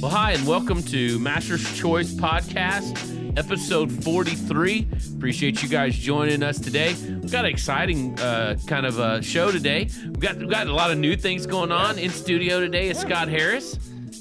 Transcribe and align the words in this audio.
Well, 0.00 0.10
hi, 0.10 0.32
and 0.32 0.46
welcome 0.46 0.82
to 0.84 1.18
Master's 1.18 1.62
Choice 1.76 2.14
Podcast, 2.14 3.36
episode 3.38 3.92
43. 4.02 4.86
Appreciate 5.16 5.62
you 5.62 5.68
guys 5.68 5.94
joining 5.96 6.42
us 6.42 6.58
today. 6.58 6.94
We've 6.94 7.30
got 7.30 7.44
an 7.44 7.50
exciting 7.50 8.18
uh, 8.18 8.56
kind 8.66 8.86
of 8.86 8.98
uh, 8.98 9.20
show 9.20 9.50
today. 9.50 9.88
We've 10.04 10.18
got, 10.20 10.36
we've 10.38 10.48
got 10.48 10.66
a 10.68 10.72
lot 10.72 10.90
of 10.90 10.96
new 10.98 11.16
things 11.16 11.46
going 11.46 11.70
on. 11.70 11.98
In 11.98 12.10
studio 12.10 12.60
today 12.60 12.88
is 12.88 12.98
Scott 12.98 13.28
Harris. 13.28 13.78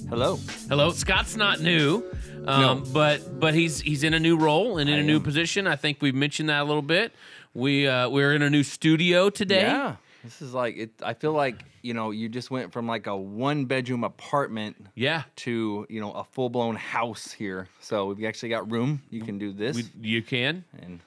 Hello. 0.10 0.38
Hello. 0.68 0.92
Scott's 0.92 1.36
not 1.38 1.62
new. 1.62 2.04
Um, 2.46 2.62
No. 2.62 2.84
but 2.94 3.40
but 3.40 3.54
he's 3.54 3.80
he's 3.80 4.04
in 4.04 4.14
a 4.14 4.20
new 4.20 4.38
role 4.38 4.78
and 4.80 4.90
in 4.90 4.96
a 4.98 5.00
I 5.00 5.04
new 5.06 5.18
am. 5.18 5.24
position. 5.24 5.68
I 5.68 5.76
think 5.76 6.02
we've 6.02 6.16
mentioned 6.16 6.50
that 6.50 6.62
a 6.62 6.64
little 6.66 6.82
bit. 6.82 7.14
We 7.54 7.88
uh, 7.88 8.10
we're 8.10 8.34
in 8.34 8.42
a 8.42 8.50
new 8.50 8.64
studio 8.64 9.30
today. 9.30 9.62
Yeah. 9.62 9.96
This 10.30 10.44
is 10.44 10.54
like 10.54 10.78
it. 10.78 10.92
I 11.02 11.16
feel 11.16 11.34
like 11.34 11.64
you 11.82 11.96
know 11.96 12.12
you 12.12 12.30
just 12.30 12.52
went 12.52 12.72
from 12.72 12.86
like 12.86 13.08
a 13.08 13.18
one 13.18 13.66
bedroom 13.66 14.04
apartment 14.04 14.76
Yeah. 14.94 15.24
to 15.38 15.88
you 15.90 16.00
know 16.00 16.12
a 16.12 16.24
full 16.24 16.50
blown 16.50 16.76
house 16.76 17.32
here. 17.32 17.68
So 17.80 18.14
we've 18.14 18.28
actually 18.28 18.50
got 18.50 18.70
room. 18.72 19.02
You 19.10 19.24
can 19.24 19.40
do 19.40 19.52
this 19.54 19.76
We, 19.76 19.86
you 20.08 20.22
can 20.22 20.66
and 20.80 21.00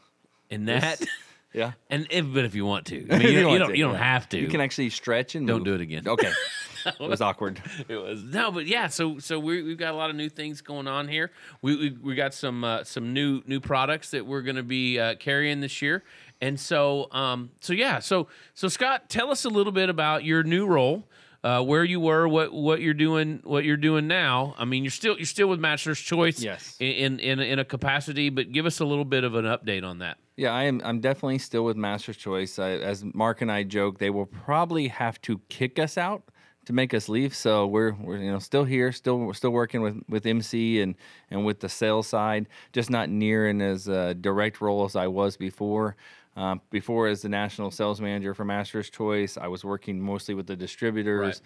and 0.51 0.67
that 0.67 0.99
This- 0.99 1.09
yeah. 1.53 1.73
and 1.89 2.09
if, 2.11 2.27
but 2.35 2.45
if 2.45 2.57
you 2.57 2.67
want 2.67 2.87
to, 2.87 3.07
I 3.13 3.19
mean, 3.19 3.23
you, 3.23 3.29
you 3.29 3.51
you 3.53 3.59
don't 3.61 3.69
to, 3.71 3.79
you 3.79 3.85
don't 3.85 3.95
yeah. 3.95 4.13
have 4.13 4.29
to. 4.31 4.41
You 4.41 4.49
can 4.49 4.61
actually 4.61 4.91
stretch 4.91 5.37
and 5.37 5.47
Don't 5.47 5.59
move. 5.59 5.67
do 5.67 5.75
it 5.75 5.81
again. 5.83 6.09
Okay. 6.09 6.33
it 7.01 7.01
was 7.01 7.21
awkward. 7.21 7.61
It 7.89 7.97
was 7.97 8.23
no, 8.23 8.51
but 8.51 8.67
yeah. 8.67 8.89
So 8.89 9.19
so 9.19 9.39
we 9.39 9.63
we've 9.63 9.79
got 9.79 9.93
a 9.95 9.97
lot 9.97 10.11
of 10.11 10.17
new 10.17 10.29
things 10.29 10.61
going 10.61 10.89
on 10.89 11.09
here. 11.09 11.31
We 11.61 11.77
we, 11.77 11.91
we 12.03 12.15
got 12.15 12.35
some 12.35 12.65
uh, 12.65 12.85
some 12.85 13.13
new 13.13 13.43
new 13.47 13.61
products 13.61 14.11
that 14.11 14.27
we're 14.27 14.43
going 14.43 14.57
to 14.57 14.63
be 14.63 14.99
uh, 14.99 15.15
carrying 15.17 15.61
this 15.61 15.83
year, 15.83 16.03
and 16.41 16.59
so 16.59 17.09
um 17.13 17.51
so 17.61 17.73
yeah. 17.73 17.99
So 17.99 18.29
so 18.55 18.69
Scott, 18.69 19.09
tell 19.09 19.31
us 19.31 19.45
a 19.45 19.51
little 19.51 19.73
bit 19.73 19.89
about 19.89 20.25
your 20.25 20.43
new 20.43 20.67
role. 20.67 21.09
Uh, 21.45 21.61
where 21.61 21.83
you 21.83 21.99
were, 21.99 22.29
what 22.29 22.53
what 22.53 22.81
you're 22.81 22.95
doing, 22.95 23.41
what 23.43 23.65
you're 23.65 23.77
doing 23.77 24.07
now. 24.07 24.55
I 24.59 24.65
mean, 24.65 24.85
you're 24.85 24.93
still 24.93 25.17
you're 25.17 25.27
still 25.27 25.49
with 25.49 25.59
Master's 25.59 25.99
Choice, 25.99 26.41
Yes. 26.41 26.77
in 26.79 27.19
in 27.19 27.41
in 27.41 27.59
a 27.59 27.65
capacity, 27.65 28.31
but 28.31 28.53
give 28.53 28.65
us 28.65 28.79
a 28.79 28.85
little 28.85 29.05
bit 29.05 29.25
of 29.25 29.35
an 29.35 29.45
update 29.47 29.83
on 29.83 29.99
that. 29.99 30.19
Yeah, 30.37 30.53
I 30.53 30.63
am. 30.63 30.81
I'm 30.85 31.01
definitely 31.01 31.39
still 31.39 31.65
with 31.65 31.77
Master's 31.77 32.17
Choice. 32.17 32.61
I, 32.61 32.75
as 32.75 33.05
Mark 33.13 33.43
and 33.43 33.51
I 33.51 33.65
joke, 33.65 33.99
they 33.99 34.09
will 34.09 34.27
probably 34.27 34.87
have 34.87 35.21
to 35.23 35.41
kick 35.49 35.81
us 35.81 35.99
out 35.99 36.23
to 36.67 36.73
make 36.73 36.95
us 36.95 37.09
leave. 37.09 37.35
So 37.35 37.67
we're 37.67 37.93
we're 37.93 38.19
you 38.19 38.31
know 38.31 38.39
still 38.39 38.65
here, 38.65 38.93
still 38.93 39.33
still 39.35 39.51
working 39.51 39.83
with 39.83 40.03
with 40.09 40.27
MC 40.27 40.81
and 40.81 40.95
and 41.31 41.45
with 41.45 41.61
the 41.61 41.69
sales 41.69 42.07
side, 42.07 42.47
just 42.73 42.91
not 42.91 43.09
near 43.09 43.49
in 43.49 43.61
as 43.61 43.89
uh, 43.89 44.15
direct 44.21 44.61
role 44.61 44.85
as 44.85 44.97
I 44.97 45.07
was 45.07 45.37
before. 45.37 45.97
Um, 46.35 46.63
before, 46.71 47.09
as 47.09 47.23
the 47.23 47.29
national 47.29 47.71
sales 47.71 48.01
manager 48.01 48.33
for 48.33 48.45
Master's 48.45 48.89
Choice, 48.89 49.37
I 49.37 49.49
was 49.49 49.65
working 49.65 50.01
mostly 50.01 50.35
with 50.35 50.47
the 50.47 50.57
distributors, 50.57 51.43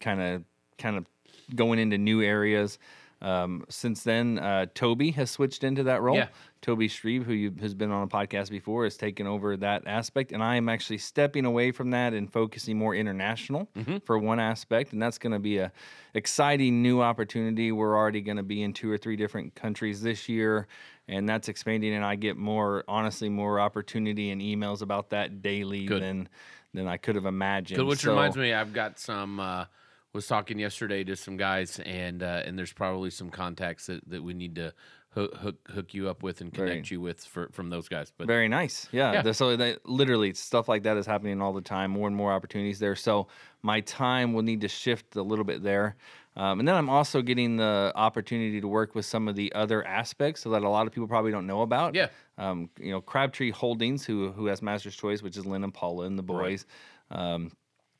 kind 0.00 0.20
of 0.20 0.44
kind 0.78 0.96
of 0.96 1.06
going 1.54 1.78
into 1.78 1.96
new 1.96 2.22
areas. 2.22 2.78
Um, 3.22 3.64
since 3.70 4.02
then, 4.02 4.38
uh, 4.38 4.66
Toby 4.74 5.10
has 5.12 5.30
switched 5.30 5.64
into 5.64 5.84
that 5.84 6.02
role. 6.02 6.16
Yeah. 6.16 6.28
Toby 6.64 6.88
Shreve, 6.88 7.24
who 7.26 7.34
you, 7.34 7.54
has 7.60 7.74
been 7.74 7.90
on 7.90 8.04
a 8.04 8.06
podcast 8.06 8.48
before, 8.48 8.84
has 8.84 8.96
taken 8.96 9.26
over 9.26 9.54
that 9.58 9.82
aspect, 9.86 10.32
and 10.32 10.42
I 10.42 10.56
am 10.56 10.70
actually 10.70 10.96
stepping 10.96 11.44
away 11.44 11.72
from 11.72 11.90
that 11.90 12.14
and 12.14 12.32
focusing 12.32 12.78
more 12.78 12.94
international 12.94 13.68
for 14.06 14.18
one 14.18 14.40
aspect, 14.40 14.94
and 14.94 15.02
that's 15.02 15.18
going 15.18 15.34
to 15.34 15.38
be 15.38 15.58
a 15.58 15.70
exciting 16.14 16.80
new 16.80 17.02
opportunity. 17.02 17.70
We're 17.70 17.94
already 17.94 18.22
going 18.22 18.38
to 18.38 18.42
be 18.42 18.62
in 18.62 18.72
two 18.72 18.90
or 18.90 18.96
three 18.96 19.14
different 19.14 19.54
countries 19.54 20.00
this 20.00 20.26
year, 20.26 20.66
and 21.06 21.28
that's 21.28 21.50
expanding, 21.50 21.92
and 21.92 22.02
I 22.02 22.14
get 22.14 22.38
more, 22.38 22.82
honestly, 22.88 23.28
more 23.28 23.60
opportunity 23.60 24.30
and 24.30 24.40
emails 24.40 24.80
about 24.80 25.10
that 25.10 25.42
daily 25.42 25.84
Good. 25.84 26.00
than 26.00 26.28
than 26.72 26.88
I 26.88 26.96
could 26.96 27.16
have 27.16 27.26
imagined. 27.26 27.76
Good, 27.76 27.86
which 27.86 28.00
So- 28.00 28.10
reminds 28.12 28.38
me, 28.38 28.54
I've 28.54 28.72
got 28.72 28.98
some. 28.98 29.38
Uh, 29.38 29.66
was 30.14 30.28
talking 30.28 30.60
yesterday 30.60 31.02
to 31.02 31.16
some 31.16 31.36
guys, 31.36 31.80
and 31.80 32.22
uh, 32.22 32.42
and 32.46 32.56
there's 32.56 32.72
probably 32.72 33.10
some 33.10 33.30
contacts 33.30 33.86
that, 33.86 34.08
that 34.08 34.22
we 34.22 34.32
need 34.32 34.54
to 34.54 34.72
hook, 35.14 35.34
hook 35.36 35.56
hook 35.72 35.94
you 35.94 36.08
up 36.08 36.22
with 36.22 36.40
and 36.40 36.52
Very- 36.54 36.68
connect 36.70 36.90
you 36.90 37.00
with 37.00 37.24
for, 37.24 37.48
from 37.52 37.70
those 37.70 37.88
guys. 37.88 38.12
But 38.16 38.26
Very 38.26 38.48
nice. 38.48 38.88
Yeah. 38.92 39.22
Yeah. 39.24 39.32
So 39.32 39.56
that, 39.56 39.86
literally 39.88 40.34
stuff 40.34 40.68
like 40.68 40.82
that 40.82 40.96
is 40.96 41.06
happening 41.06 41.40
all 41.40 41.52
the 41.52 41.60
time. 41.62 41.90
More 41.90 42.06
and 42.06 42.16
more 42.16 42.32
opportunities 42.32 42.78
there. 42.78 42.96
So 42.96 43.28
my 43.62 43.80
time 43.80 44.32
will 44.32 44.42
need 44.42 44.60
to 44.62 44.68
shift 44.68 45.16
a 45.16 45.22
little 45.22 45.44
bit 45.44 45.62
there. 45.62 45.96
Um, 46.36 46.58
and 46.58 46.66
then 46.66 46.74
I'm 46.74 46.90
also 46.90 47.22
getting 47.22 47.56
the 47.56 47.92
opportunity 47.94 48.60
to 48.60 48.66
work 48.66 48.96
with 48.96 49.06
some 49.06 49.28
of 49.28 49.36
the 49.36 49.52
other 49.54 49.86
aspects 49.86 50.42
so 50.42 50.50
that 50.50 50.62
a 50.62 50.68
lot 50.68 50.86
of 50.86 50.92
people 50.92 51.06
probably 51.06 51.30
don't 51.30 51.46
know 51.46 51.62
about. 51.62 51.94
Yeah. 51.94 52.08
Um, 52.38 52.70
you 52.80 52.90
know, 52.90 53.00
Crabtree 53.00 53.52
Holdings, 53.52 54.04
who 54.04 54.32
who 54.32 54.46
has 54.46 54.60
Master's 54.60 54.96
Choice, 54.96 55.22
which 55.22 55.36
is 55.36 55.46
Lynn 55.46 55.62
and 55.62 55.72
Paula 55.72 56.06
and 56.06 56.18
the 56.18 56.24
boys. 56.24 56.66
Um, 57.10 57.52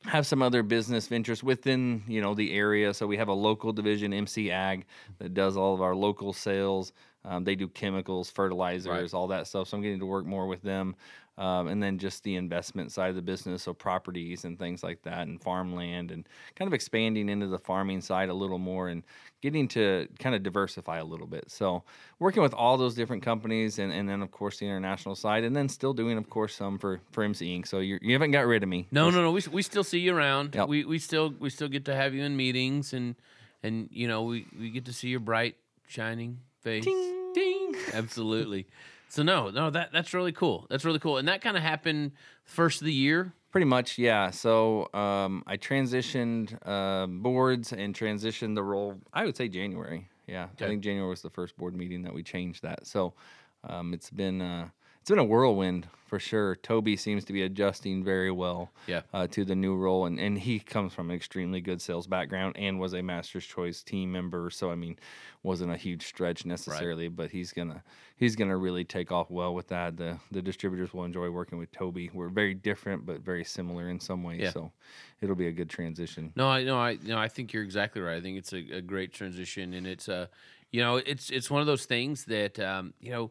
have 0.07 0.25
some 0.27 0.41
other 0.41 0.63
business 0.63 1.07
ventures 1.07 1.43
within 1.43 2.03
you 2.07 2.21
know 2.21 2.33
the 2.33 2.53
area. 2.53 2.93
So 2.93 3.07
we 3.07 3.17
have 3.17 3.27
a 3.27 3.33
local 3.33 3.73
division, 3.73 4.13
MC 4.13 4.51
Ag, 4.51 4.85
that 5.19 5.33
does 5.33 5.57
all 5.57 5.73
of 5.73 5.81
our 5.81 5.95
local 5.95 6.33
sales. 6.33 6.93
Um, 7.23 7.43
they 7.43 7.55
do 7.55 7.67
chemicals, 7.67 8.29
fertilizers, 8.29 9.13
all 9.13 9.27
that 9.27 9.47
stuff. 9.47 9.67
So 9.67 9.77
I'm 9.77 9.83
getting 9.83 9.99
to 9.99 10.05
work 10.05 10.25
more 10.25 10.45
with 10.45 10.61
them, 10.61 10.95
um, 11.37 11.67
and 11.67 11.83
then 11.83 11.97
just 11.97 12.23
the 12.23 12.35
investment 12.35 12.91
side 12.91 13.09
of 13.09 13.15
the 13.15 13.21
business, 13.21 13.63
so 13.63 13.73
properties 13.73 14.45
and 14.45 14.57
things 14.57 14.83
like 14.83 15.01
that, 15.03 15.27
and 15.27 15.41
farmland, 15.41 16.11
and 16.11 16.27
kind 16.55 16.67
of 16.67 16.73
expanding 16.73 17.27
into 17.27 17.47
the 17.47 17.59
farming 17.59 18.01
side 18.01 18.29
a 18.29 18.33
little 18.33 18.57
more, 18.57 18.87
and 18.87 19.03
getting 19.41 19.67
to 19.67 20.07
kind 20.19 20.33
of 20.33 20.43
diversify 20.43 20.97
a 20.97 21.03
little 21.03 21.27
bit. 21.27 21.51
So 21.51 21.83
working 22.19 22.41
with 22.41 22.53
all 22.53 22.77
those 22.77 22.95
different 22.95 23.21
companies, 23.21 23.79
and, 23.79 23.91
and 23.91 24.07
then 24.07 24.21
of 24.21 24.31
course 24.31 24.59
the 24.59 24.65
international 24.65 25.15
side, 25.15 25.43
and 25.43 25.55
then 25.55 25.67
still 25.67 25.93
doing 25.93 26.17
of 26.17 26.29
course 26.29 26.55
some 26.55 26.77
for 26.77 27.01
for 27.11 27.23
MC 27.23 27.59
Inc. 27.59 27.67
So 27.67 27.79
you're, 27.79 27.99
you 28.01 28.13
haven't 28.13 28.31
got 28.31 28.45
rid 28.45 28.63
of 28.63 28.69
me. 28.69 28.87
no, 28.91 29.09
no, 29.09 29.21
no. 29.21 29.31
We, 29.31 29.41
we 29.51 29.61
still 29.61 29.83
see 29.83 29.99
you 29.99 30.15
around. 30.15 30.55
Yep. 30.55 30.67
We 30.69 30.85
we 30.85 30.99
still 30.99 31.33
we 31.39 31.49
still 31.49 31.67
get 31.67 31.85
to 31.85 31.95
have 31.95 32.13
you 32.13 32.23
in 32.23 32.37
meetings, 32.37 32.93
and 32.93 33.15
and 33.61 33.89
you 33.91 34.07
know 34.07 34.23
we, 34.23 34.45
we 34.57 34.69
get 34.69 34.85
to 34.85 34.93
see 34.93 35.09
your 35.09 35.19
bright 35.19 35.57
shining 35.87 36.39
face. 36.61 36.85
Ding. 36.85 37.75
Absolutely. 37.93 38.67
So 39.15 39.23
no, 39.23 39.49
no, 39.49 39.69
that 39.69 39.93
that's 39.93 40.13
really 40.13 40.33
cool. 40.33 40.67
That's 40.69 40.83
really 40.83 40.99
cool, 40.99 41.17
and 41.17 41.25
that 41.29 41.39
kind 41.39 41.55
of 41.55 41.63
happened 41.63 42.11
first 42.43 42.81
of 42.81 42.85
the 42.85 42.91
year. 42.91 43.31
Pretty 43.49 43.63
much, 43.63 43.97
yeah. 43.97 44.29
So 44.29 44.89
um, 44.93 45.41
I 45.47 45.55
transitioned 45.55 46.57
uh, 46.65 47.07
boards 47.07 47.71
and 47.71 47.95
transitioned 47.95 48.55
the 48.55 48.63
role. 48.63 48.99
I 49.13 49.23
would 49.23 49.37
say 49.37 49.47
January. 49.47 50.09
Yeah, 50.27 50.49
Okay. 50.55 50.65
I 50.65 50.67
think 50.67 50.83
January 50.83 51.09
was 51.09 51.21
the 51.21 51.29
first 51.29 51.55
board 51.55 51.77
meeting 51.77 52.01
that 52.01 52.13
we 52.13 52.23
changed 52.23 52.63
that. 52.63 52.85
So 52.85 53.13
um, 53.63 53.93
it's 53.93 54.09
been 54.09 54.41
uh, 54.41 54.67
it's 55.05 55.11
been 55.11 55.19
a 55.19 55.23
whirlwind 55.23 55.85
for 56.07 56.17
sure. 56.17 56.55
Toby 56.55 56.97
seems 56.97 57.23
to 57.25 57.31
be 57.33 57.43
adjusting 57.43 58.03
very 58.03 58.31
well 58.31 58.71
Yeah. 58.87 59.01
uh, 59.13 59.27
to 59.27 59.45
the 59.45 59.53
new 59.53 59.75
role, 59.75 60.07
and, 60.07 60.19
and 60.19 60.35
he 60.35 60.57
comes 60.57 60.93
from 60.93 61.11
an 61.11 61.15
extremely 61.15 61.61
good 61.61 61.79
sales 61.79 62.07
background 62.07 62.55
and 62.57 62.79
was 62.79 62.93
a 62.93 63.03
Master's 63.03 63.45
Choice 63.45 63.83
team 63.83 64.11
member. 64.11 64.49
So 64.49 64.71
I 64.71 64.75
mean, 64.75 64.97
wasn't 65.43 65.71
a 65.71 65.77
huge 65.77 66.07
stretch 66.07 66.43
necessarily, 66.47 67.07
but 67.07 67.29
he's 67.29 67.53
gonna 67.53 67.83
he's 68.17 68.35
gonna 68.35 68.57
really 68.57 68.83
take 68.83 69.11
off 69.11 69.29
well 69.29 69.53
with 69.53 69.67
that. 69.67 69.95
The 69.95 70.17
the 70.31 70.41
distributors 70.41 70.91
will 70.91 71.03
enjoy 71.03 71.29
working 71.29 71.59
with 71.59 71.71
Toby. 71.71 72.09
We're 72.11 72.29
very 72.29 72.55
different, 72.55 73.05
but 73.05 73.19
very 73.21 73.43
similar 73.43 73.89
in 73.89 73.99
some 73.99 74.23
ways. 74.23 74.41
Yeah. 74.41 74.49
So 74.53 74.71
it'll 75.21 75.35
be 75.35 75.49
a 75.49 75.51
good 75.51 75.69
transition. 75.69 76.33
No, 76.35 76.47
I 76.47 76.63
no, 76.63 76.79
I 76.79 76.97
no, 77.03 77.19
I 77.19 77.27
think 77.27 77.53
you're 77.53 77.61
exactly 77.63 78.01
right. 78.01 78.17
I 78.17 78.21
think 78.21 78.39
it's 78.39 78.53
a, 78.53 78.77
a 78.77 78.81
great 78.81 79.13
transition, 79.13 79.75
and 79.75 79.85
it's 79.85 80.09
uh, 80.09 80.25
you 80.71 80.81
know, 80.81 80.95
it's 80.95 81.29
it's 81.29 81.51
one 81.51 81.61
of 81.61 81.67
those 81.67 81.85
things 81.85 82.25
that 82.25 82.59
um, 82.59 82.95
you 82.99 83.11
know, 83.11 83.29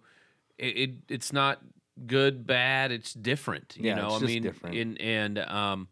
it, 0.59 0.77
it 0.77 0.91
it's 1.09 1.33
not 1.33 1.61
good, 2.07 2.47
bad. 2.47 2.93
It's 2.93 3.13
different. 3.15 3.77
You 3.77 3.89
Yeah, 3.89 3.95
know, 3.97 4.11
I 4.17 4.19
mean, 4.21 4.43
different. 4.43 4.77
and 4.77 5.01
and 5.01 5.39
um, 5.39 5.89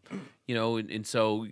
you 0.47 0.55
know, 0.55 0.77
and, 0.77 0.89
and 0.89 1.05
so 1.07 1.47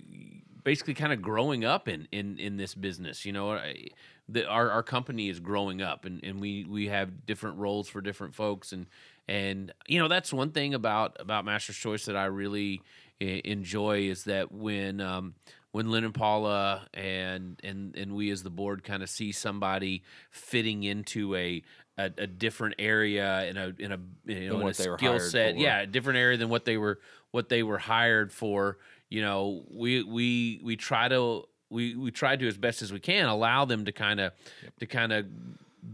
basically, 0.63 0.93
kind 0.93 1.13
of 1.13 1.21
growing 1.21 1.65
up 1.65 1.87
in 1.87 2.07
in 2.11 2.37
in 2.39 2.57
this 2.57 2.75
business. 2.75 3.25
You 3.25 3.33
know, 3.33 3.51
I, 3.53 3.87
the, 4.27 4.47
our 4.47 4.69
our 4.71 4.83
company 4.83 5.29
is 5.29 5.39
growing 5.39 5.81
up, 5.81 6.05
and 6.05 6.23
and 6.23 6.39
we 6.39 6.65
we 6.65 6.87
have 6.87 7.25
different 7.25 7.57
roles 7.57 7.87
for 7.89 8.01
different 8.01 8.35
folks, 8.35 8.71
and 8.71 8.87
and 9.27 9.73
you 9.87 9.99
know, 9.99 10.07
that's 10.07 10.33
one 10.33 10.51
thing 10.51 10.73
about 10.73 11.15
about 11.19 11.45
Master's 11.45 11.77
Choice 11.77 12.05
that 12.05 12.15
I 12.15 12.25
really 12.25 12.81
enjoy 13.19 14.09
is 14.09 14.23
that 14.25 14.51
when 14.51 14.99
um, 14.99 15.35
when 15.71 15.89
Lynn 15.91 16.03
and 16.03 16.13
Paula 16.13 16.87
and 16.93 17.59
and 17.63 17.95
and 17.95 18.13
we 18.15 18.29
as 18.31 18.43
the 18.43 18.49
board 18.49 18.83
kind 18.83 19.03
of 19.03 19.09
see 19.09 19.31
somebody 19.31 20.03
fitting 20.31 20.83
into 20.83 21.35
a 21.35 21.61
a, 21.97 22.11
a 22.17 22.27
different 22.27 22.75
area 22.79 23.45
in 23.45 23.57
a 23.57 23.73
in 23.79 23.91
a 23.91 23.99
you 24.25 24.49
know 24.49 24.55
in 24.55 24.61
a 24.61 24.63
what 24.63 24.77
they 24.77 24.89
were 24.89 24.97
skill 24.97 25.19
set, 25.19 25.55
for. 25.55 25.61
yeah, 25.61 25.81
a 25.81 25.87
different 25.87 26.17
area 26.17 26.37
than 26.37 26.49
what 26.49 26.65
they 26.65 26.77
were 26.77 26.99
what 27.31 27.49
they 27.49 27.63
were 27.63 27.77
hired 27.77 28.31
for. 28.31 28.77
You 29.09 29.21
know, 29.21 29.63
we 29.69 30.03
we 30.03 30.61
we 30.63 30.75
try 30.75 31.07
to 31.07 31.45
we 31.69 31.95
we 31.95 32.11
try 32.11 32.35
to 32.35 32.47
as 32.47 32.57
best 32.57 32.81
as 32.81 32.91
we 32.93 32.99
can 32.99 33.25
allow 33.25 33.65
them 33.65 33.85
to 33.85 33.91
kind 33.91 34.19
of 34.19 34.33
to 34.79 34.85
kind 34.85 35.11
of 35.11 35.25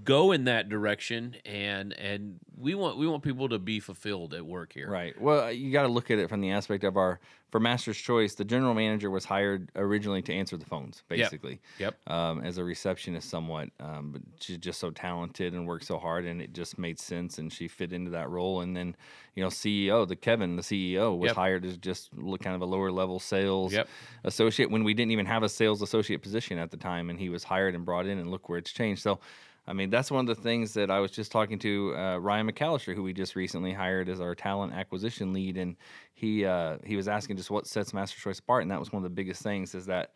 go 0.04 0.32
in 0.34 0.44
that 0.46 0.68
direction 0.68 1.36
and 1.46 1.94
and 1.94 2.40
we 2.58 2.76
want 2.76 2.98
we 2.98 3.08
want 3.08 3.24
people 3.24 3.48
to 3.48 3.58
be 3.60 3.80
fulfilled 3.80 4.34
at 4.34 4.46
work 4.46 4.74
here 4.74 4.90
Right. 4.90 5.20
Well, 5.20 5.52
you 5.52 5.72
got 5.72 5.84
to 5.84 5.88
look 5.88 6.12
at 6.12 6.20
it 6.20 6.28
from 6.30 6.42
the 6.42 6.52
aspect 6.52 6.84
of 6.84 6.98
our 6.98 7.20
for 7.50 7.62
Master's 7.62 7.98
Choice. 7.98 8.36
The 8.36 8.44
general 8.44 8.74
manager 8.74 9.10
was 9.10 9.24
hired 9.24 9.72
originally 9.76 10.22
to 10.24 10.34
answer 10.34 10.58
the 10.58 10.66
phones, 10.66 11.04
basically. 11.08 11.62
yep 11.80 11.98
Um, 12.08 12.42
as 12.44 12.58
a 12.58 12.64
receptionist, 12.66 13.30
somewhat, 13.30 13.70
um, 13.80 14.12
but 14.12 14.22
she's 14.42 14.58
just 14.58 14.80
so 14.82 14.92
talented 14.92 15.54
and 15.54 15.66
worked 15.66 15.86
so 15.86 15.98
hard, 15.98 16.26
and 16.26 16.42
it 16.42 16.52
just 16.52 16.78
made 16.78 17.00
sense, 17.00 17.38
and 17.38 17.52
she 17.54 17.70
fit 17.70 17.94
into 17.94 18.12
that 18.12 18.30
role. 18.30 18.60
And 18.60 18.76
then, 18.76 18.94
you 19.36 19.42
know, 19.44 19.48
CEO, 19.50 20.06
the 20.06 20.18
Kevin, 20.18 20.58
the 20.58 20.62
CEO, 20.62 21.18
was 21.18 21.30
Yep. 21.30 21.36
hired 21.38 21.66
as 21.66 21.78
just 21.78 22.14
look 22.18 22.42
kind 22.42 22.56
of 22.56 22.62
a 22.62 22.66
lower 22.66 22.92
level 22.92 23.18
sales 23.18 23.72
Yep. 23.72 23.88
associate 24.26 24.70
when 24.70 24.84
we 24.84 24.94
didn't 24.94 25.12
even 25.12 25.26
have 25.26 25.44
a 25.44 25.50
sales 25.50 25.82
associate 25.82 26.22
position 26.22 26.58
at 26.58 26.72
the 26.72 26.78
time, 26.78 27.10
and 27.10 27.18
he 27.18 27.30
was 27.30 27.46
hired 27.46 27.76
and 27.76 27.86
brought 27.86 28.08
in, 28.08 28.18
and 28.18 28.30
look 28.30 28.50
where 28.50 28.58
it's 28.58 28.74
changed. 28.74 29.02
So. 29.02 29.20
I 29.68 29.74
mean, 29.74 29.90
that's 29.90 30.10
one 30.10 30.28
of 30.28 30.34
the 30.34 30.42
things 30.42 30.74
that 30.76 30.90
I 30.90 31.00
was 31.00 31.12
just 31.12 31.32
talking 31.32 31.60
to 31.60 31.94
uh, 31.98 32.18
Ryan 32.18 32.50
McAllister, 32.50 32.96
who 32.96 33.04
we 33.04 33.12
just 33.12 33.36
recently 33.36 33.74
hired 33.74 34.08
as 34.08 34.22
our 34.22 34.34
talent 34.34 34.74
acquisition 34.74 35.34
lead, 35.34 35.58
and 35.58 35.76
he 36.14 36.46
uh, 36.46 36.78
he 36.86 36.96
was 36.96 37.08
asking 37.10 37.36
just 37.36 37.52
what 37.52 37.68
sets 37.68 37.94
Master 37.94 38.20
Choice 38.20 38.40
apart, 38.40 38.62
and 38.62 38.72
that 38.72 38.80
was 38.80 38.94
one 38.94 39.04
of 39.04 39.04
the 39.04 39.14
biggest 39.14 39.42
things 39.42 39.76
is 39.76 39.86
that 39.88 40.14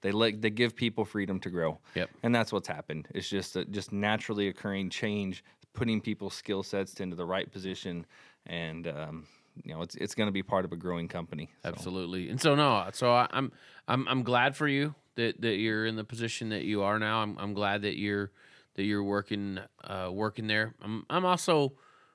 they 0.00 0.10
let 0.10 0.40
they 0.40 0.50
give 0.50 0.74
people 0.74 1.04
freedom 1.04 1.38
to 1.40 1.50
grow. 1.50 1.78
Yep. 1.94 2.10
And 2.22 2.34
that's 2.34 2.50
what's 2.50 2.68
happened. 2.68 3.08
It's 3.14 3.28
just 3.28 3.56
a 3.56 3.66
just 3.66 3.92
naturally 3.92 4.48
occurring 4.48 4.88
change, 4.88 5.44
putting 5.74 6.00
people's 6.00 6.34
skill 6.34 6.62
sets 6.62 6.98
into 7.00 7.14
the 7.14 7.26
right 7.26 7.50
position, 7.50 8.06
and 8.46 8.86
um, 8.88 9.26
you 9.64 9.74
know 9.74 9.82
it's 9.82 9.96
it's 9.96 10.14
going 10.14 10.28
to 10.28 10.32
be 10.32 10.42
part 10.42 10.64
of 10.64 10.72
a 10.72 10.76
growing 10.76 11.08
company. 11.08 11.50
So, 11.62 11.68
Absolutely. 11.68 12.30
And 12.30 12.40
so 12.40 12.54
no, 12.54 12.88
so 12.92 13.12
I, 13.12 13.26
I'm 13.32 13.52
I'm 13.86 14.08
I'm 14.08 14.22
glad 14.22 14.56
for 14.56 14.66
you 14.66 14.94
that 15.16 15.40
that 15.42 15.56
you're 15.56 15.84
in 15.84 15.96
the 15.96 16.04
position 16.04 16.48
that 16.50 16.62
you 16.62 16.82
are 16.82 16.98
now. 16.98 17.18
I'm 17.18 17.36
I'm 17.38 17.52
glad 17.52 17.82
that 17.82 17.98
you're 17.98 18.30
that 18.78 18.84
you're 18.84 19.02
working 19.02 19.58
uh 19.82 20.08
working 20.10 20.46
there. 20.46 20.74
I'm 20.80 21.04
I'm 21.10 21.26
also 21.26 21.74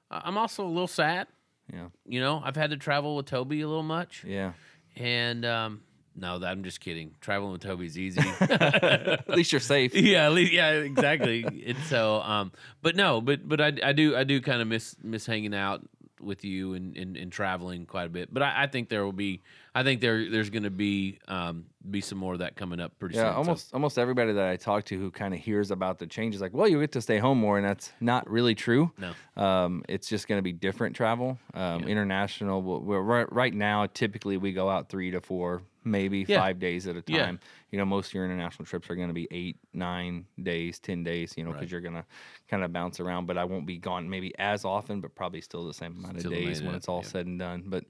I'm 0.10 0.38
also 0.38 0.66
a 0.66 0.68
little 0.68 0.88
sad. 0.88 1.28
Yeah. 1.72 1.88
You 2.08 2.22
know, 2.22 2.42
I've 2.44 2.56
had 2.56 2.70
to 2.70 2.78
travel 2.78 3.18
with 3.18 3.26
Toby 3.26 3.62
a 3.62 3.68
little 3.68 3.84
much. 3.84 4.24
Yeah. 4.26 4.54
And 4.96 5.46
um 5.46 5.82
no, 6.16 6.40
that 6.40 6.48
I'm 6.48 6.64
just 6.64 6.80
kidding. 6.80 7.16
Traveling 7.22 7.52
with 7.52 7.62
Toby's 7.62 7.98
easy. 7.98 8.22
At 8.40 9.28
least 9.30 9.52
you're 9.52 9.60
safe. 9.60 9.94
yeah, 9.96 10.28
at 10.28 10.32
least, 10.32 10.54
yeah, 10.54 10.70
exactly. 10.74 11.44
and 11.66 11.78
so, 11.90 12.22
um, 12.22 12.52
but 12.84 12.96
no, 12.96 13.20
but 13.20 13.48
but 13.48 13.60
I, 13.60 13.74
I 13.84 13.94
do 13.94 14.16
I 14.16 14.24
do 14.24 14.40
kind 14.40 14.62
of 14.62 14.68
miss 14.68 14.96
miss 15.02 15.26
hanging 15.26 15.56
out 15.56 15.82
with 16.22 16.46
you 16.46 16.76
and, 16.76 16.96
and, 16.96 17.18
and 17.18 17.32
traveling 17.32 17.88
quite 17.88 18.06
a 18.06 18.10
bit. 18.10 18.32
But 18.32 18.44
I, 18.44 18.64
I 18.64 18.68
think 18.68 18.90
there 18.90 19.04
will 19.04 19.12
be 19.12 19.42
I 19.76 19.82
think 19.84 20.02
there 20.02 20.30
there's 20.30 20.50
going 20.52 20.64
to 20.64 20.70
be 20.70 21.20
um, 21.28 21.66
be 21.90 22.00
some 22.00 22.18
more 22.20 22.34
of 22.34 22.40
that 22.40 22.56
coming 22.56 22.80
up 22.80 22.98
pretty 23.00 23.16
Yeah, 23.16 23.24
soon. 23.24 23.32
So- 23.34 23.38
almost 23.38 23.74
almost 23.74 23.98
everybody 23.98 24.34
that 24.34 24.48
I 24.48 24.56
talk 24.56 24.86
to 24.86 24.98
who 25.00 25.10
kind 25.12 25.34
of 25.34 25.40
hears 25.40 25.72
about 25.72 25.98
the 26.00 26.06
changes, 26.08 26.42
like, 26.42 26.54
well, 26.54 26.68
you 26.68 26.80
get 26.80 26.92
to 26.94 27.02
stay 27.02 27.18
home 27.18 27.40
more, 27.40 27.58
and 27.58 27.66
that's 27.66 27.92
not 28.00 28.30
really 28.30 28.54
true. 28.56 28.92
No. 28.98 29.44
um, 29.44 29.84
it's 29.90 30.08
just 30.08 30.28
going 30.28 30.38
to 30.38 30.44
be 30.44 30.54
different 30.54 30.96
travel, 30.96 31.40
um, 31.56 31.84
international. 31.88 32.62
We're, 32.62 32.80
we're 32.80 33.02
right, 33.02 33.34
right 33.34 33.54
now. 33.54 33.88
Typically, 33.94 34.38
we 34.38 34.54
go 34.54 34.70
out 34.70 34.90
three 34.90 35.10
to 35.12 35.22
four, 35.22 35.64
maybe 35.84 36.26
Yeah. 36.28 36.40
five 36.40 36.60
days 36.60 36.88
at 36.88 36.96
a 36.96 37.04
Yeah. 37.08 37.26
time. 37.26 37.40
You 37.72 37.78
know, 37.80 37.86
most 37.86 38.08
of 38.10 38.14
your 38.14 38.26
international 38.26 38.66
trips 38.66 38.90
are 38.90 38.96
going 38.96 39.08
to 39.10 39.14
be 39.14 39.28
eight, 39.32 39.58
nine 39.74 40.26
days, 40.42 40.80
ten 40.80 41.04
days. 41.04 41.34
You 41.38 41.44
know, 41.44 41.52
because 41.52 41.64
Right. 41.64 41.72
you're 41.72 41.82
going 41.82 41.96
to 41.96 42.06
kind 42.48 42.64
of 42.64 42.72
bounce 42.74 43.00
around. 43.00 43.26
But 43.26 43.38
I 43.38 43.46
won't 43.46 43.66
be 43.66 43.78
gone 43.78 44.10
maybe 44.10 44.38
as 44.38 44.66
often, 44.66 45.02
but 45.02 45.16
probably 45.16 45.42
still 45.42 45.66
the 45.66 45.74
same 45.74 45.98
amount 45.98 46.16
of 46.16 46.20
Still 46.22 46.32
the 46.32 46.38
days 46.38 46.62
when 46.62 46.76
it's 46.76 46.88
all 46.90 47.02
yeah. 47.04 47.08
said 47.10 47.26
and 47.28 47.40
done. 47.40 47.64
But 47.68 47.86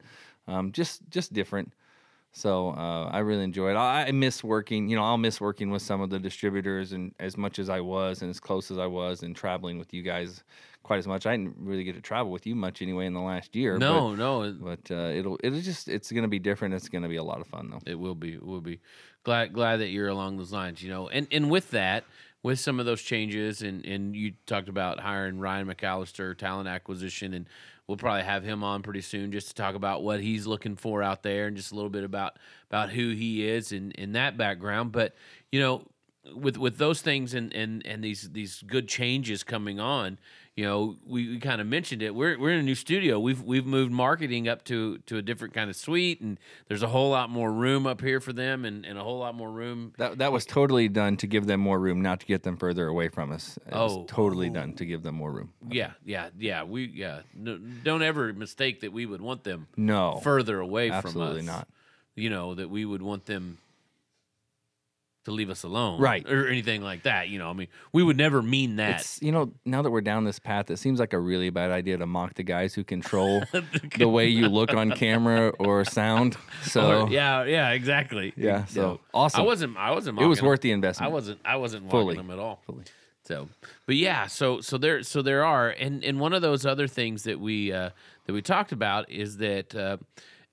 um, 0.48 0.72
just 0.72 1.10
just 1.10 1.34
different. 1.34 1.74
So 2.34 2.70
uh, 2.70 3.10
I 3.12 3.20
really 3.20 3.44
enjoy 3.44 3.72
it. 3.72 3.76
I, 3.76 4.08
I 4.08 4.12
miss 4.12 4.44
working. 4.44 4.90
You 4.90 4.96
know, 4.96 5.04
I'll 5.04 5.18
miss 5.18 5.40
working 5.40 5.70
with 5.70 5.84
some 5.84 6.02
of 6.02 6.10
the 6.10 6.20
distributors, 6.20 6.92
and 6.92 7.14
as 7.20 7.38
much 7.38 7.60
as 7.60 7.70
I 7.70 7.80
was, 7.80 8.22
and 8.24 8.30
as 8.30 8.40
close 8.40 8.72
as 8.72 8.80
I 8.80 8.88
was, 8.88 9.22
and 9.22 9.36
traveling 9.36 9.78
with 9.78 9.94
you 9.94 10.02
guys 10.02 10.44
quite 10.82 10.98
as 10.98 11.08
much. 11.08 11.26
I 11.26 11.38
didn't 11.38 11.56
really 11.60 11.84
get 11.84 11.94
to 11.96 12.02
travel 12.02 12.32
with 12.32 12.46
you 12.46 12.56
much 12.56 12.82
anyway 12.82 13.06
in 13.06 13.14
the 13.14 13.22
last 13.22 13.56
year. 13.56 13.78
no, 13.78 14.16
no, 14.16 14.52
but, 14.52 14.88
but 14.88 14.96
uh, 14.96 15.10
it'll 15.10 15.40
it'll 15.44 15.62
just 15.62 15.88
it's 15.88 16.12
going 16.12 16.24
to 16.24 16.28
be 16.28 16.40
different. 16.40 16.74
It's 16.74 16.90
going 16.90 17.04
to 17.04 17.10
be 17.10 17.18
a 17.18 17.24
lot 17.24 17.40
of 17.40 17.48
fun 17.48 17.70
though. 17.70 17.80
it 17.86 17.96
will 17.96 18.16
be. 18.16 18.34
It 18.34 18.46
will 18.46 18.62
be. 18.62 18.80
Glad 19.24 19.54
glad 19.54 19.78
that 19.78 19.90
you're 19.90 20.10
along 20.10 20.38
those 20.38 20.52
lines. 20.52 20.82
You 20.82 20.90
know, 20.90 21.08
and 21.10 21.28
and 21.32 21.50
with 21.50 21.72
that. 21.72 22.04
With 22.44 22.60
some 22.60 22.80
of 22.80 22.86
those 22.86 23.02
changes, 23.02 23.62
and, 23.62 23.86
and 23.86 24.16
you 24.16 24.34
talked 24.46 24.68
about 24.68 25.00
hiring 25.00 25.40
Ryan 25.40 25.66
McAllister, 25.66 26.38
talent 26.38 26.68
acquisition, 26.68 27.34
and 27.34 27.48
we'll 27.88 27.98
probably 27.98 28.24
have 28.24 28.44
him 28.44 28.64
on 28.64 28.82
pretty 28.82 29.02
soon 29.02 29.32
just 29.32 29.48
to 29.48 29.54
talk 29.56 29.76
about 29.76 30.04
what 30.04 30.20
he's 30.20 30.46
looking 30.46 30.76
for 30.76 31.02
out 31.02 31.24
there 31.24 31.48
and 31.48 31.56
just 31.56 31.72
a 31.72 31.76
little 31.76 31.90
bit 31.90 32.04
about 32.04 32.38
about 32.70 32.90
who 32.90 33.12
he 33.12 33.48
is 33.48 33.72
and 33.72 33.94
in 33.94 34.12
that 34.14 34.38
background. 34.38 34.92
But 34.92 35.16
you 35.52 35.60
know, 35.60 35.86
with 36.36 36.58
with 36.58 36.78
those 36.78 37.02
things 37.02 37.34
and 37.34 37.54
and 37.54 37.86
and 37.86 38.04
these 38.04 38.30
these 38.32 38.62
good 38.62 38.88
changes 38.88 39.44
coming 39.44 39.80
on, 39.80 40.20
you 40.56 40.66
know, 40.66 40.98
we, 41.08 41.30
we 41.30 41.40
kind 41.40 41.60
of 41.62 41.66
mentioned 41.66 42.04
it. 42.04 42.14
We're 42.14 42.38
we're 42.38 42.52
in 42.52 42.60
a 42.60 42.64
new 42.64 42.76
studio. 42.76 43.20
We've 43.20 43.42
we've 43.42 43.66
moved 43.66 43.92
marketing 43.92 44.48
up 44.48 44.64
to 44.66 45.00
to 45.08 45.18
a 45.18 45.22
different 45.24 45.56
kind 45.56 45.68
of 45.70 45.76
suite, 45.76 46.22
and 46.22 46.40
there's 46.68 46.84
a 46.84 46.88
whole 46.88 47.10
lot 47.10 47.32
more 47.32 47.52
room 47.52 47.88
up 47.88 48.02
here 48.02 48.20
for 48.20 48.34
them, 48.34 48.64
and, 48.64 48.86
and 48.86 48.98
a 49.00 49.04
whole 49.04 49.18
lot 49.18 49.34
more 49.34 49.50
room. 49.50 49.94
That 49.98 50.20
that 50.20 50.32
was 50.32 50.46
totally 50.46 50.88
done 50.90 51.18
to 51.18 51.28
give 51.28 51.48
them 51.48 51.60
more 51.60 51.80
room, 51.80 52.02
not 52.04 52.20
to 52.20 52.26
get 52.28 52.44
them 52.44 52.56
further 52.58 52.86
away 52.88 53.08
from 53.10 53.32
us. 53.32 53.58
It 53.66 53.74
Oh. 53.74 53.98
was 54.02 54.06
totally 54.08 54.52
done 54.52 54.74
to 54.74 54.86
give 54.86 55.02
them 55.02 55.16
more 55.16 55.32
room. 55.32 55.54
Yeah, 55.70 55.92
yeah, 56.06 56.30
yeah. 56.38 56.64
We 56.64 56.86
yeah. 56.86 57.22
No, 57.34 57.58
don't 57.84 58.04
ever 58.04 58.32
mistake 58.34 58.82
that 58.82 58.94
we 58.94 59.08
would 59.08 59.22
want 59.22 59.44
them 59.44 59.68
No, 59.76 60.20
further 60.24 60.60
away 60.60 60.90
from 60.90 60.98
us. 61.00 61.06
absolutely 61.06 61.42
not. 61.42 61.68
You 62.16 62.30
know 62.30 62.54
that 62.54 62.70
we 62.70 62.86
would 62.86 63.02
want 63.02 63.26
them 63.26 63.58
to 65.26 65.32
leave 65.32 65.50
us 65.50 65.64
alone, 65.64 66.00
Right. 66.02 66.28
or 66.30 66.48
anything 66.48 66.82
like 66.82 67.04
that. 67.04 67.30
You 67.30 67.40
know, 67.40 67.50
I 67.50 67.54
mean, 67.54 67.68
we 67.94 68.04
would 68.04 68.18
never 68.18 68.42
mean 68.42 68.76
that. 68.78 69.02
It's 69.02 69.22
you 69.22 69.32
know 69.32 69.52
now 69.66 69.82
that 69.82 69.90
we're 69.90 70.02
down 70.02 70.24
this 70.26 70.40
path, 70.40 70.70
it 70.70 70.78
seems 70.78 71.00
like 71.00 71.14
a 71.14 71.20
really 71.20 71.50
bad 71.50 71.72
idea 71.72 71.98
to 71.98 72.06
mock 72.06 72.34
the 72.36 72.44
guys 72.44 72.74
who 72.74 72.84
control 72.84 73.44
the 73.98 74.08
way 74.08 74.28
you 74.28 74.48
look 74.50 74.74
on 74.74 74.92
camera 74.92 75.50
or 75.60 75.86
sound. 75.86 76.38
So 76.64 77.04
Or- 77.04 77.10
yeah, 77.10 77.44
yeah, 77.44 77.70
exactly. 77.72 78.34
Yeah, 78.38 78.66
so, 78.66 79.00
awesome. 79.14 79.42
I 79.42 79.44
wasn't. 79.44 79.78
I 79.78 79.92
wasn't. 79.92 80.20
it 80.20 80.26
was 80.26 80.38
mocking 80.40 80.48
worth 80.50 80.62
the 80.62 80.72
investment. 80.72 81.10
I 81.10 81.14
wasn't. 81.14 81.40
I 81.46 81.56
wasn't 81.58 81.90
Fully. 81.90 82.16
mocking 82.16 82.28
them 82.30 82.38
at 82.38 82.42
all. 82.44 82.62
Fully. 82.66 82.84
So, 83.26 83.48
but 83.86 83.96
yeah, 83.96 84.28
so 84.28 84.60
so 84.60 84.78
there 84.78 85.02
so 85.04 85.22
there 85.22 85.46
are, 85.46 85.70
and 85.70 86.04
and 86.04 86.20
one 86.20 86.34
of 86.34 86.42
those 86.42 86.66
other 86.66 86.88
things 86.88 87.24
that 87.24 87.40
we 87.40 87.72
uh, 87.72 87.92
that 88.26 88.34
we 88.34 88.42
talked 88.42 88.72
about 88.74 89.10
is 89.10 89.38
that 89.38 89.74
uh, 89.76 89.98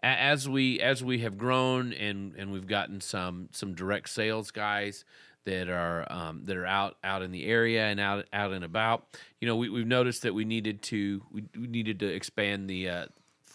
as 0.02 0.49
we 0.49 0.81
as 0.81 1.05
we 1.05 1.19
have 1.20 1.37
grown 1.37 1.93
and 1.93 2.35
and 2.37 2.52
we've 2.52 2.67
gotten 2.67 3.00
some 3.00 3.49
some 3.52 3.75
direct 3.75 4.08
sales 4.08 4.50
guys 4.50 5.05
that 5.44 5.69
are 5.69 6.06
um, 6.11 6.43
that 6.44 6.56
are 6.56 6.67
out 6.67 6.97
out 7.02 7.23
in 7.23 7.31
the 7.31 7.47
area 7.47 7.87
and 7.87 8.00
out 8.00 8.26
out 8.32 8.52
and 8.52 8.64
about. 8.64 9.06
You 9.41 9.49
know, 9.49 9.56
we, 9.56 9.69
we've 9.69 9.87
noticed 9.87 10.23
that 10.23 10.35
we 10.35 10.44
needed 10.44 10.82
to 10.82 11.23
we, 11.31 11.44
we 11.58 11.67
needed 11.67 12.00
to 12.00 12.06
expand 12.06 12.69
the. 12.69 12.88
Uh, 12.88 13.06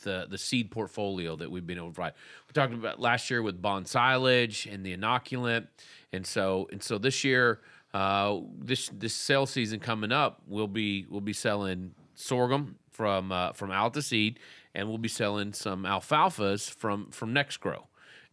the, 0.04 0.28
the 0.30 0.38
seed 0.38 0.70
portfolio 0.70 1.36
that 1.36 1.50
we've 1.50 1.66
been 1.66 1.78
able 1.78 1.88
to 1.88 1.94
provide. 1.96 2.14
We 2.48 2.54
talked 2.54 2.76
about 2.76 3.00
last 3.00 3.32
year 3.32 3.42
with 3.42 3.60
Bonsilage 3.60 4.72
and 4.72 4.86
the 4.86 4.96
inoculant, 4.96 5.66
and 6.14 6.28
so 6.28 6.70
and 6.72 6.84
so 6.84 7.00
this 7.00 7.24
year, 7.24 7.60
uh, 7.92 8.38
this 8.60 8.90
this 8.90 9.16
sales 9.16 9.50
season 9.50 9.80
coming 9.80 10.12
up, 10.12 10.42
we'll 10.48 10.68
be 10.68 11.08
we'll 11.10 11.22
be 11.22 11.34
selling 11.34 11.96
sorghum 12.14 12.76
from 12.92 13.32
uh, 13.32 13.54
from 13.54 13.72
Alta 13.72 14.04
Seed, 14.04 14.40
and 14.76 14.88
we'll 14.88 14.98
be 14.98 15.10
selling 15.10 15.54
some 15.54 15.84
alfalfas 15.84 16.70
from 16.70 17.10
from 17.12 17.34
NexGrow, 17.34 17.84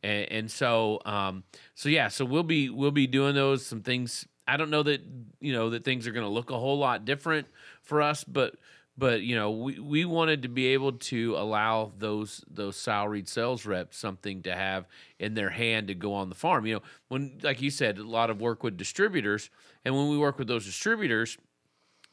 and, 0.03 0.31
and 0.31 0.51
so 0.51 1.01
um, 1.07 1.45
so 1.75 1.89
yeah, 1.89 2.09
so 2.09 2.25
we'll 2.25 2.43
be 2.43 2.69
we'll 2.69 2.91
be 2.91 3.07
doing 3.07 3.35
those 3.35 3.65
some 3.65 3.81
things. 3.81 4.27
I 4.47 4.57
don't 4.57 4.71
know 4.71 4.83
that 4.83 5.01
you 5.41 5.53
know 5.53 5.71
that 5.71 5.85
things 5.85 6.07
are 6.07 6.13
going 6.13 6.27
to 6.27 6.33
look 6.33 6.51
a 6.51 6.59
whole 6.59 6.79
lot 6.79 7.05
different 7.05 7.47
for 7.83 8.03
us, 8.03 8.25
but 8.25 8.57
but 8.99 9.23
you 9.23 9.35
know 9.35 9.51
we, 9.51 9.79
we 9.79 10.05
wanted 10.05 10.43
to 10.43 10.49
be 10.49 10.67
able 10.69 10.93
to 10.93 11.35
allow 11.37 11.93
those 11.99 12.45
those 12.51 12.77
salaried 12.77 13.29
sales 13.29 13.65
reps 13.65 13.97
something 13.97 14.43
to 14.43 14.55
have 14.55 14.87
in 15.19 15.35
their 15.35 15.51
hand 15.51 15.89
to 15.89 15.95
go 15.95 16.13
on 16.13 16.29
the 16.29 16.35
farm 16.35 16.67
you 16.67 16.75
know 16.75 16.83
when 17.09 17.39
like 17.43 17.63
you 17.63 17.71
said 17.71 17.99
a 17.99 18.03
lot 18.03 18.29
of 18.31 18.41
work 18.41 18.63
with 18.63 18.77
distributors 18.77 19.49
and 19.85 19.95
when 19.97 20.09
we 20.09 20.19
work 20.19 20.39
with 20.39 20.49
those 20.49 20.67
distributors 20.67 21.39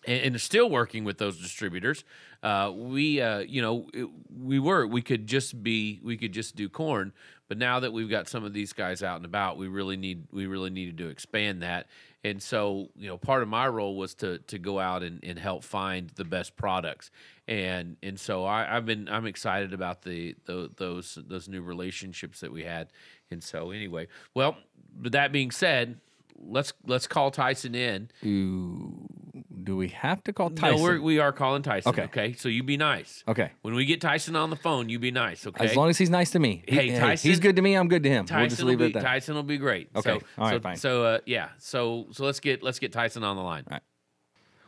and, 0.09 0.21
and 0.21 0.41
still 0.41 0.69
working 0.69 1.05
with 1.05 1.17
those 1.17 1.37
distributors 1.37 2.03
uh, 2.41 2.71
we 2.73 3.21
uh, 3.21 3.39
you 3.39 3.61
know 3.61 3.87
it, 3.93 4.07
we 4.37 4.59
were 4.59 4.87
we 4.87 5.01
could 5.01 5.27
just 5.27 5.61
be 5.61 5.99
we 6.03 6.17
could 6.17 6.31
just 6.31 6.55
do 6.55 6.69
corn. 6.69 7.11
But 7.47 7.57
now 7.57 7.79
that 7.79 7.91
we've 7.91 8.09
got 8.09 8.29
some 8.29 8.43
of 8.43 8.53
these 8.53 8.73
guys 8.73 9.01
out 9.01 9.17
and 9.17 9.25
about 9.25 9.57
we 9.57 9.67
really 9.67 9.97
need 9.97 10.27
we 10.31 10.45
really 10.45 10.69
needed 10.69 10.97
to 10.99 11.09
expand 11.09 11.63
that. 11.63 11.87
And 12.23 12.41
so 12.41 12.89
you 12.95 13.07
know 13.07 13.17
part 13.17 13.41
of 13.41 13.49
my 13.49 13.67
role 13.67 13.97
was 13.97 14.13
to 14.15 14.39
to 14.39 14.57
go 14.57 14.79
out 14.79 15.03
and, 15.03 15.19
and 15.23 15.37
help 15.37 15.63
find 15.63 16.09
the 16.11 16.23
best 16.23 16.55
products. 16.55 17.11
And 17.47 17.97
and 18.01 18.17
so 18.17 18.45
I, 18.45 18.77
I've 18.77 18.85
been 18.85 19.09
I'm 19.09 19.25
excited 19.25 19.73
about 19.73 20.03
the, 20.03 20.35
the 20.45 20.69
those 20.77 21.17
those 21.27 21.49
new 21.49 21.61
relationships 21.61 22.39
that 22.39 22.53
we 22.53 22.63
had. 22.63 22.89
And 23.31 23.43
so 23.43 23.71
anyway 23.71 24.07
well 24.33 24.55
with 25.01 25.11
that 25.11 25.31
being 25.33 25.51
said 25.51 25.99
let's 26.41 26.73
let's 26.85 27.07
call 27.07 27.31
Tyson 27.31 27.75
in. 27.75 28.09
Ooh, 28.25 29.07
do 29.69 29.77
we 29.77 29.89
have 29.89 30.23
to 30.23 30.33
call 30.33 30.49
Tyson? 30.49 30.77
no, 30.77 30.81
we're, 30.81 30.99
we 30.99 31.19
are 31.19 31.31
calling 31.31 31.61
Tyson. 31.61 31.91
Okay. 31.91 32.03
Okay. 32.05 32.33
So 32.33 32.49
you 32.49 32.63
be 32.63 32.75
nice. 32.75 33.23
okay. 33.27 33.51
When 33.61 33.75
we 33.75 33.85
get 33.85 34.01
Tyson 34.01 34.35
on 34.35 34.49
the 34.49 34.55
phone, 34.55 34.89
you 34.89 34.97
be 34.97 35.11
nice. 35.11 35.45
Okay. 35.45 35.63
As 35.63 35.75
long 35.75 35.89
as 35.89 35.97
he's 35.99 36.09
nice 36.09 36.31
to 36.31 36.39
me. 36.39 36.63
He- 36.67 36.75
Hey, 36.75 36.99
Tyson- 36.99 37.29
he's 37.29 37.39
good 37.39 37.55
to 37.55 37.61
me. 37.61 37.75
I'm 37.75 37.87
good 37.87 38.01
to 38.01 38.09
him. 38.09 38.25
Tyson 38.25 38.39
we'll 38.39 38.49
just 38.49 38.63
will 38.63 38.77
be, 38.77 38.85
it 38.85 38.87
at 38.87 38.93
that. 38.93 39.07
Tyson 39.07 39.35
will 39.35 39.43
be 39.43 39.59
great. 39.59 39.91
Okay. 39.95 40.17
So, 40.17 40.25
All 40.39 40.45
right, 40.45 40.53
so, 40.55 40.59
fine. 40.59 40.75
So 40.77 41.03
uh, 41.03 41.19
yeah. 41.27 41.49
So 41.59 42.07
so 42.11 42.25
let's 42.25 42.39
get 42.39 42.63
let's 42.63 42.79
get 42.79 42.91
Tyson 42.91 43.23
on 43.23 43.35
the 43.35 43.43
line. 43.43 43.63
right. 43.69 43.81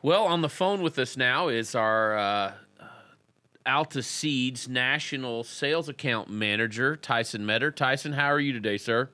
Well, 0.03 0.25
on 0.25 0.41
the 0.41 0.49
phone 0.49 0.83
with 0.83 0.99
us 0.99 1.17
now 1.17 1.47
is 1.47 1.73
our 1.73 2.15
uh, 2.15 2.53
Alta 3.65 4.03
Seeds 4.03 4.67
National 4.69 5.43
Sales 5.43 5.89
Account 5.89 6.29
Manager, 6.29 6.95
Tyson 6.95 7.43
Metter. 7.43 7.71
Tyson, 7.71 8.13
how 8.13 8.27
are 8.27 8.39
you 8.39 8.53
today, 8.53 8.77
sir? 8.77 9.09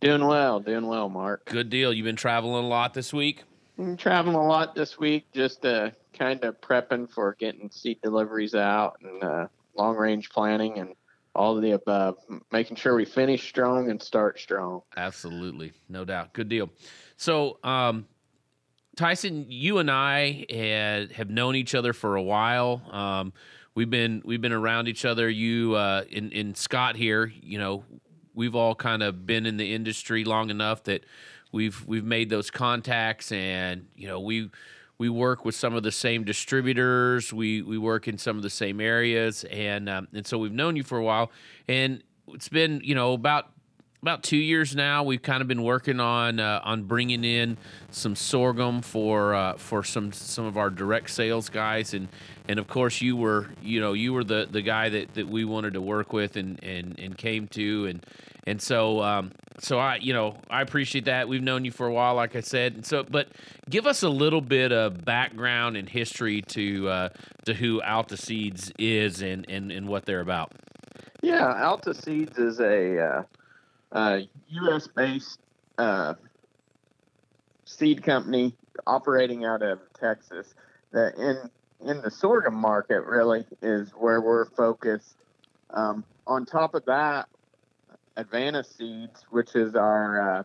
Doing 0.00 0.24
well, 0.24 0.60
doing 0.60 0.86
well, 0.86 1.08
Mark. 1.08 1.46
Good 1.46 1.68
deal. 1.68 1.92
You've 1.92 2.04
been 2.04 2.14
traveling 2.14 2.64
a 2.64 2.68
lot 2.68 2.94
this 2.94 3.12
week? 3.12 3.42
I'm 3.78 3.96
traveling 3.96 4.36
a 4.36 4.46
lot 4.46 4.74
this 4.74 4.98
week, 4.98 5.26
just 5.32 5.64
uh, 5.66 5.90
kind 6.18 6.42
of 6.44 6.60
prepping 6.60 7.10
for 7.10 7.36
getting 7.38 7.70
seed 7.70 8.00
deliveries 8.02 8.54
out 8.54 8.96
and 9.02 9.22
uh, 9.22 9.46
long 9.76 9.96
range 9.96 10.30
planning 10.30 10.78
and 10.78 10.94
all 11.34 11.56
of 11.56 11.62
the 11.62 11.72
above, 11.72 12.16
making 12.50 12.76
sure 12.76 12.94
we 12.94 13.04
finish 13.04 13.46
strong 13.46 13.90
and 13.90 14.02
start 14.02 14.40
strong. 14.40 14.80
Absolutely, 14.96 15.72
no 15.88 16.04
doubt. 16.04 16.32
Good 16.32 16.48
deal. 16.48 16.70
So, 17.18 17.58
um, 17.62 18.06
Tyson, 18.96 19.44
you 19.48 19.76
and 19.76 19.90
I 19.90 20.46
had, 20.48 21.12
have 21.12 21.28
known 21.28 21.54
each 21.54 21.74
other 21.74 21.92
for 21.92 22.16
a 22.16 22.22
while. 22.22 22.80
Um, 22.90 23.34
we've 23.74 23.90
been 23.90 24.22
we've 24.24 24.40
been 24.40 24.52
around 24.52 24.88
each 24.88 25.04
other. 25.04 25.28
You 25.28 25.74
uh, 25.74 26.04
in 26.08 26.32
in 26.32 26.54
Scott 26.54 26.96
here, 26.96 27.30
you 27.42 27.58
know, 27.58 27.84
we've 28.34 28.54
all 28.54 28.74
kind 28.74 29.02
of 29.02 29.26
been 29.26 29.44
in 29.44 29.58
the 29.58 29.74
industry 29.74 30.24
long 30.24 30.48
enough 30.48 30.84
that 30.84 31.04
we've 31.52 31.86
we've 31.86 32.04
made 32.04 32.30
those 32.30 32.50
contacts, 32.50 33.32
and 33.32 33.86
you 33.96 34.08
know 34.08 34.20
we 34.20 34.50
we 34.98 35.08
work 35.08 35.44
with 35.44 35.54
some 35.54 35.74
of 35.74 35.82
the 35.82 35.92
same 35.92 36.24
distributors. 36.24 37.32
We 37.32 37.62
we 37.62 37.78
work 37.78 38.08
in 38.08 38.18
some 38.18 38.36
of 38.36 38.42
the 38.42 38.50
same 38.50 38.80
areas, 38.80 39.44
and 39.44 39.88
um, 39.88 40.08
and 40.12 40.26
so 40.26 40.38
we've 40.38 40.52
known 40.52 40.76
you 40.76 40.82
for 40.82 40.98
a 40.98 41.04
while, 41.04 41.30
and 41.68 42.02
it's 42.28 42.48
been 42.48 42.80
you 42.82 42.94
know 42.94 43.12
about 43.12 43.50
about 44.02 44.22
two 44.22 44.36
years 44.36 44.76
now. 44.76 45.02
We've 45.02 45.22
kind 45.22 45.42
of 45.42 45.48
been 45.48 45.62
working 45.62 46.00
on 46.00 46.38
uh, 46.38 46.60
on 46.64 46.84
bringing 46.84 47.24
in 47.24 47.58
some 47.90 48.14
sorghum 48.14 48.80
for 48.82 49.34
uh, 49.34 49.54
for 49.56 49.82
some 49.82 50.12
some 50.12 50.44
of 50.44 50.56
our 50.56 50.70
direct 50.70 51.10
sales 51.10 51.48
guys, 51.48 51.92
and 51.92 52.08
and 52.48 52.58
of 52.58 52.68
course 52.68 53.00
you 53.00 53.16
were 53.16 53.48
you 53.62 53.80
know 53.80 53.92
you 53.92 54.12
were 54.12 54.24
the 54.24 54.46
the 54.50 54.62
guy 54.62 54.88
that, 54.88 55.14
that 55.14 55.28
we 55.28 55.44
wanted 55.44 55.74
to 55.74 55.80
work 55.80 56.12
with 56.12 56.36
and 56.36 56.62
and 56.62 56.98
and 56.98 57.18
came 57.18 57.48
to 57.48 57.86
and 57.86 58.06
and 58.46 58.62
so 58.62 59.02
um, 59.02 59.32
so 59.58 59.78
I 59.78 59.96
you 59.96 60.12
know 60.12 60.36
I 60.50 60.62
appreciate 60.62 61.06
that. 61.06 61.28
We've 61.28 61.42
known 61.42 61.64
you 61.64 61.70
for 61.70 61.86
a 61.86 61.92
while, 61.92 62.14
like 62.14 62.36
I 62.36 62.40
said. 62.40 62.74
And 62.74 62.86
so, 62.86 63.02
but 63.02 63.28
give 63.68 63.86
us 63.86 64.02
a 64.02 64.08
little 64.08 64.40
bit 64.40 64.72
of 64.72 65.04
background 65.04 65.76
and 65.76 65.88
history 65.88 66.42
to 66.42 66.88
uh, 66.88 67.08
to 67.44 67.54
who 67.54 67.82
Alta 67.82 68.16
Seeds 68.16 68.72
is 68.78 69.22
and 69.22 69.48
and 69.48 69.72
and 69.72 69.88
what 69.88 70.04
they're 70.04 70.20
about. 70.20 70.52
Yeah, 71.22 71.64
Alta 71.64 71.94
Seeds 71.94 72.38
is 72.38 72.60
a 72.60 73.00
uh, 73.00 73.22
uh, 73.92 74.20
U.S. 74.48 74.86
based 74.86 75.40
uh, 75.78 76.14
seed 77.64 78.02
company 78.02 78.54
operating 78.86 79.44
out 79.44 79.62
of 79.62 79.80
Texas. 79.98 80.54
That 80.92 81.14
in 81.16 81.50
in 81.88 82.02
the 82.02 82.10
sorghum 82.10 82.54
market 82.54 83.00
really 83.02 83.44
is 83.62 83.90
where 83.90 84.20
we're 84.20 84.46
focused. 84.50 85.16
Um, 85.70 86.04
on 86.26 86.46
top 86.46 86.74
of 86.74 86.84
that, 86.86 87.28
Advanta 88.16 88.64
Seeds, 88.64 89.24
which 89.30 89.54
is 89.54 89.74
our 89.74 90.38
uh, 90.38 90.42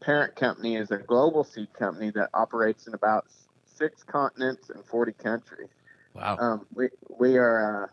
parent 0.00 0.36
company, 0.36 0.76
is 0.76 0.90
a 0.90 0.98
global 0.98 1.44
seed 1.44 1.72
company 1.72 2.10
that 2.10 2.30
operates 2.34 2.86
in 2.86 2.94
about 2.94 3.26
six 3.64 4.02
continents 4.02 4.70
and 4.70 4.84
40 4.84 5.12
countries. 5.12 5.68
Wow. 6.14 6.36
Um, 6.38 6.66
we 6.74 6.88
we 7.18 7.38
are 7.38 7.84
a 7.84 7.90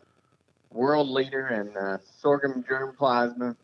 world 0.74 1.08
leader 1.08 1.48
in 1.48 1.76
uh, 1.76 1.98
sorghum 2.20 2.62
germplasm 2.62 3.56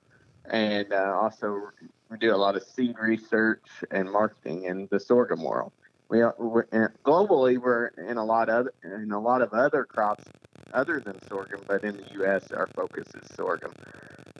and 0.50 0.92
uh, 0.92 1.18
also 1.20 1.70
we 2.10 2.18
do 2.18 2.34
a 2.34 2.36
lot 2.36 2.56
of 2.56 2.62
seed 2.62 2.96
research 2.98 3.64
and 3.90 4.10
marketing 4.10 4.64
in 4.64 4.88
the 4.90 5.00
sorghum 5.00 5.42
world. 5.42 5.72
We 6.08 6.22
we're, 6.38 6.92
globally 7.04 7.58
we're 7.58 7.88
in 7.88 8.16
a 8.16 8.24
lot 8.24 8.48
of 8.48 8.68
in 8.84 9.10
a 9.10 9.20
lot 9.20 9.42
of 9.42 9.52
other 9.52 9.84
crops 9.84 10.24
other 10.72 11.00
than 11.00 11.20
sorghum, 11.28 11.62
but 11.66 11.82
in 11.82 11.96
the 11.96 12.06
U.S. 12.14 12.52
our 12.52 12.68
focus 12.68 13.08
is 13.14 13.34
sorghum. 13.34 13.72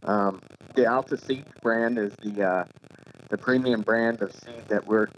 Um, 0.04 0.40
the 0.76 0.87
Alta 0.87 1.16
Seeds 1.16 1.49
brand 1.62 1.99
is 1.99 2.12
the 2.23 2.42
uh, 2.42 2.64
the 3.30 3.38
premium 3.38 3.80
brand 3.80 4.23
of 4.23 4.33
seed 4.33 4.62
that 4.68 4.87
we're 4.87 5.09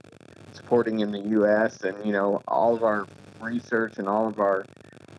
supporting 0.53 1.01
in 1.01 1.11
the 1.11 1.21
U.S. 1.21 1.83
and 1.83 2.07
you 2.07 2.13
know 2.13 2.41
all 2.49 2.75
of 2.75 2.85
our 2.85 3.07
research 3.41 3.99
and 3.99 4.09
all 4.09 4.27
of 4.27 4.41
our 4.41 4.65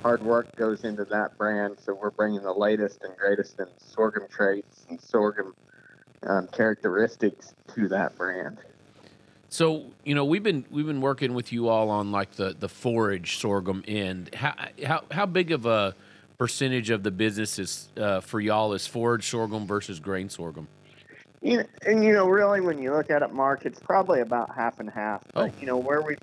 hard 0.02 0.24
work 0.24 0.56
goes 0.56 0.86
into 0.86 1.06
that 1.06 1.38
brand. 1.38 1.78
So 1.80 1.94
we're 1.94 2.10
bringing 2.10 2.42
the 2.42 2.54
latest 2.54 3.04
and 3.04 3.16
greatest 3.18 3.60
in 3.60 3.68
sorghum 3.78 4.28
traits 4.30 4.86
and 4.90 5.00
sorghum 5.00 5.54
um, 6.24 6.48
characteristics 6.48 7.54
to 7.76 7.88
that 7.90 8.18
brand. 8.18 8.58
So 9.50 9.88
you 10.06 10.16
know 10.16 10.24
we've 10.24 10.44
been 10.44 10.64
we've 10.72 10.88
been 10.88 11.02
working 11.02 11.34
with 11.34 11.52
you 11.52 11.68
all 11.68 11.90
on 11.90 12.14
like 12.14 12.32
the 12.32 12.56
the 12.58 12.70
forage 12.70 13.38
sorghum 13.38 13.84
end. 13.88 14.34
How 14.36 14.56
how 14.86 15.04
how 15.12 15.26
big 15.26 15.52
of 15.52 15.66
a 15.66 15.96
percentage 16.50 16.90
of 16.90 17.04
the 17.04 17.12
business 17.12 17.60
is 17.60 17.90
uh, 17.98 18.22
for 18.22 18.40
y'all 18.40 18.74
is 18.74 18.88
forage 18.88 19.28
sorghum 19.30 19.68
versus 19.68 20.00
grain 20.00 20.30
sorghum? 20.30 20.68
You 21.42 21.64
and 21.86 22.04
you 22.04 22.14
know, 22.14 22.28
really, 22.28 22.62
when 22.62 22.82
you 22.82 22.92
look 22.94 23.12
at 23.12 23.22
it, 23.22 23.32
Mark, 23.34 23.66
it's 23.66 23.80
probably 23.80 24.22
about 24.22 24.56
half 24.56 24.80
and 24.80 24.90
half. 24.90 25.22
But 25.34 25.52
Oh. 25.52 25.54
you 25.60 25.68
know, 25.68 25.78
where 25.78 26.02
we 26.02 26.16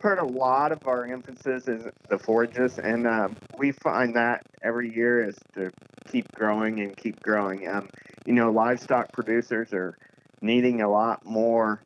put 0.00 0.18
a 0.18 0.24
lot 0.24 0.72
of 0.72 0.86
our 0.86 1.06
emphasis 1.06 1.68
is 1.68 1.86
the 2.08 2.18
forages, 2.18 2.78
and 2.78 3.06
um, 3.06 3.36
we 3.56 3.70
find 3.72 4.14
that 4.16 4.42
every 4.62 4.94
year 4.94 5.24
is 5.24 5.36
to 5.54 5.70
keep 6.10 6.30
growing 6.32 6.80
and 6.80 6.96
keep 6.96 7.20
growing. 7.22 7.66
Um, 7.68 7.88
you 8.26 8.32
know, 8.32 8.50
livestock 8.50 9.12
producers 9.12 9.72
are 9.72 9.96
needing 10.40 10.82
a 10.82 10.88
lot 10.90 11.24
more 11.24 11.80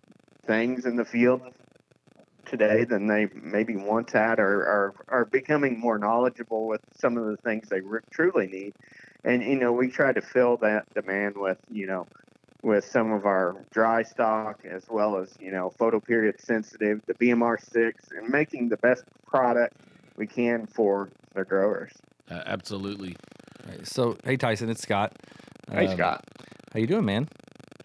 things 0.47 0.87
in 0.87 0.97
the 0.97 1.05
field 1.05 1.43
today 2.47 2.85
than 2.85 3.07
they 3.07 3.29
maybe 3.35 3.77
once 3.77 4.13
had, 4.13 4.39
or 4.39 4.63
are, 4.67 4.95
are 5.09 5.25
becoming 5.25 5.79
more 5.79 5.99
knowledgeable 5.99 6.67
with 6.67 6.81
some 6.99 7.17
of 7.19 7.27
the 7.27 7.37
things 7.39 7.69
they 7.69 7.81
re- 7.81 8.01
truly 8.11 8.47
need. 8.47 8.75
And 9.25 9.43
you 9.43 9.57
know, 9.57 9.73
we 9.73 9.89
try 9.89 10.13
to 10.13 10.21
fill 10.23 10.57
that 10.59 10.85
demand 10.95 11.37
with 11.37 11.59
you 11.71 11.87
know 11.87 12.07
with 12.63 12.85
some 12.85 13.13
of 13.13 13.27
our 13.27 13.55
dry 13.71 14.03
stock 14.03 14.61
as 14.65 14.85
well 14.89 15.17
as 15.19 15.35
you 15.39 15.51
know 15.53 15.73
photoperiod 15.79 16.41
sensitive 16.41 17.01
the 17.07 17.15
bmr6 17.15 17.93
and 18.17 18.29
making 18.31 18.69
the 18.71 18.77
best 18.79 19.05
product 19.27 19.77
we 20.17 20.27
can 20.27 20.67
for 20.67 21.11
the 21.35 21.45
growers 21.45 21.93
Uh, 22.31 22.43
absolutely. 22.47 23.15
Right, 23.69 23.87
So, 23.87 24.17
hey 24.25 24.37
Tyson, 24.37 24.71
it's 24.71 24.83
Scott. 24.83 25.13
hey 25.71 25.87
Um, 25.87 25.97
scott 25.97 26.25
How 26.73 26.81
you 26.81 26.87
doing, 26.87 27.05
man? 27.05 27.29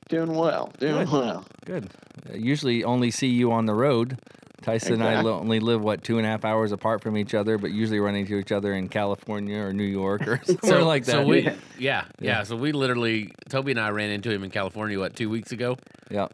doing 0.10 0.34
well 0.34 0.72
doing 0.80 1.06
Good. 1.06 1.12
well 1.12 1.46
Good. 1.66 1.90
I 2.32 2.36
usually 2.38 2.84
only 2.84 3.12
see 3.12 3.28
you 3.28 3.52
on 3.52 3.66
the 3.66 3.76
road. 3.76 4.18
Tyson 4.62 4.94
and 4.94 5.04
I 5.04 5.24
only 5.24 5.60
live 5.60 5.82
what 5.82 6.04
two 6.04 6.18
and 6.18 6.26
a 6.26 6.30
half 6.30 6.46
hours 6.46 6.72
apart 6.72 7.02
from 7.02 7.18
each 7.18 7.34
other, 7.34 7.58
but 7.58 7.72
usually 7.72 8.00
run 8.00 8.16
into 8.16 8.38
each 8.38 8.52
other 8.52 8.74
in 8.74 8.90
California 8.90 9.58
or 9.60 9.74
New 9.74 9.84
York 9.84 10.28
or 10.28 10.42
somewhere 10.64 10.84
like 10.84 11.06
that. 11.06 11.12
So 11.12 11.24
we, 11.26 11.42
yeah, 11.42 11.56
Yeah. 11.78 12.06
yeah, 12.20 12.44
So 12.44 12.56
we 12.56 12.72
literally, 12.72 13.32
Toby 13.50 13.72
and 13.72 13.80
I 13.80 13.90
ran 13.90 14.10
into 14.12 14.32
him 14.32 14.44
in 14.44 14.52
California 14.52 15.00
what 15.00 15.16
two 15.16 15.30
weeks 15.30 15.52
ago. 15.52 15.78
yeah. 16.10 16.28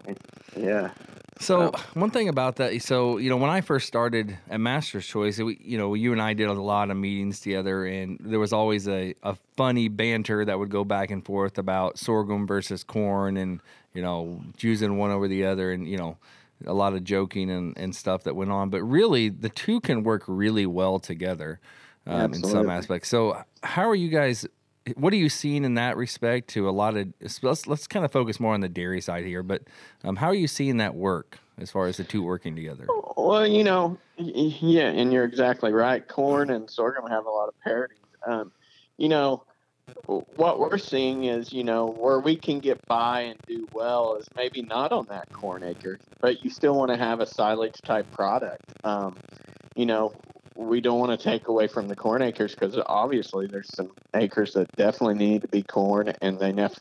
yeah 0.55 0.91
So 1.39 1.69
uh, 1.69 1.79
one 1.93 2.09
thing 2.11 2.27
about 2.29 2.55
that, 2.57 2.81
so 2.81 3.17
you 3.17 3.29
know, 3.29 3.37
when 3.37 3.49
I 3.49 3.61
first 3.61 3.87
started 3.87 4.37
at 4.49 4.59
Master's 4.59 5.05
Choice, 5.05 5.37
we, 5.39 5.57
you 5.63 5.77
know, 5.77 5.93
you 5.93 6.11
and 6.11 6.21
I 6.21 6.33
did 6.33 6.47
a 6.47 6.53
lot 6.53 6.89
of 6.89 6.97
meetings 6.97 7.39
together, 7.39 7.85
and 7.85 8.17
there 8.19 8.39
was 8.39 8.51
always 8.53 8.87
a, 8.87 9.13
a 9.23 9.35
funny 9.55 9.87
banter 9.87 10.43
that 10.45 10.57
would 10.59 10.69
go 10.69 10.83
back 10.83 11.11
and 11.11 11.23
forth 11.23 11.57
about 11.57 11.97
sorghum 11.99 12.47
versus 12.47 12.83
corn, 12.83 13.37
and 13.37 13.61
you 13.93 14.01
know, 14.01 14.41
choosing 14.57 14.97
one 14.97 15.11
over 15.11 15.27
the 15.27 15.45
other, 15.45 15.71
and 15.71 15.87
you 15.87 15.97
know, 15.97 16.17
a 16.65 16.73
lot 16.73 16.93
of 16.93 17.03
joking 17.03 17.49
and, 17.49 17.77
and 17.77 17.95
stuff 17.95 18.23
that 18.23 18.35
went 18.35 18.51
on. 18.51 18.69
But 18.69 18.83
really, 18.83 19.29
the 19.29 19.49
two 19.49 19.79
can 19.79 20.03
work 20.03 20.23
really 20.27 20.65
well 20.65 20.99
together 20.99 21.59
um, 22.05 22.33
in 22.33 22.43
some 22.43 22.69
aspects. 22.69 23.09
So, 23.09 23.43
how 23.63 23.87
are 23.89 23.95
you 23.95 24.09
guys? 24.09 24.45
What 24.95 25.11
are 25.11 25.17
you 25.17 25.29
seeing 25.29 25.65
in 25.65 25.73
that 25.75 25.97
respect? 25.97 26.49
To 26.49 26.69
a 26.69 26.71
lot 26.71 26.95
of 26.95 27.13
let's 27.41 27.67
let's 27.67 27.87
kind 27.87 28.05
of 28.05 28.11
focus 28.11 28.39
more 28.39 28.53
on 28.53 28.61
the 28.61 28.69
dairy 28.69 29.01
side 29.01 29.25
here, 29.25 29.43
but 29.43 29.63
um, 30.03 30.15
how 30.15 30.27
are 30.27 30.35
you 30.35 30.47
seeing 30.47 30.77
that 30.77 30.95
work 30.95 31.39
as 31.59 31.71
far 31.71 31.87
as 31.87 31.97
the 31.97 32.03
two 32.03 32.23
working 32.23 32.55
together? 32.55 32.87
well 33.17 33.45
you 33.45 33.63
know 33.63 33.97
yeah 34.17 34.87
and 34.87 35.11
you're 35.11 35.25
exactly 35.25 35.73
right 35.73 36.07
corn 36.07 36.49
and 36.51 36.69
sorghum 36.69 37.09
have 37.09 37.25
a 37.25 37.29
lot 37.29 37.49
of 37.49 37.59
parity 37.61 37.95
um, 38.25 38.51
you 38.97 39.09
know 39.09 39.43
what 40.07 40.59
we're 40.59 40.77
seeing 40.77 41.25
is, 41.25 41.51
you 41.51 41.63
know, 41.63 41.87
where 41.87 42.19
we 42.19 42.35
can 42.35 42.59
get 42.59 42.85
by 42.87 43.21
and 43.21 43.39
do 43.47 43.67
well 43.73 44.15
is 44.15 44.27
maybe 44.35 44.61
not 44.61 44.91
on 44.91 45.05
that 45.09 45.31
corn 45.33 45.63
acre, 45.63 45.99
but 46.21 46.43
you 46.43 46.49
still 46.49 46.75
want 46.75 46.91
to 46.91 46.97
have 46.97 47.19
a 47.19 47.25
silage 47.25 47.81
type 47.81 48.09
product. 48.11 48.63
Um, 48.83 49.15
you 49.75 49.85
know, 49.85 50.13
we 50.55 50.81
don't 50.81 50.99
want 50.99 51.17
to 51.17 51.23
take 51.23 51.47
away 51.47 51.67
from 51.67 51.87
the 51.87 51.95
corn 51.95 52.21
acres 52.21 52.53
because 52.53 52.77
obviously 52.85 53.47
there's 53.47 53.73
some 53.73 53.91
acres 54.13 54.53
that 54.53 54.71
definitely 54.75 55.15
need 55.15 55.41
to 55.41 55.47
be 55.47 55.61
corn, 55.63 56.13
and 56.21 56.39
they 56.39 56.51
nef- 56.51 56.79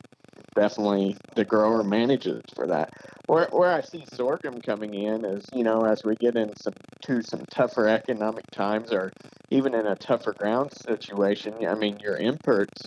definitely 0.57 1.17
the 1.37 1.45
grower 1.45 1.85
manages 1.85 2.43
for 2.55 2.67
that. 2.67 2.93
Where 3.27 3.49
where 3.53 3.73
I 3.73 3.83
see 3.83 4.05
sorghum 4.13 4.61
coming 4.61 4.95
in 4.95 5.25
is, 5.25 5.45
you 5.55 5.63
know, 5.63 5.85
as 5.85 6.03
we 6.05 6.17
get 6.17 6.35
into 6.35 6.61
some 6.61 6.75
to 7.03 7.23
some 7.23 7.45
tougher 7.51 7.87
economic 7.87 8.51
times, 8.51 8.93
or 8.93 9.13
even 9.51 9.75
in 9.75 9.87
a 9.87 9.95
tougher 9.95 10.33
ground 10.33 10.73
situation. 10.73 11.55
I 11.67 11.75
mean, 11.75 11.99
your 11.99 12.17
imports 12.17 12.83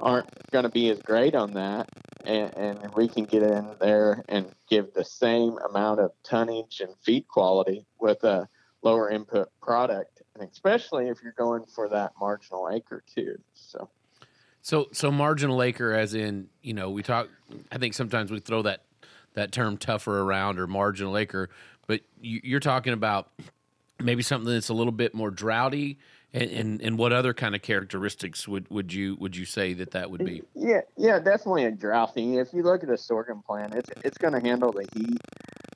aren't 0.00 0.28
going 0.50 0.64
to 0.64 0.70
be 0.70 0.90
as 0.90 1.00
great 1.02 1.34
on 1.34 1.52
that, 1.52 1.88
and, 2.24 2.52
and 2.56 2.94
we 2.94 3.06
can 3.06 3.24
get 3.24 3.42
in 3.42 3.76
there 3.80 4.24
and 4.28 4.46
give 4.68 4.92
the 4.92 5.04
same 5.04 5.56
amount 5.68 6.00
of 6.00 6.10
tonnage 6.24 6.80
and 6.80 6.94
feed 7.02 7.28
quality 7.28 7.86
with 8.00 8.24
a 8.24 8.48
lower 8.82 9.10
input 9.10 9.48
product, 9.62 10.22
and 10.34 10.48
especially 10.50 11.08
if 11.08 11.18
you're 11.22 11.32
going 11.32 11.64
for 11.66 11.88
that 11.88 12.12
marginal 12.18 12.68
acre 12.72 13.02
too. 13.14 13.36
So. 13.54 13.88
So, 14.64 14.88
so 14.92 15.10
marginal 15.10 15.62
acre, 15.62 15.92
as 15.92 16.14
in, 16.14 16.48
you 16.62 16.72
know, 16.72 16.88
we 16.88 17.02
talk. 17.02 17.28
I 17.70 17.76
think 17.76 17.92
sometimes 17.92 18.30
we 18.30 18.40
throw 18.40 18.62
that 18.62 18.80
that 19.34 19.52
term 19.52 19.76
tougher 19.76 20.20
around 20.20 20.58
or 20.58 20.66
marginal 20.66 21.18
acre, 21.18 21.50
but 21.86 22.00
you, 22.18 22.40
you're 22.42 22.60
talking 22.60 22.94
about 22.94 23.28
maybe 24.00 24.22
something 24.22 24.50
that's 24.50 24.70
a 24.70 24.74
little 24.74 24.92
bit 24.92 25.12
more 25.14 25.30
droughty 25.30 25.98
and, 26.32 26.50
and, 26.50 26.80
and 26.80 26.98
what 26.98 27.12
other 27.12 27.34
kind 27.34 27.54
of 27.54 27.60
characteristics 27.60 28.48
would, 28.48 28.70
would 28.70 28.90
you 28.90 29.16
would 29.16 29.36
you 29.36 29.44
say 29.44 29.74
that 29.74 29.90
that 29.90 30.10
would 30.10 30.24
be? 30.24 30.42
Yeah, 30.54 30.80
yeah, 30.96 31.18
definitely 31.18 31.66
a 31.66 31.70
droughty. 31.70 32.38
If 32.38 32.54
you 32.54 32.62
look 32.62 32.82
at 32.82 32.88
a 32.88 32.96
sorghum 32.96 33.42
plant, 33.42 33.74
it's 33.74 33.90
it's 34.02 34.16
going 34.16 34.32
to 34.32 34.40
handle 34.40 34.72
the 34.72 34.88
heat 34.94 35.20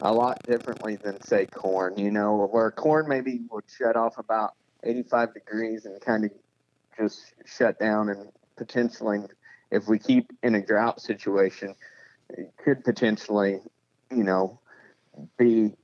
a 0.00 0.10
lot 0.10 0.42
differently 0.44 0.96
than 0.96 1.20
say 1.20 1.44
corn. 1.44 1.98
You 1.98 2.10
know, 2.10 2.48
where 2.50 2.70
corn 2.70 3.06
maybe 3.06 3.42
would 3.50 3.64
shut 3.68 3.96
off 3.96 4.16
about 4.16 4.54
85 4.82 5.34
degrees 5.34 5.84
and 5.84 6.00
kind 6.00 6.24
of 6.24 6.30
just 6.98 7.34
shut 7.44 7.78
down 7.78 8.08
and 8.08 8.30
potentially, 8.58 9.20
if 9.70 9.88
we 9.88 9.98
keep 9.98 10.30
in 10.42 10.54
a 10.54 10.64
drought 10.64 11.00
situation, 11.00 11.74
it 12.30 12.52
could 12.62 12.84
potentially, 12.84 13.60
you 14.10 14.24
know, 14.24 14.60
be 15.36 15.74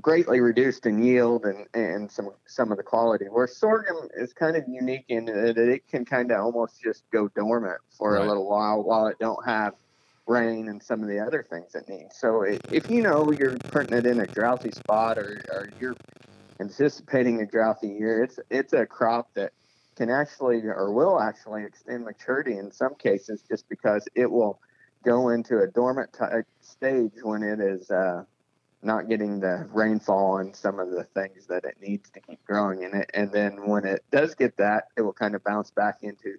greatly 0.00 0.40
reduced 0.40 0.86
in 0.86 1.02
yield 1.02 1.44
and, 1.44 1.66
and 1.74 2.10
some 2.10 2.30
some 2.46 2.70
of 2.70 2.78
the 2.78 2.82
quality. 2.84 3.26
Where 3.26 3.46
sorghum 3.46 4.08
is 4.16 4.32
kind 4.32 4.56
of 4.56 4.64
unique 4.68 5.04
in 5.08 5.26
that 5.26 5.58
it 5.58 5.86
can 5.88 6.04
kind 6.04 6.30
of 6.30 6.40
almost 6.40 6.80
just 6.80 7.02
go 7.10 7.28
dormant 7.28 7.80
for 7.90 8.14
Right. 8.14 8.24
a 8.24 8.28
little 8.28 8.48
while 8.48 8.82
while 8.82 9.06
it 9.08 9.18
don't 9.18 9.44
have 9.44 9.74
rain 10.26 10.68
and 10.68 10.82
some 10.82 11.02
of 11.02 11.08
the 11.08 11.18
other 11.18 11.44
things 11.50 11.74
it 11.74 11.88
needs. 11.88 12.16
So 12.18 12.42
if 12.42 12.90
you 12.90 13.02
know 13.02 13.32
you're 13.32 13.56
putting 13.58 13.96
it 13.96 14.06
in 14.06 14.20
a 14.20 14.26
droughty 14.26 14.70
spot 14.70 15.18
or, 15.18 15.42
or 15.50 15.70
you're 15.80 15.96
anticipating 16.60 17.40
a 17.42 17.46
droughty 17.46 17.88
year, 17.88 18.22
it's 18.24 18.38
it's 18.50 18.72
a 18.72 18.86
crop 18.86 19.32
that 19.34 19.52
can 19.98 20.10
actually 20.10 20.62
or 20.64 20.92
will 20.92 21.20
actually 21.20 21.64
extend 21.64 22.04
maturity 22.04 22.56
in 22.56 22.70
some 22.70 22.94
cases 22.94 23.42
just 23.50 23.68
because 23.68 24.06
it 24.14 24.30
will 24.30 24.60
go 25.04 25.30
into 25.30 25.58
a 25.58 25.66
dormant 25.66 26.12
type 26.12 26.46
stage 26.60 27.12
when 27.22 27.42
it 27.42 27.58
is 27.60 27.90
uh, 27.90 28.22
not 28.82 29.08
getting 29.08 29.40
the 29.40 29.68
rainfall 29.72 30.38
and 30.38 30.54
some 30.54 30.78
of 30.78 30.90
the 30.90 31.02
things 31.02 31.48
that 31.48 31.64
it 31.64 31.74
needs 31.82 32.10
to 32.10 32.20
keep 32.20 32.42
growing 32.44 32.84
in 32.84 32.94
it. 32.94 33.10
And 33.12 33.32
then 33.32 33.66
when 33.66 33.84
it 33.84 34.04
does 34.12 34.36
get 34.36 34.56
that, 34.58 34.84
it 34.96 35.02
will 35.02 35.12
kind 35.12 35.34
of 35.34 35.42
bounce 35.42 35.72
back 35.72 35.98
into, 36.02 36.36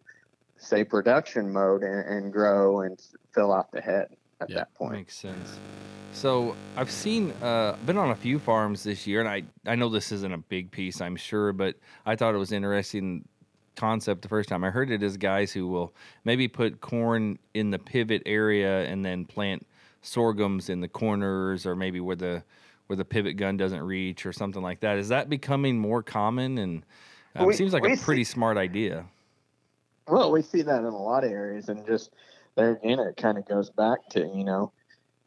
say, 0.58 0.86
production 0.86 1.52
mode 1.52 1.84
and, 1.84 2.08
and 2.08 2.34
grow 2.34 2.82
and 2.82 2.98
fill 3.36 3.52
out 3.52 3.74
the 3.74 3.82
head 3.82 4.08
at 4.40 4.50
Yeah. 4.50 4.60
that 4.60 4.74
point. 4.76 4.94
Makes 4.94 5.18
sense. 5.18 5.60
So 6.12 6.56
I've 6.76 6.90
seen, 6.90 7.32
uh, 7.42 7.76
been 7.86 7.98
on 7.98 8.10
a 8.10 8.16
few 8.16 8.40
farms 8.40 8.84
this 8.84 9.06
year, 9.06 9.20
and 9.20 9.30
I 9.30 9.44
I 9.66 9.76
know 9.76 9.90
this 9.90 10.12
isn't 10.12 10.34
a 10.34 10.40
big 10.40 10.72
piece, 10.72 11.02
I'm 11.02 11.16
sure, 11.16 11.54
but 11.54 11.76
I 12.06 12.16
thought 12.16 12.34
it 12.34 12.40
was 12.40 12.52
interesting 12.52 13.28
concept 13.84 14.22
the 14.22 14.28
first 14.28 14.50
time 14.50 14.64
I 14.66 14.70
heard 14.70 14.92
it 14.92 15.02
is 15.02 15.16
guys 15.16 15.54
who 15.54 15.66
will 15.68 15.94
maybe 16.26 16.50
put 16.50 16.82
corn 16.82 17.40
in 17.54 17.72
the 17.72 17.80
pivot 17.80 18.22
area 18.26 18.84
and 18.84 19.06
then 19.06 19.24
plant 19.26 19.66
sorghums 20.02 20.70
in 20.70 20.82
the 20.82 20.88
corners 20.90 21.66
or 21.66 21.76
maybe 21.78 22.02
where 22.02 22.18
the 22.18 22.44
where 22.88 22.98
the 22.98 23.06
pivot 23.06 23.38
gun 23.38 23.56
doesn't 23.56 23.82
reach 23.82 24.26
or 24.26 24.34
something 24.34 24.62
like 24.62 24.82
that. 24.82 24.98
Is 24.98 25.08
that 25.10 25.30
becoming 25.30 25.78
more 25.80 26.04
common? 26.04 26.58
And 26.58 26.84
um, 27.36 27.46
We- 27.48 27.54
seems 27.54 27.72
like 27.72 27.86
a 27.86 27.96
see- 27.96 28.04
pretty 28.04 28.24
smart 28.26 28.58
idea. 28.58 29.06
Well, 30.08 30.32
we 30.32 30.42
see 30.42 30.64
that 30.64 30.80
in 30.80 30.86
a 30.86 30.98
lot 30.98 31.24
of 31.24 31.32
areas, 31.32 31.70
and 31.70 31.86
just 31.86 32.12
there 32.56 32.72
again, 32.72 33.00
it 33.00 33.16
kind 33.16 33.38
of 33.38 33.48
goes 33.48 33.70
back 33.70 34.10
to 34.10 34.20
you 34.36 34.44
know, 34.44 34.72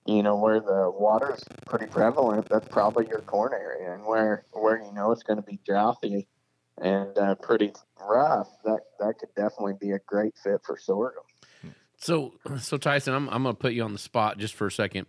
you 0.04 0.22
know 0.22 0.36
where 0.36 0.60
the 0.60 0.90
water 0.90 1.32
is 1.32 1.42
pretty 1.66 1.86
prevalent. 1.86 2.48
That's 2.50 2.68
probably 2.68 3.06
your 3.08 3.20
corn 3.20 3.52
area, 3.54 3.94
and 3.94 4.04
where 4.04 4.44
where 4.52 4.82
you 4.82 4.92
know 4.92 5.10
it's 5.12 5.22
going 5.22 5.36
to 5.38 5.42
be 5.46 5.58
droughty 5.64 6.26
and 6.82 7.16
uh, 7.16 7.34
pretty 7.36 7.72
rough. 8.00 8.48
That 8.64 8.80
that 8.98 9.18
could 9.18 9.34
definitely 9.34 9.74
be 9.80 9.92
a 9.92 9.98
great 10.00 10.34
fit 10.42 10.60
for 10.64 10.76
sorghum. 10.76 11.22
So, 11.96 12.34
so 12.58 12.76
Tyson, 12.76 13.14
I'm 13.14 13.28
I'm 13.28 13.44
gonna 13.44 13.54
put 13.54 13.72
you 13.72 13.84
on 13.84 13.92
the 13.92 13.98
spot 13.98 14.38
just 14.38 14.54
for 14.54 14.66
a 14.66 14.72
second, 14.72 15.06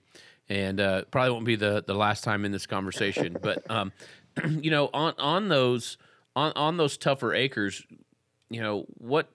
and 0.47 0.79
uh, 0.79 1.03
probably 1.11 1.31
won't 1.31 1.45
be 1.45 1.55
the 1.55 1.83
the 1.85 1.95
last 1.95 2.23
time 2.23 2.45
in 2.45 2.51
this 2.51 2.65
conversation. 2.65 3.37
but 3.41 3.69
um, 3.69 3.91
you 4.47 4.71
know, 4.71 4.89
on 4.93 5.15
on 5.17 5.49
those 5.49 5.97
on 6.35 6.53
on 6.55 6.77
those 6.77 6.97
tougher 6.97 7.33
acres, 7.33 7.83
you 8.49 8.61
know 8.61 8.85
what 8.97 9.29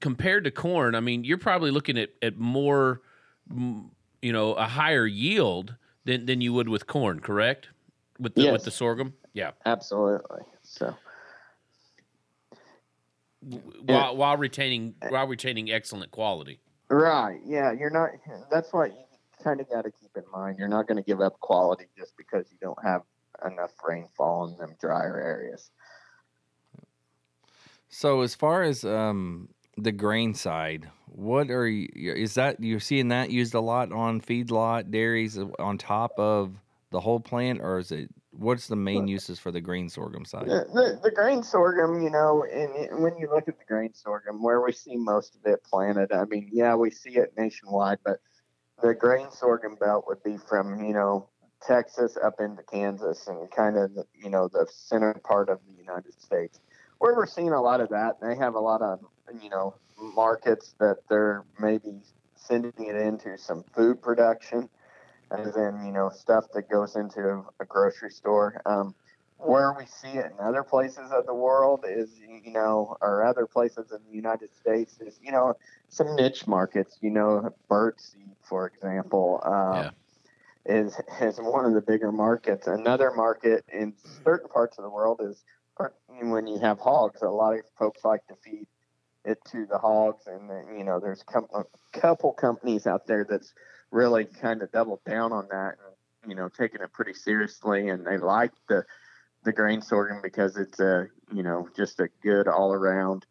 compared 0.00 0.44
to 0.44 0.50
corn, 0.50 0.94
I 0.94 1.00
mean, 1.00 1.24
you're 1.24 1.38
probably 1.38 1.70
looking 1.70 1.98
at 1.98 2.10
at 2.22 2.38
more, 2.38 3.02
you 3.50 4.32
know, 4.32 4.54
a 4.54 4.64
higher 4.64 5.06
yield 5.06 5.76
than 6.04 6.26
than 6.26 6.40
you 6.40 6.52
would 6.54 6.68
with 6.68 6.86
corn, 6.86 7.20
correct? 7.20 7.68
With 8.18 8.34
the 8.34 8.50
with 8.52 8.64
the 8.64 8.70
sorghum, 8.70 9.12
yeah. 9.34 9.50
Absolutely. 9.66 10.40
So 10.66 10.94
W- 13.48 13.62
While 13.84 14.16
while 14.16 14.36
retaining 14.36 14.94
while 15.08 15.26
retaining 15.26 15.70
excellent 15.70 16.10
quality. 16.10 16.58
right, 16.88 17.40
yeah, 17.44 17.72
you're 17.72 17.90
not. 17.90 18.10
That's 18.50 18.72
what 18.72 18.90
you 18.90 19.04
kind 19.42 19.60
of 19.60 19.68
got 19.68 19.82
to 19.82 19.90
keep 19.90 20.10
in 20.16 20.24
mind. 20.32 20.58
You're 20.58 20.68
not 20.68 20.88
going 20.88 20.96
to 20.96 21.02
give 21.02 21.20
up 21.20 21.38
quality 21.40 21.86
just 21.96 22.16
because 22.16 22.46
you 22.50 22.58
don't 22.60 22.82
have 22.82 23.02
enough 23.44 23.72
rainfall 23.86 24.48
in 24.48 24.56
them 24.56 24.74
drier 24.80 25.20
areas. 25.20 25.70
So 27.88 28.22
as 28.22 28.34
far 28.34 28.62
as 28.62 28.84
um, 28.84 29.48
the 29.76 29.92
grain 29.92 30.34
side, 30.34 30.90
what 31.06 31.50
are 31.50 31.68
you, 31.68 31.88
is 31.94 32.34
that 32.34 32.60
you're 32.60 32.80
seeing 32.80 33.08
that 33.08 33.30
used 33.30 33.54
a 33.54 33.60
lot 33.60 33.92
on 33.92 34.20
feedlot 34.20 34.90
dairies 34.90 35.38
uh, 35.38 35.46
on 35.60 35.78
top 35.78 36.18
of 36.18 36.56
the 36.90 37.00
whole 37.00 37.20
plant, 37.20 37.60
or 37.60 37.78
is 37.78 37.92
it 37.92 38.10
what's 38.38 38.66
the 38.66 38.76
main 38.76 39.08
uses 39.08 39.38
for 39.38 39.50
the 39.50 39.60
grain 39.60 39.88
sorghum 39.88 40.24
side? 40.24 40.46
The, 40.46 40.66
the, 40.72 41.00
the 41.04 41.10
grain 41.10 41.42
sorghum, 41.42 42.02
you 42.02 42.10
know, 42.10 42.44
and 42.44 42.74
it- 42.76 42.98
when 42.98 43.16
you 43.16 43.28
look 43.28 43.48
at 43.48 43.58
the 43.58 43.64
grain 43.64 43.94
sorghum, 43.94 44.42
where 44.42 44.60
we 44.60 44.72
see 44.72 44.96
most 44.96 45.36
of 45.36 45.46
it 45.46 45.62
planted, 45.64 46.12
I 46.12 46.24
mean, 46.24 46.48
yeah, 46.52 46.74
we 46.74 46.90
see 46.90 47.16
it 47.16 47.32
nationwide, 47.36 47.98
but 48.04 48.20
the 48.82 48.94
grain 48.94 49.30
sorghum 49.30 49.76
belt 49.76 50.04
would 50.06 50.22
be 50.22 50.36
from, 50.36 50.84
you 50.84 50.92
know, 50.92 51.28
Texas 51.66 52.16
up 52.22 52.34
into 52.38 52.62
Kansas 52.62 53.26
and 53.26 53.50
kind 53.50 53.76
of, 53.76 53.90
you 54.14 54.28
know, 54.30 54.48
the 54.48 54.66
center 54.70 55.14
part 55.24 55.48
of 55.48 55.58
the 55.66 55.74
United 55.80 56.20
States. 56.20 56.60
Where 56.98 57.14
we're 57.16 57.26
seeing 57.26 57.52
a 57.52 57.60
lot 57.60 57.80
of 57.80 57.88
that, 57.90 58.20
they 58.20 58.36
have 58.36 58.54
a 58.54 58.60
lot 58.60 58.82
of, 58.82 59.00
you 59.42 59.48
know, 59.50 59.74
markets 59.98 60.74
that 60.78 60.98
they're 61.08 61.44
maybe 61.58 62.00
sending 62.36 62.72
it 62.78 62.96
into 62.96 63.36
some 63.38 63.64
food 63.74 64.00
production, 64.02 64.68
as 65.30 65.56
in, 65.56 65.84
you 65.84 65.92
know, 65.92 66.10
stuff 66.10 66.44
that 66.54 66.70
goes 66.70 66.96
into 66.96 67.44
a 67.60 67.64
grocery 67.64 68.10
store. 68.10 68.60
Um, 68.66 68.94
where 69.38 69.74
we 69.78 69.84
see 69.86 70.18
it 70.18 70.32
in 70.32 70.44
other 70.44 70.62
places 70.62 71.10
of 71.12 71.26
the 71.26 71.34
world 71.34 71.84
is 71.86 72.10
you 72.18 72.52
know 72.52 72.96
or 73.00 73.24
other 73.24 73.46
places 73.46 73.92
in 73.92 73.98
the 74.08 74.14
united 74.14 74.48
states 74.54 74.98
is 75.00 75.18
you 75.22 75.30
know 75.30 75.54
some 75.88 76.16
niche 76.16 76.46
markets 76.46 76.98
you 77.02 77.10
know 77.10 77.50
birdseed 77.70 78.34
for 78.42 78.66
example 78.66 79.40
um, 79.44 79.90
is 80.64 80.98
is 81.20 81.38
one 81.38 81.64
of 81.64 81.74
the 81.74 81.82
bigger 81.82 82.10
markets 82.10 82.66
another 82.66 83.12
market 83.14 83.64
in 83.72 83.92
certain 84.24 84.48
parts 84.48 84.78
of 84.78 84.84
the 84.84 84.90
world 84.90 85.20
is 85.22 85.44
when 86.22 86.46
you 86.46 86.58
have 86.58 86.78
hogs 86.78 87.20
a 87.22 87.28
lot 87.28 87.52
of 87.52 87.60
folks 87.78 88.04
like 88.04 88.26
to 88.26 88.34
feed 88.42 88.66
it 89.26 89.38
to 89.44 89.66
the 89.66 89.76
hogs 89.76 90.26
and 90.26 90.50
you 90.78 90.84
know 90.84 90.98
there's 90.98 91.22
a 91.28 91.64
couple 91.92 92.32
companies 92.32 92.86
out 92.86 93.06
there 93.06 93.26
that's 93.28 93.52
really 93.90 94.24
kind 94.24 94.62
of 94.62 94.70
doubled 94.72 95.04
down 95.04 95.32
on 95.32 95.46
that 95.50 95.76
and 96.22 96.30
you 96.30 96.36
know 96.36 96.48
taking 96.48 96.80
it 96.80 96.92
pretty 96.92 97.14
seriously 97.14 97.88
and 97.88 98.06
they 98.06 98.18
like 98.18 98.52
the 98.68 98.84
the 99.44 99.52
grain 99.52 99.80
sorghum 99.80 100.20
because 100.22 100.56
it's 100.56 100.80
a 100.80 101.06
you 101.32 101.42
know 101.42 101.68
just 101.76 102.00
a 102.00 102.08
good 102.22 102.48
all 102.48 102.72
around 102.72 103.26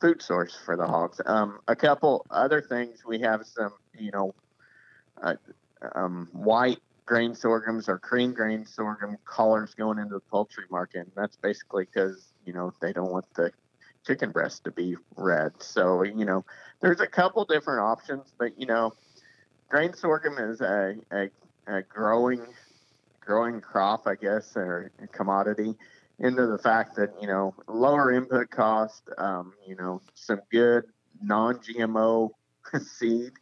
food 0.00 0.20
source 0.20 0.54
for 0.64 0.76
the 0.76 0.86
hogs. 0.86 1.20
Um, 1.24 1.60
a 1.66 1.74
couple 1.74 2.26
other 2.30 2.60
things 2.60 3.04
we 3.06 3.20
have 3.20 3.46
some 3.46 3.72
you 3.98 4.10
know 4.10 4.34
uh, 5.22 5.34
um, 5.94 6.28
white 6.32 6.80
grain 7.06 7.34
sorghums 7.34 7.88
or 7.88 7.98
cream 7.98 8.32
grain 8.32 8.66
sorghum 8.66 9.16
collars 9.24 9.74
going 9.74 9.98
into 9.98 10.14
the 10.14 10.20
poultry 10.20 10.64
market. 10.70 11.00
And 11.00 11.12
that's 11.16 11.36
basically 11.36 11.86
because 11.86 12.32
you 12.44 12.52
know 12.52 12.72
they 12.80 12.92
don't 12.92 13.10
want 13.10 13.26
the 13.34 13.50
chicken 14.06 14.30
breast 14.30 14.64
to 14.64 14.70
be 14.70 14.96
red. 15.16 15.52
So 15.62 16.02
you 16.02 16.26
know 16.26 16.44
there's 16.80 17.00
a 17.00 17.06
couple 17.06 17.44
different 17.46 17.80
options, 17.80 18.32
but 18.38 18.60
you 18.60 18.66
know 18.66 18.92
grain 19.68 19.94
sorghum 19.94 20.38
is 20.38 20.60
a, 20.60 20.96
a, 21.12 21.30
a 21.66 21.82
growing 21.82 22.46
growing 23.20 23.60
crop, 23.60 24.06
I 24.06 24.14
guess, 24.16 24.52
or 24.56 24.90
a 25.02 25.06
commodity, 25.06 25.74
into 26.18 26.46
the 26.46 26.58
fact 26.58 26.96
that 26.96 27.10
you 27.20 27.26
know 27.26 27.54
lower 27.66 28.12
input 28.12 28.50
cost, 28.50 29.08
um, 29.18 29.54
you 29.66 29.76
know, 29.76 30.00
some 30.14 30.40
good 30.50 30.84
non-GMO 31.22 32.30
seed, 32.82 33.32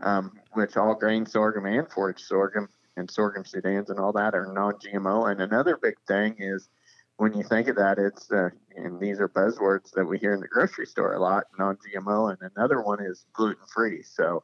um, 0.00 0.32
which 0.52 0.76
all 0.76 0.94
grain 0.94 1.26
sorghum 1.26 1.66
and 1.66 1.90
forage 1.90 2.22
sorghum 2.22 2.68
and 2.96 3.10
sorghum 3.10 3.44
sudans 3.44 3.88
and 3.88 3.98
all 3.98 4.12
that 4.12 4.34
are 4.34 4.52
non-GMO. 4.52 5.30
And 5.30 5.40
another 5.40 5.78
big 5.80 5.94
thing 6.06 6.36
is 6.38 6.68
when 7.16 7.32
you 7.34 7.42
think 7.42 7.68
of 7.68 7.76
that, 7.76 7.98
it's 7.98 8.30
uh, 8.30 8.50
and 8.76 8.98
these 9.00 9.20
are 9.20 9.28
buzzwords 9.28 9.92
that 9.92 10.04
we 10.04 10.18
hear 10.18 10.34
in 10.34 10.40
the 10.40 10.48
grocery 10.48 10.86
store 10.86 11.14
a 11.14 11.20
lot, 11.20 11.44
non-GMO, 11.58 12.30
and 12.30 12.50
another 12.56 12.82
one 12.82 13.00
is 13.00 13.26
gluten-free. 13.32 14.02
So, 14.02 14.42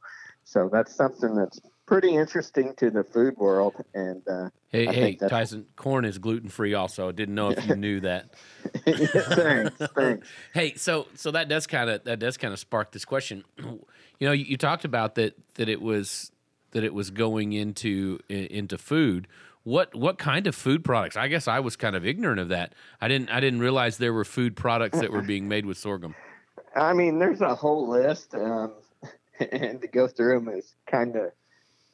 so 0.48 0.70
that's 0.72 0.94
something 0.94 1.34
that's 1.34 1.60
pretty 1.84 2.14
interesting 2.16 2.72
to 2.78 2.90
the 2.90 3.04
food 3.04 3.36
world. 3.36 3.74
And 3.92 4.22
uh, 4.26 4.48
Hey, 4.70 4.86
hey, 4.86 5.14
Tyson, 5.16 5.66
corn 5.76 6.06
is 6.06 6.16
gluten 6.16 6.48
free. 6.48 6.72
Also, 6.72 7.10
I 7.10 7.12
didn't 7.12 7.34
know 7.34 7.50
if 7.50 7.66
you 7.66 7.74
knew 7.76 8.00
that. 8.00 8.34
thanks, 8.86 9.76
thanks. 9.94 10.28
Hey, 10.54 10.74
so 10.76 11.06
so 11.14 11.30
that 11.32 11.50
does 11.50 11.66
kind 11.66 11.90
of 11.90 12.04
that 12.04 12.18
does 12.18 12.38
kind 12.38 12.54
of 12.54 12.58
spark 12.58 12.92
this 12.92 13.04
question. 13.04 13.44
You 13.58 14.26
know, 14.26 14.32
you, 14.32 14.46
you 14.46 14.56
talked 14.56 14.86
about 14.86 15.16
that 15.16 15.34
that 15.56 15.68
it 15.68 15.82
was 15.82 16.32
that 16.70 16.82
it 16.82 16.94
was 16.94 17.10
going 17.10 17.52
into 17.52 18.18
into 18.30 18.78
food. 18.78 19.28
What 19.64 19.94
what 19.94 20.16
kind 20.16 20.46
of 20.46 20.54
food 20.54 20.82
products? 20.82 21.18
I 21.18 21.28
guess 21.28 21.46
I 21.46 21.60
was 21.60 21.76
kind 21.76 21.94
of 21.94 22.06
ignorant 22.06 22.40
of 22.40 22.48
that. 22.48 22.74
I 23.02 23.08
didn't 23.08 23.28
I 23.28 23.40
didn't 23.40 23.60
realize 23.60 23.98
there 23.98 24.14
were 24.14 24.24
food 24.24 24.56
products 24.56 24.98
that 24.98 25.12
were 25.12 25.22
being 25.34 25.46
made 25.46 25.66
with 25.66 25.76
sorghum. 25.76 26.14
I 26.74 26.94
mean, 26.94 27.18
there's 27.18 27.40
a 27.40 27.54
whole 27.54 27.88
list, 27.88 28.34
um, 28.34 28.72
and 29.52 29.80
to 29.80 29.88
go 29.88 30.08
through 30.08 30.40
them 30.40 30.48
is 30.48 30.74
kind 30.86 31.16
of 31.16 31.32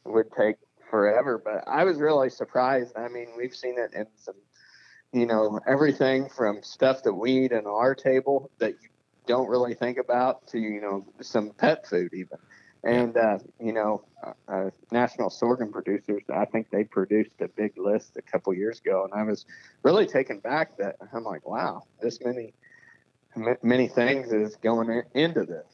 would 0.05 0.31
take 0.33 0.57
forever. 0.91 1.41
But 1.43 1.65
I 1.67 1.85
was 1.85 1.99
really 1.99 2.31
surprised. 2.31 2.97
I 2.97 3.09
mean, 3.09 3.29
we've 3.37 3.55
seen 3.55 3.79
it 3.79 3.95
in 3.95 4.07
some, 4.17 4.37
you 5.13 5.27
know, 5.27 5.61
everything 5.67 6.29
from 6.29 6.63
stuff 6.63 7.03
that 7.05 7.15
we 7.15 7.47
eat 7.47 7.53
on 7.53 7.67
our 7.67 7.95
table 7.95 8.51
that 8.59 8.73
you 8.83 8.89
don't 9.27 9.49
really 9.49 9.75
think 9.75 9.99
about 9.99 10.47
to 10.49 10.59
you 10.59 10.81
know 10.81 11.07
some 11.21 11.51
pet 11.51 11.87
food 11.87 12.13
even. 12.13 12.39
And 12.83 13.17
uh, 13.17 13.39
you 13.59 13.73
know, 13.73 14.05
uh, 14.23 14.33
uh, 14.47 14.71
national 14.93 15.31
sorghum 15.31 15.73
producers. 15.73 16.23
I 16.33 16.45
think 16.45 16.69
they 16.71 16.85
produced 16.85 17.41
a 17.41 17.49
big 17.49 17.79
list 17.79 18.19
a 18.19 18.23
couple 18.23 18.53
years 18.53 18.79
ago, 18.81 19.05
and 19.05 19.19
I 19.19 19.23
was 19.23 19.47
really 19.83 20.07
taken 20.07 20.39
back 20.39 20.77
that 20.77 20.97
I'm 21.15 21.25
like, 21.25 21.49
wow, 21.49 21.85
this 22.03 22.21
many 22.23 22.53
ma- 23.35 23.55
many 23.63 23.89
things 23.89 24.33
is 24.33 24.57
going 24.57 24.91
in- 24.91 25.05
into 25.15 25.45
this. 25.45 25.74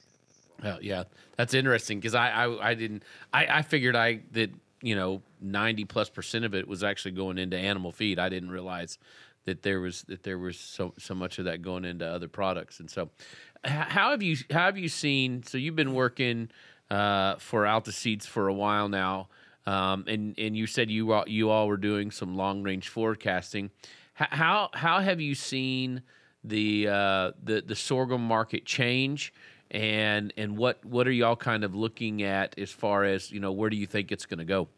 Yeah, 0.80 1.04
that's 1.36 1.54
interesting 1.54 1.98
because 1.98 2.14
I, 2.14 2.30
I 2.30 2.70
I 2.70 2.74
didn't 2.74 3.02
I 3.32 3.46
I 3.58 3.62
figured 3.62 3.96
I 3.96 4.20
that 4.32 4.50
you 4.82 4.94
know 4.94 5.22
ninety 5.40 5.84
plus 5.84 6.08
percent 6.10 6.44
of 6.44 6.54
it 6.54 6.68
was 6.68 6.82
actually 6.84 7.12
going 7.12 7.38
into 7.38 7.56
animal 7.56 7.92
feed. 7.92 8.18
I 8.18 8.28
didn't 8.28 8.50
realize 8.50 8.98
that 9.44 9.62
there 9.62 9.80
was 9.80 10.02
that 10.02 10.22
there 10.22 10.38
was 10.38 10.58
so 10.58 10.94
so 10.98 11.14
much 11.14 11.38
of 11.38 11.46
that 11.46 11.62
going 11.62 11.84
into 11.84 12.06
other 12.06 12.28
products. 12.28 12.80
And 12.80 12.90
so, 12.90 13.10
how 13.64 14.10
have 14.10 14.22
you 14.22 14.36
how 14.50 14.66
have 14.66 14.78
you 14.78 14.88
seen? 14.88 15.42
So 15.42 15.58
you've 15.58 15.76
been 15.76 15.94
working 15.94 16.50
uh, 16.90 17.36
for 17.36 17.66
Alta 17.66 17.92
Seeds 17.92 18.26
for 18.26 18.48
a 18.48 18.54
while 18.54 18.88
now, 18.88 19.28
um, 19.66 20.04
and 20.06 20.34
and 20.38 20.56
you 20.56 20.66
said 20.66 20.90
you 20.90 21.12
all, 21.12 21.28
you 21.28 21.50
all 21.50 21.68
were 21.68 21.76
doing 21.76 22.10
some 22.10 22.36
long 22.36 22.62
range 22.62 22.88
forecasting. 22.88 23.70
How 24.14 24.68
how 24.74 25.00
have 25.00 25.20
you 25.20 25.34
seen 25.34 26.02
the 26.44 26.88
uh, 26.88 27.32
the 27.42 27.62
the 27.66 27.76
sorghum 27.76 28.22
market 28.22 28.66
change? 28.66 29.32
And 29.70 30.32
and 30.36 30.56
what 30.56 30.84
what 30.84 31.06
are 31.06 31.12
y'all 31.12 31.36
kind 31.36 31.64
of 31.64 31.74
looking 31.74 32.22
at 32.22 32.58
as 32.58 32.70
far 32.70 33.04
as 33.04 33.30
you 33.30 33.40
know 33.40 33.52
where 33.52 33.70
do 33.70 33.76
you 33.76 33.86
think 33.86 34.10
it's 34.10 34.26
going 34.26 34.38
to 34.38 34.44
go 34.44 34.68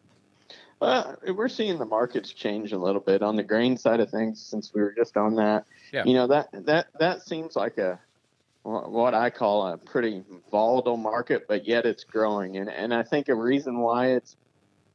Well, 0.80 1.16
we're 1.34 1.48
seeing 1.48 1.78
the 1.78 1.86
markets 1.86 2.32
change 2.32 2.72
a 2.72 2.78
little 2.78 3.00
bit 3.00 3.22
on 3.22 3.36
the 3.36 3.42
grain 3.42 3.76
side 3.76 4.00
of 4.00 4.10
things 4.10 4.44
since 4.44 4.72
we 4.74 4.80
were 4.82 4.94
just 4.96 5.16
on 5.16 5.36
that. 5.36 5.64
Yeah. 5.92 6.04
You 6.04 6.14
know 6.14 6.26
that 6.26 6.48
that 6.52 6.88
that 6.98 7.22
seems 7.22 7.56
like 7.56 7.78
a 7.78 7.98
what 8.64 9.14
I 9.14 9.30
call 9.30 9.66
a 9.66 9.76
pretty 9.76 10.22
volatile 10.50 10.96
market, 10.96 11.46
but 11.48 11.66
yet 11.66 11.86
it's 11.86 12.04
growing, 12.04 12.58
and 12.58 12.68
and 12.68 12.92
I 12.92 13.02
think 13.02 13.28
a 13.28 13.34
reason 13.34 13.78
why 13.78 14.08
it's 14.08 14.36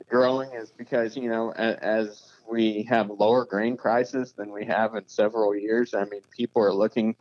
growing 0.10 0.52
is 0.54 0.72
because 0.72 1.18
you 1.18 1.30
know 1.30 1.52
as, 1.52 1.76
as 1.78 2.32
we 2.50 2.84
have 2.84 3.10
lower 3.10 3.46
grain 3.46 3.78
prices 3.78 4.32
than 4.32 4.52
we 4.52 4.66
have 4.66 4.96
in 4.96 5.08
several 5.08 5.56
years. 5.56 5.94
I 5.94 6.06
mean, 6.06 6.22
people 6.32 6.62
are 6.62 6.74
looking 6.74 7.16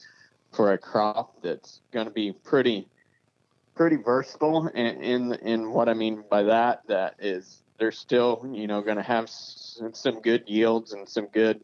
for 0.57 0.73
a 0.73 0.79
crop 0.79 1.43
that's 1.43 1.81
going 1.93 2.07
to 2.07 2.13
be 2.13 2.33
pretty 2.33 2.89
pretty 3.75 3.97
versatile 3.97 4.69
in, 4.69 5.03
in 5.03 5.33
in 5.35 5.71
what 5.71 5.89
I 5.89 5.95
mean 5.95 6.25
by 6.31 6.45
that 6.45 6.81
that 6.89 7.17
is 7.19 7.63
they're 7.79 7.93
still 7.93 8.49
you 8.53 8.67
know 8.67 8.81
going 8.81 8.97
to 8.97 9.03
have 9.03 9.25
s- 9.25 9.81
some 9.93 10.21
good 10.23 10.45
yields 10.47 10.93
and 10.93 11.07
some 11.07 11.27
good 11.27 11.63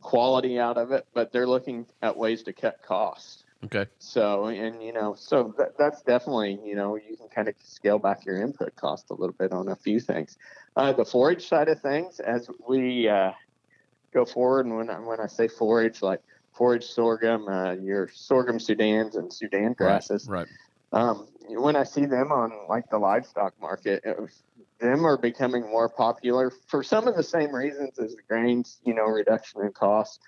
quality 0.00 0.58
out 0.58 0.78
of 0.78 0.90
it 0.92 1.06
but 1.12 1.30
they're 1.30 1.46
looking 1.46 1.86
at 2.00 2.16
ways 2.16 2.42
to 2.44 2.52
cut 2.52 2.82
costs. 2.82 3.44
Okay. 3.64 3.86
So 3.98 4.46
and 4.46 4.82
you 4.82 4.94
know 4.94 5.14
so 5.14 5.54
that, 5.58 5.76
that's 5.78 6.00
definitely 6.02 6.58
you 6.64 6.74
know 6.74 6.96
you 6.96 7.16
can 7.16 7.28
kind 7.28 7.48
of 7.48 7.54
scale 7.62 7.98
back 7.98 8.24
your 8.24 8.40
input 8.40 8.74
cost 8.74 9.10
a 9.10 9.14
little 9.14 9.36
bit 9.38 9.52
on 9.52 9.68
a 9.68 9.76
few 9.76 10.00
things. 10.00 10.38
Uh, 10.74 10.92
the 10.92 11.04
forage 11.04 11.46
side 11.46 11.68
of 11.68 11.80
things 11.82 12.18
as 12.18 12.48
we 12.66 13.08
uh, 13.08 13.32
go 14.14 14.24
forward 14.24 14.64
and 14.64 14.76
when 14.76 14.90
I, 14.90 14.98
when 15.00 15.20
I 15.20 15.26
say 15.26 15.48
forage 15.48 16.00
like 16.00 16.22
forage 16.52 16.84
sorghum 16.84 17.48
uh, 17.48 17.72
your 17.72 18.08
sorghum 18.14 18.58
sudans 18.58 19.16
and 19.16 19.32
sudan 19.32 19.72
grasses 19.72 20.28
right 20.28 20.48
um, 20.92 21.26
when 21.48 21.74
I 21.74 21.84
see 21.84 22.04
them 22.04 22.30
on 22.32 22.52
like 22.68 22.90
the 22.90 22.98
livestock 22.98 23.54
market, 23.60 24.02
it 24.04 24.18
them 24.80 25.06
are 25.06 25.16
becoming 25.16 25.62
more 25.62 25.88
popular 25.88 26.50
for 26.66 26.82
some 26.82 27.06
of 27.06 27.16
the 27.16 27.22
same 27.22 27.54
reasons 27.54 27.98
as 27.98 28.14
the 28.14 28.22
grains, 28.28 28.78
you 28.84 28.94
know, 28.94 29.04
reduction 29.04 29.62
in 29.62 29.72
cost 29.72 30.20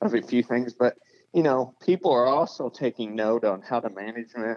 of 0.00 0.14
a 0.14 0.20
few 0.20 0.42
things. 0.42 0.74
But, 0.74 0.98
you 1.32 1.42
know, 1.42 1.74
people 1.80 2.12
are 2.12 2.26
also 2.26 2.68
taking 2.68 3.14
note 3.14 3.44
on 3.44 3.62
how 3.62 3.80
to 3.80 3.88
manage 3.88 4.32
them, 4.32 4.56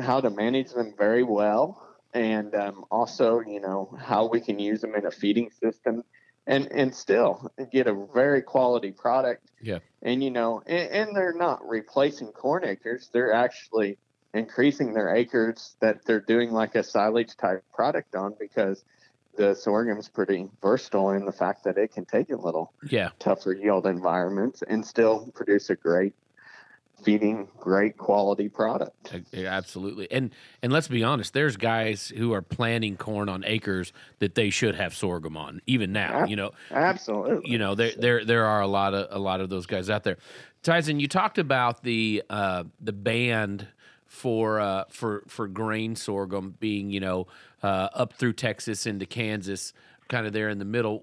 how 0.00 0.20
to 0.20 0.30
manage 0.30 0.72
them 0.72 0.94
very 0.96 1.22
well. 1.22 1.80
And 2.12 2.54
um, 2.54 2.84
also, 2.90 3.40
you 3.40 3.60
know, 3.60 3.96
how 3.98 4.26
we 4.28 4.40
can 4.40 4.58
use 4.58 4.82
them 4.82 4.94
in 4.94 5.06
a 5.06 5.10
feeding 5.10 5.50
system 5.50 6.04
and, 6.46 6.70
and 6.72 6.94
still 6.94 7.50
get 7.72 7.86
a 7.86 8.06
very 8.14 8.42
quality 8.42 8.92
product. 8.92 9.50
Yeah. 9.60 9.78
And, 10.02 10.22
you 10.22 10.30
know, 10.30 10.62
and, 10.66 10.90
and 10.90 11.16
they're 11.16 11.34
not 11.34 11.66
replacing 11.66 12.28
corn 12.28 12.64
acres. 12.64 13.08
They're 13.12 13.32
actually 13.32 13.98
increasing 14.34 14.92
their 14.92 15.14
acres 15.14 15.76
that 15.80 16.04
they're 16.04 16.20
doing 16.20 16.50
like 16.50 16.74
a 16.74 16.82
silage 16.82 17.36
type 17.36 17.62
product 17.72 18.14
on 18.14 18.34
because 18.38 18.84
the 19.36 19.54
sorghum's 19.54 20.08
pretty 20.08 20.48
versatile 20.60 21.10
in 21.10 21.24
the 21.24 21.32
fact 21.32 21.64
that 21.64 21.76
it 21.76 21.92
can 21.92 22.04
take 22.04 22.30
a 22.30 22.36
little 22.36 22.72
yeah 22.88 23.10
tougher 23.18 23.52
yield 23.52 23.86
environments 23.86 24.62
and 24.62 24.84
still 24.84 25.28
produce 25.34 25.70
a 25.70 25.76
great 25.76 26.14
feeding 27.04 27.48
great 27.58 27.96
quality 27.96 28.48
product. 28.48 29.14
Absolutely. 29.34 30.10
And 30.10 30.30
and 30.62 30.72
let's 30.72 30.88
be 30.88 31.04
honest 31.04 31.34
there's 31.34 31.56
guys 31.56 32.12
who 32.16 32.32
are 32.32 32.42
planting 32.42 32.96
corn 32.96 33.28
on 33.28 33.44
acres 33.46 33.92
that 34.18 34.34
they 34.34 34.50
should 34.50 34.74
have 34.74 34.94
sorghum 34.94 35.36
on 35.36 35.60
even 35.66 35.92
now 35.92 36.24
you 36.24 36.36
know? 36.36 36.52
absolutely. 36.70 37.50
You 37.50 37.58
know 37.58 37.74
there 37.74 37.92
there 37.96 38.24
there 38.24 38.44
are 38.46 38.60
a 38.60 38.66
lot 38.66 38.94
of 38.94 39.08
a 39.10 39.18
lot 39.18 39.40
of 39.40 39.50
those 39.50 39.66
guys 39.66 39.90
out 39.90 40.04
there. 40.04 40.18
Tyson 40.62 40.98
you 40.98 41.08
talked 41.08 41.38
about 41.38 41.82
the 41.82 42.22
uh 42.30 42.64
the 42.80 42.92
band 42.92 43.68
for 44.06 44.60
uh 44.60 44.84
for 44.88 45.24
for 45.26 45.48
grain 45.48 45.96
sorghum 45.96 46.54
being 46.60 46.90
you 46.90 47.00
know 47.00 47.26
uh 47.62 47.88
up 47.94 48.12
through 48.12 48.32
texas 48.32 48.86
into 48.86 49.04
kansas 49.04 49.72
kind 50.08 50.24
of 50.24 50.32
there 50.32 50.48
in 50.48 50.58
the 50.58 50.64
middle 50.64 51.02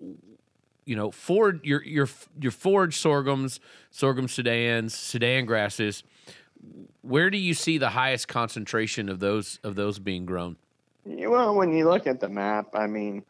you 0.86 0.96
know 0.96 1.12
forage 1.12 1.60
your 1.64 1.84
your 1.84 2.08
your 2.40 2.52
forage 2.52 2.98
sorghums 2.98 3.60
sorghum 3.92 4.28
sudans, 4.28 4.92
sudan 4.92 5.46
grasses 5.46 6.04
where 7.02 7.30
do 7.30 7.38
you 7.38 7.54
see 7.54 7.78
the 7.78 7.90
highest 7.90 8.28
concentration 8.28 9.10
of 9.10 9.20
those 9.20 9.60
of 9.64 9.76
those 9.76 10.00
being 10.00 10.26
grown 10.26 10.58
Well, 11.06 11.56
when 11.56 11.74
you 11.74 11.90
look 11.90 12.06
at 12.06 12.20
the 12.20 12.30
map, 12.30 12.76
I 12.76 12.86
mean, 12.88 13.24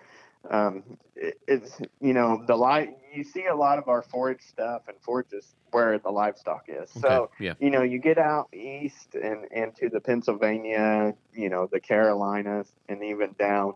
um, 0.49 0.83
it, 1.15 1.39
it's 1.47 1.79
you 2.01 2.13
know 2.13 2.43
the 2.45 2.55
li- 2.55 2.95
you 3.13 3.23
see 3.23 3.45
a 3.45 3.55
lot 3.55 3.77
of 3.77 3.87
our 3.87 4.01
forage 4.01 4.41
stuff, 4.41 4.83
and 4.87 4.97
forage 5.01 5.31
is 5.31 5.55
where 5.71 5.97
the 5.99 6.09
livestock 6.09 6.65
is. 6.67 6.89
So 6.89 7.29
yeah 7.39 7.53
you 7.59 7.69
know 7.69 7.81
you 7.81 7.99
get 7.99 8.17
out 8.17 8.49
east 8.53 9.15
and 9.15 9.45
into 9.51 9.89
the 9.89 10.01
Pennsylvania, 10.01 11.13
you 11.33 11.49
know 11.49 11.67
the 11.71 11.79
Carolinas, 11.79 12.73
and 12.89 13.03
even 13.03 13.35
down 13.39 13.75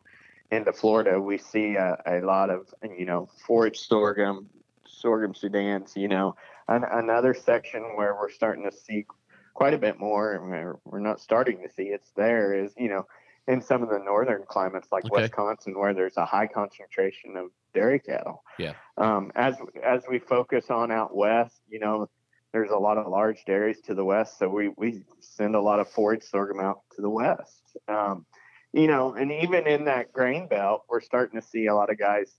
into 0.51 0.73
Florida, 0.73 1.19
we 1.19 1.37
see 1.37 1.75
a, 1.75 1.97
a 2.05 2.19
lot 2.21 2.49
of 2.49 2.73
you 2.97 3.05
know 3.05 3.29
forage 3.45 3.79
sorghum, 3.79 4.49
sorghum 4.87 5.33
Sudans. 5.33 5.95
You 5.95 6.07
know, 6.07 6.35
An, 6.67 6.83
another 6.83 7.33
section 7.33 7.81
where 7.95 8.15
we're 8.15 8.31
starting 8.31 8.63
to 8.69 8.75
see 8.75 9.05
quite 9.53 9.73
a 9.73 9.77
bit 9.77 9.99
more, 9.99 10.33
and 10.33 10.49
we're, 10.49 10.77
we're 10.85 10.99
not 10.99 11.19
starting 11.19 11.61
to 11.63 11.73
see 11.73 11.83
it's 11.83 12.11
there 12.15 12.53
is 12.53 12.73
you 12.77 12.89
know 12.89 13.05
in 13.47 13.61
some 13.61 13.83
of 13.83 13.89
the 13.89 13.99
northern 13.99 14.43
climates 14.47 14.87
like 14.91 15.05
Okay. 15.05 15.23
Wisconsin, 15.23 15.77
where 15.77 15.93
there's 15.93 16.17
a 16.17 16.25
high 16.25 16.47
concentration 16.47 17.37
of 17.37 17.51
dairy 17.73 17.99
cattle. 17.99 18.43
Yeah. 18.57 18.73
Um, 18.97 19.31
as 19.35 19.55
as 19.83 20.03
we 20.09 20.19
focus 20.19 20.69
on 20.69 20.91
out 20.91 21.15
west, 21.15 21.61
you 21.69 21.79
know, 21.79 22.09
there's 22.53 22.71
a 22.71 22.77
lot 22.77 22.97
of 22.97 23.07
large 23.07 23.43
dairies 23.45 23.81
to 23.81 23.93
the 23.93 24.05
west, 24.05 24.39
so 24.39 24.47
we 24.49 24.69
we 24.77 25.03
send 25.19 25.55
a 25.55 25.61
lot 25.61 25.79
of 25.79 25.89
forage 25.89 26.23
sorghum 26.23 26.59
out 26.59 26.81
to 26.95 27.01
the 27.01 27.09
west. 27.09 27.77
Um, 27.87 28.25
you 28.75 28.87
know, 28.87 29.13
and 29.13 29.31
even 29.31 29.65
in 29.67 29.85
that 29.85 30.11
grain 30.11 30.47
belt, 30.47 30.83
we're 30.89 30.99
starting 30.99 31.39
to 31.39 31.47
see 31.47 31.67
a 31.67 31.73
lot 31.73 31.89
of 31.89 31.97
guys 31.97 32.35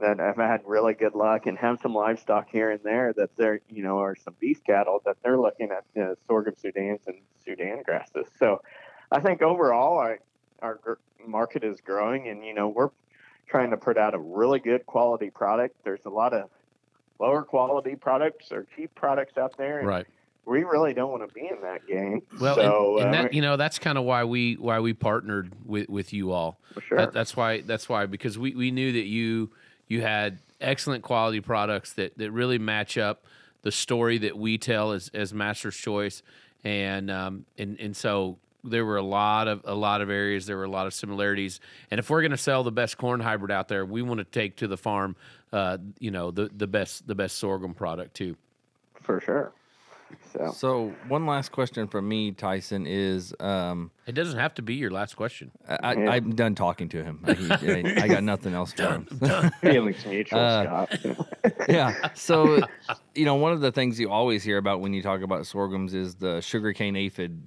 that 0.00 0.18
have 0.18 0.36
had 0.36 0.60
really 0.66 0.94
good 0.94 1.14
luck 1.14 1.46
and 1.46 1.56
have 1.56 1.78
some 1.80 1.94
livestock 1.94 2.48
here 2.50 2.72
and 2.72 2.80
there 2.82 3.12
that 3.16 3.30
they're, 3.36 3.60
you 3.70 3.84
know, 3.84 3.98
or 3.98 4.16
some 4.16 4.34
beef 4.40 4.62
cattle 4.64 5.00
that 5.06 5.16
they're 5.22 5.38
looking 5.38 5.70
at 5.70 6.02
uh, 6.02 6.16
sorghum 6.26 6.54
Sudans 6.54 7.06
and 7.06 7.18
Sudan 7.44 7.82
grasses. 7.84 8.26
So 8.36 8.60
I 9.12 9.20
think 9.20 9.42
overall 9.42 9.96
our, 9.96 10.18
our 10.60 10.98
market 11.24 11.62
is 11.62 11.80
growing 11.80 12.26
and, 12.26 12.44
you 12.44 12.52
know, 12.52 12.68
we're 12.68 12.90
trying 13.46 13.70
to 13.70 13.76
put 13.76 13.96
out 13.96 14.12
a 14.12 14.18
really 14.18 14.58
good 14.58 14.84
quality 14.86 15.30
product. 15.30 15.76
There's 15.84 16.04
a 16.04 16.10
lot 16.10 16.32
of 16.34 16.50
lower 17.20 17.44
quality 17.44 17.94
products 17.94 18.50
or 18.50 18.66
cheap 18.74 18.92
products 18.96 19.38
out 19.38 19.56
there. 19.56 19.78
And, 19.78 19.86
right 19.86 20.06
we 20.46 20.62
really 20.62 20.94
don't 20.94 21.10
want 21.10 21.28
to 21.28 21.34
be 21.34 21.48
in 21.48 21.60
that 21.62 21.86
game. 21.86 22.22
Well, 22.40 22.54
so, 22.54 22.98
and, 22.98 23.06
and 23.06 23.14
uh, 23.14 23.22
that 23.22 23.34
you 23.34 23.42
know 23.42 23.56
that's 23.56 23.78
kind 23.78 23.98
of 23.98 24.04
why 24.04 24.24
we 24.24 24.54
why 24.54 24.80
we 24.80 24.94
partnered 24.94 25.52
with 25.64 25.88
with 25.88 26.12
you 26.12 26.32
all. 26.32 26.58
for 26.72 26.80
sure. 26.80 26.98
That, 26.98 27.12
that's 27.12 27.36
why 27.36 27.60
that's 27.60 27.88
why 27.88 28.06
because 28.06 28.38
we 28.38 28.54
we 28.54 28.70
knew 28.70 28.92
that 28.92 29.06
you 29.06 29.50
you 29.88 30.00
had 30.00 30.38
excellent 30.60 31.02
quality 31.02 31.40
products 31.40 31.92
that 31.94 32.16
that 32.18 32.30
really 32.30 32.58
match 32.58 32.96
up 32.96 33.24
the 33.62 33.72
story 33.72 34.18
that 34.18 34.38
we 34.38 34.56
tell 34.56 34.92
as 34.92 35.10
as 35.12 35.34
Master's 35.34 35.76
Choice, 35.76 36.22
and 36.64 37.10
um 37.10 37.44
and 37.58 37.78
and 37.80 37.96
so 37.96 38.38
there 38.62 38.84
were 38.84 38.96
a 38.96 39.02
lot 39.02 39.48
of 39.48 39.62
a 39.64 39.74
lot 39.74 40.00
of 40.00 40.10
areas 40.10 40.46
there 40.46 40.56
were 40.56 40.64
a 40.64 40.70
lot 40.70 40.88
of 40.88 40.94
similarities 40.94 41.60
and 41.92 42.00
if 42.00 42.10
we're 42.10 42.20
going 42.20 42.32
to 42.32 42.36
sell 42.36 42.64
the 42.64 42.72
best 42.72 42.98
corn 42.98 43.20
hybrid 43.20 43.52
out 43.52 43.68
there 43.68 43.84
we 43.84 44.02
want 44.02 44.18
to 44.18 44.24
take 44.24 44.56
to 44.56 44.66
the 44.66 44.76
farm 44.76 45.14
uh 45.52 45.78
you 46.00 46.10
know 46.10 46.32
the 46.32 46.50
the 46.56 46.66
best 46.66 47.06
the 47.06 47.14
best 47.14 47.38
sorghum 47.38 47.74
product 47.74 48.14
too 48.14 48.34
for 49.06 49.20
sure. 49.20 49.52
So 50.32 50.52
So 50.52 50.94
one 51.08 51.26
last 51.26 51.50
question 51.52 51.86
from 51.88 52.08
me, 52.08 52.32
Tyson, 52.32 52.86
is 52.86 53.34
um, 53.40 53.90
it 54.06 54.12
doesn't 54.12 54.38
have 54.38 54.54
to 54.54 54.62
be 54.62 54.74
your 54.74 54.90
last 54.90 55.14
question 55.16 55.50
I, 55.68 55.78
I, 55.82 55.92
Yeah. 55.94 56.10
I'm 56.10 56.34
done 56.34 56.54
talking 56.54 56.88
to 56.90 57.02
him. 57.02 57.20
I, 57.24 57.32
I, 57.32 58.02
I 58.04 58.08
got 58.08 58.22
nothing 58.22 58.54
else 58.54 58.72
for 58.72 58.82
him. 58.88 59.06
feelings 59.60 60.04
mutual, 60.06 60.38
Uh, 60.38 60.86
Scott. 60.86 60.98
yeah. 61.68 62.08
So, 62.14 62.60
you 63.14 63.24
know, 63.24 63.34
one 63.36 63.52
of 63.52 63.60
the 63.60 63.72
things 63.72 63.98
you 63.98 64.10
always 64.10 64.42
hear 64.42 64.58
about 64.58 64.80
when 64.80 64.92
you 64.92 65.02
talk 65.02 65.22
about 65.22 65.46
sorghums 65.46 65.94
is 65.94 66.16
the 66.16 66.40
sugarcane 66.40 66.96
aphid 66.96 67.42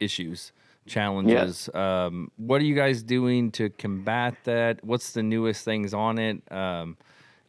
issues, 0.00 0.52
challenges. 0.86 1.68
Um, 1.74 2.30
what 2.36 2.60
are 2.60 2.64
you 2.64 2.74
guys 2.74 3.02
doing 3.02 3.50
to 3.52 3.70
combat 3.70 4.34
that? 4.44 4.84
What's 4.84 5.12
the 5.12 5.22
newest 5.22 5.64
things 5.64 5.94
on 5.94 6.18
it? 6.18 6.42
Um, 6.50 6.96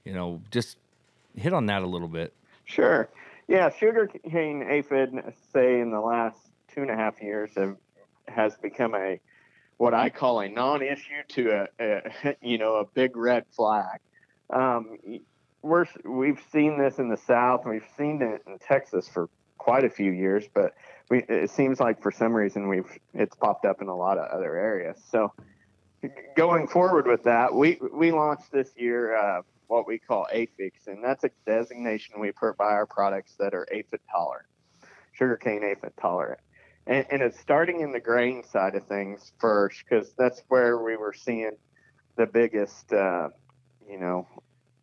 you 0.03 0.13
know, 0.13 0.41
just 0.51 0.77
hit 1.35 1.53
on 1.53 1.65
that 1.67 1.81
a 1.81 1.87
little 1.87 2.07
bit. 2.07 2.33
Sure. 2.65 3.09
Yeah, 3.47 3.69
sugarcane 3.69 4.63
aphid, 4.63 5.11
say 5.53 5.79
in 5.79 5.91
the 5.91 5.99
last 5.99 6.37
two 6.73 6.81
and 6.81 6.89
a 6.89 6.95
half 6.95 7.21
years, 7.21 7.51
have, 7.55 7.77
has 8.27 8.55
become 8.57 8.95
a 8.95 9.19
what 9.77 9.93
I 9.93 10.09
call 10.09 10.39
a 10.39 10.47
non-issue 10.47 11.23
to 11.29 11.51
a, 11.51 11.67
a 11.79 12.35
you 12.41 12.57
know 12.57 12.75
a 12.75 12.85
big 12.85 13.15
red 13.15 13.45
flag. 13.55 13.99
Um, 14.49 14.97
we're 15.61 15.85
we've 16.03 16.41
seen 16.51 16.79
this 16.79 16.97
in 16.97 17.09
the 17.09 17.17
South, 17.17 17.65
we've 17.65 17.87
seen 17.97 18.21
it 18.21 18.41
in 18.47 18.57
Texas 18.59 19.07
for 19.07 19.29
quite 19.57 19.83
a 19.83 19.89
few 19.89 20.11
years, 20.11 20.45
but 20.53 20.73
we, 21.09 21.23
it 21.27 21.49
seems 21.49 21.79
like 21.79 22.01
for 22.01 22.11
some 22.11 22.33
reason 22.33 22.67
we've 22.67 22.89
it's 23.13 23.35
popped 23.35 23.65
up 23.65 23.81
in 23.81 23.87
a 23.87 23.95
lot 23.95 24.17
of 24.17 24.29
other 24.29 24.55
areas. 24.55 25.01
So 25.09 25.33
going 26.35 26.67
forward 26.67 27.07
with 27.07 27.23
that, 27.23 27.53
we 27.53 27.79
we 27.93 28.11
launched 28.11 28.51
this 28.51 28.69
year. 28.75 29.15
Uh, 29.15 29.41
what 29.67 29.87
we 29.87 29.99
call 29.99 30.27
AFIX, 30.33 30.87
and 30.87 31.03
that's 31.03 31.23
a 31.23 31.31
designation 31.45 32.19
we 32.19 32.31
put 32.31 32.57
by 32.57 32.71
our 32.71 32.85
products 32.85 33.35
that 33.39 33.53
are 33.53 33.67
aphid 33.71 33.99
tolerant, 34.11 34.47
sugarcane 35.13 35.63
aphid 35.63 35.93
tolerant. 35.99 36.39
And, 36.87 37.05
and 37.09 37.21
it's 37.21 37.39
starting 37.39 37.81
in 37.81 37.91
the 37.91 37.99
grain 37.99 38.43
side 38.43 38.75
of 38.75 38.85
things 38.87 39.31
first, 39.39 39.83
because 39.83 40.13
that's 40.17 40.43
where 40.49 40.77
we 40.77 40.95
were 40.95 41.13
seeing 41.13 41.51
the 42.15 42.25
biggest, 42.25 42.93
uh, 42.93 43.29
you 43.89 43.99
know, 43.99 44.27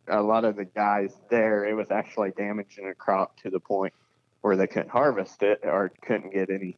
a 0.07 0.21
lot 0.21 0.43
of 0.43 0.57
the 0.57 0.65
guys 0.65 1.15
there, 1.29 1.65
it 1.65 1.73
was 1.73 1.89
actually 1.89 2.31
damaging 2.31 2.87
a 2.89 2.93
crop 2.93 3.37
to 3.37 3.49
the 3.49 3.59
point 3.59 3.93
where 4.41 4.57
they 4.57 4.67
couldn't 4.67 4.89
harvest 4.89 5.41
it 5.43 5.61
or 5.63 5.91
couldn't 6.01 6.33
get 6.33 6.49
any, 6.49 6.75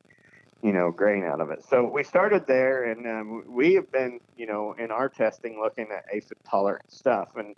you 0.62 0.72
know, 0.72 0.91
grain 0.91 1.24
out 1.24 1.41
of 1.41 1.50
it. 1.50 1.63
So 1.68 1.84
we 1.84 2.04
started 2.04 2.46
there, 2.46 2.84
and 2.84 3.08
um, 3.08 3.44
we 3.48 3.74
have 3.74 3.91
been, 3.91 4.20
you 4.38 4.46
know, 4.46 4.76
in 4.78 4.91
our 4.91 5.10
testing 5.10 5.60
looking 5.60 5.88
at 5.91 6.06
aphid 6.13 6.38
tolerant 6.48 6.91
stuff, 6.91 7.30
and 7.36 7.56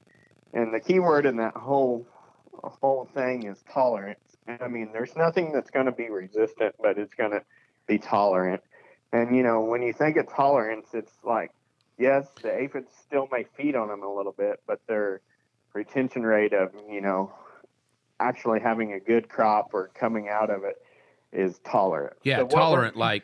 and 0.54 0.74
the 0.74 0.80
key 0.80 1.00
word 1.00 1.26
in 1.26 1.38
that 1.38 1.56
whole 1.56 2.08
whole 2.64 3.08
thing 3.14 3.44
is 3.44 3.64
tolerance. 3.72 4.20
I 4.48 4.68
mean, 4.68 4.90
there's 4.92 5.16
nothing 5.16 5.52
that's 5.54 5.70
going 5.70 5.86
to 5.86 5.92
be 5.92 6.10
resistant, 6.10 6.76
but 6.82 6.98
it's 6.98 7.14
going 7.14 7.32
to 7.32 7.44
be 7.88 7.98
tolerant. 7.98 8.62
And 9.14 9.36
you 9.36 9.44
know, 9.44 9.62
when 9.62 9.82
you 9.82 9.94
think 9.94 10.18
of 10.18 10.28
tolerance, 10.34 10.88
it's 10.94 11.14
like, 11.24 11.52
yes, 11.98 12.28
the 12.42 12.54
aphids 12.54 12.92
still 13.02 13.28
may 13.32 13.46
feed 13.56 13.76
on 13.76 13.88
them 13.90 14.04
a 14.04 14.14
little 14.14 14.34
bit, 14.34 14.62
but 14.68 14.80
their 14.88 15.22
retention 15.74 16.24
rate 16.24 16.54
of 16.54 16.72
you 16.90 17.02
know 17.02 17.32
actually 18.20 18.60
having 18.60 18.94
a 18.94 19.00
good 19.00 19.30
crop 19.30 19.68
or 19.74 19.90
coming 19.94 20.28
out 20.28 20.50
of 20.50 20.64
it 20.64 20.76
is 21.32 21.60
tolerant. 21.60 22.18
yeah 22.24 22.40
So 22.40 22.48
tolerant 22.48 22.96
like 22.96 23.24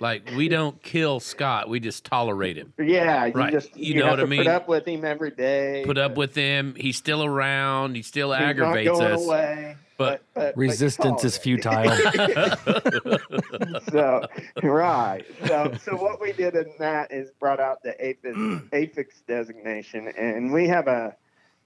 like 0.00 0.30
we 0.36 0.48
don't 0.48 0.82
kill 0.82 1.20
scott 1.20 1.68
we 1.68 1.78
just 1.78 2.04
tolerate 2.04 2.56
him 2.56 2.72
Yeah, 2.78 3.26
you 3.26 3.32
Right. 3.32 3.52
just 3.52 3.76
You 3.76 3.94
you, 3.94 4.00
know 4.00 4.06
have 4.06 4.18
what 4.18 4.26
I 4.26 4.28
mean? 4.28 4.40
Put 4.40 4.46
up 4.48 4.66
with 4.68 4.86
him 4.88 5.04
every 5.04 5.30
day. 5.30 5.82
put 5.84 5.98
up 5.98 6.16
with 6.16 6.34
him 6.34 6.74
he's 6.76 6.96
still 6.96 7.22
around 7.24 7.94
he 7.94 8.02
still 8.02 8.32
He's 8.32 8.42
aggravates 8.42 8.88
not 8.88 8.98
going 8.98 9.12
us 9.14 9.24
away, 9.26 9.76
but- 9.76 9.86
but, 9.96 10.22
but 10.34 10.56
Resistance 10.56 11.24
is 11.24 11.36
futile. 11.36 11.94
so 13.90 14.26
right. 14.62 15.24
So 15.46 15.74
so 15.82 15.94
what 15.96 16.20
we 16.20 16.32
did 16.32 16.54
in 16.56 16.72
that 16.78 17.12
is 17.12 17.30
brought 17.38 17.60
out 17.60 17.82
the 17.82 17.94
APHIS, 18.02 18.34
APHIX 18.72 19.22
designation, 19.26 20.08
and 20.08 20.52
we 20.52 20.68
have 20.68 20.88
a, 20.88 21.14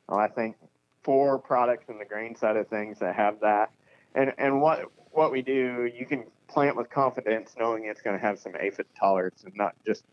well, 0.09 0.19
I 0.19 0.29
think 0.29 0.57
four 1.03 1.39
products 1.39 1.85
in 1.89 1.99
the 1.99 2.05
grain 2.05 2.35
side 2.35 2.57
of 2.57 2.67
things 2.69 2.99
that 2.99 3.15
have 3.15 3.39
that. 3.41 3.71
And 4.17 4.33
and 4.39 4.61
what 4.61 4.91
what 5.13 5.31
we 5.31 5.43
do, 5.43 5.89
you 5.97 6.05
can 6.07 6.25
plant 6.55 6.77
with 6.77 6.89
confidence, 6.89 7.55
knowing 7.59 7.87
it's 7.87 8.01
going 8.01 8.17
to 8.19 8.25
have 8.25 8.39
some 8.39 8.55
aphid 8.59 8.87
tolerance 8.99 9.43
and 9.45 9.53
not 9.57 9.75
just 9.85 10.05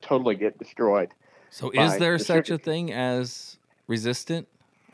totally 0.00 0.36
get 0.36 0.56
destroyed. 0.58 1.12
So, 1.50 1.70
is 1.70 1.98
there 1.98 2.16
the 2.16 2.24
such 2.24 2.50
a 2.50 2.58
thing 2.58 2.92
as 2.92 3.58
resistant, 3.88 4.46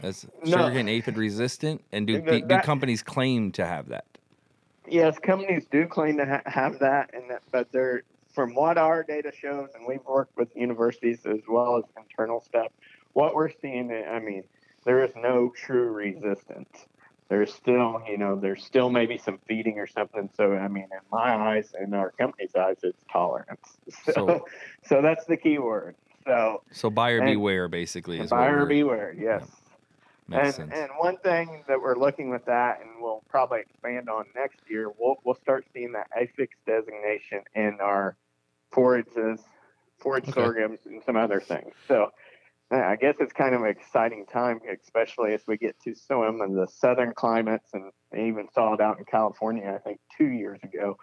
as 0.02 0.26
No. 0.44 0.50
sugarcane 0.56 0.88
aphid 0.88 1.18
resistant? 1.18 1.84
And 1.92 2.06
do, 2.06 2.20
do, 2.22 2.40
do 2.40 2.58
companies 2.60 3.02
claim 3.02 3.52
to 3.52 3.66
have 3.66 3.88
that? 3.88 4.06
Yes, 4.88 5.18
companies 5.18 5.66
do 5.70 5.86
claim 5.86 6.16
to 6.16 6.26
ha- 6.26 6.42
have 6.46 6.78
that, 6.78 7.10
and 7.12 7.30
that, 7.30 7.42
but 7.50 7.70
they're 7.70 8.02
from 8.32 8.54
what 8.54 8.78
our 8.78 9.02
data 9.02 9.30
shows, 9.32 9.68
and 9.74 9.86
we've 9.86 10.04
worked 10.06 10.36
with 10.36 10.48
universities 10.56 11.20
as 11.26 11.40
well 11.48 11.76
as 11.76 11.84
internal 11.96 12.40
stuff. 12.40 12.68
What 13.12 13.34
we're 13.34 13.50
seeing, 13.62 13.92
I 13.92 14.18
mean, 14.18 14.42
there 14.84 15.04
is 15.04 15.12
no 15.16 15.52
true 15.54 15.92
resistance. 15.92 16.86
There's 17.28 17.52
still, 17.54 18.02
you 18.08 18.18
know, 18.18 18.36
there's 18.36 18.64
still 18.64 18.90
maybe 18.90 19.16
some 19.18 19.38
feeding 19.48 19.78
or 19.78 19.86
something. 19.86 20.28
So, 20.36 20.52
I 20.54 20.68
mean, 20.68 20.84
in 20.92 20.98
my 21.10 21.34
eyes 21.34 21.74
and 21.78 21.94
our 21.94 22.10
company's 22.12 22.54
eyes, 22.54 22.76
it's 22.82 23.02
tolerance. 23.10 23.78
So, 24.04 24.12
So- 24.12 24.44
so, 24.84 25.02
that's 25.02 25.24
the 25.24 25.36
key 25.36 25.58
word. 25.58 25.96
So, 26.26 26.62
So, 26.70 26.90
buyer 26.90 27.18
And- 27.18 27.26
beware, 27.26 27.68
basically, 27.68 28.20
is 28.20 28.30
buyer 28.30 28.66
beware. 28.66 29.14
Yes. 29.16 29.42
makes 30.28 30.58
and, 30.58 30.70
sense. 30.70 30.72
and 30.74 30.90
one 30.98 31.16
thing 31.18 31.64
that 31.68 31.80
we're 31.80 31.96
looking 31.96 32.28
with 32.30 32.44
that, 32.46 32.80
and 32.80 32.90
we'll 33.00 33.22
probably 33.28 33.60
expand 33.60 34.08
on 34.10 34.24
next 34.34 34.58
year, 34.68 34.90
we'll 34.98 35.16
we'll 35.24 35.34
start 35.34 35.66
seeing 35.72 35.92
that 35.92 36.08
AFIX 36.18 36.48
designation 36.66 37.42
in 37.54 37.78
our 37.80 38.16
forages, 38.70 39.40
forage 39.98 40.24
Okay. 40.28 40.32
sorghums, 40.32 40.80
and 40.86 41.02
some 41.04 41.16
other 41.16 41.40
things. 41.40 41.74
So 41.88 42.10
I 42.70 42.96
guess 42.96 43.16
it's 43.20 43.32
kind 43.32 43.54
of 43.54 43.62
an 43.62 43.68
exciting 43.68 44.26
time, 44.26 44.60
especially 44.82 45.34
as 45.34 45.42
we 45.46 45.56
get 45.56 45.78
to 45.84 45.94
some 45.94 46.40
of 46.40 46.52
the 46.52 46.66
southern 46.66 47.12
climates, 47.12 47.70
and 47.72 47.92
I 48.12 48.20
even 48.20 48.48
saw 48.52 48.74
it 48.74 48.80
out 48.80 48.98
in 48.98 49.04
California, 49.04 49.72
I 49.74 49.78
think 49.78 50.00
two 50.16 50.28
years 50.28 50.60
ago. 50.62 50.96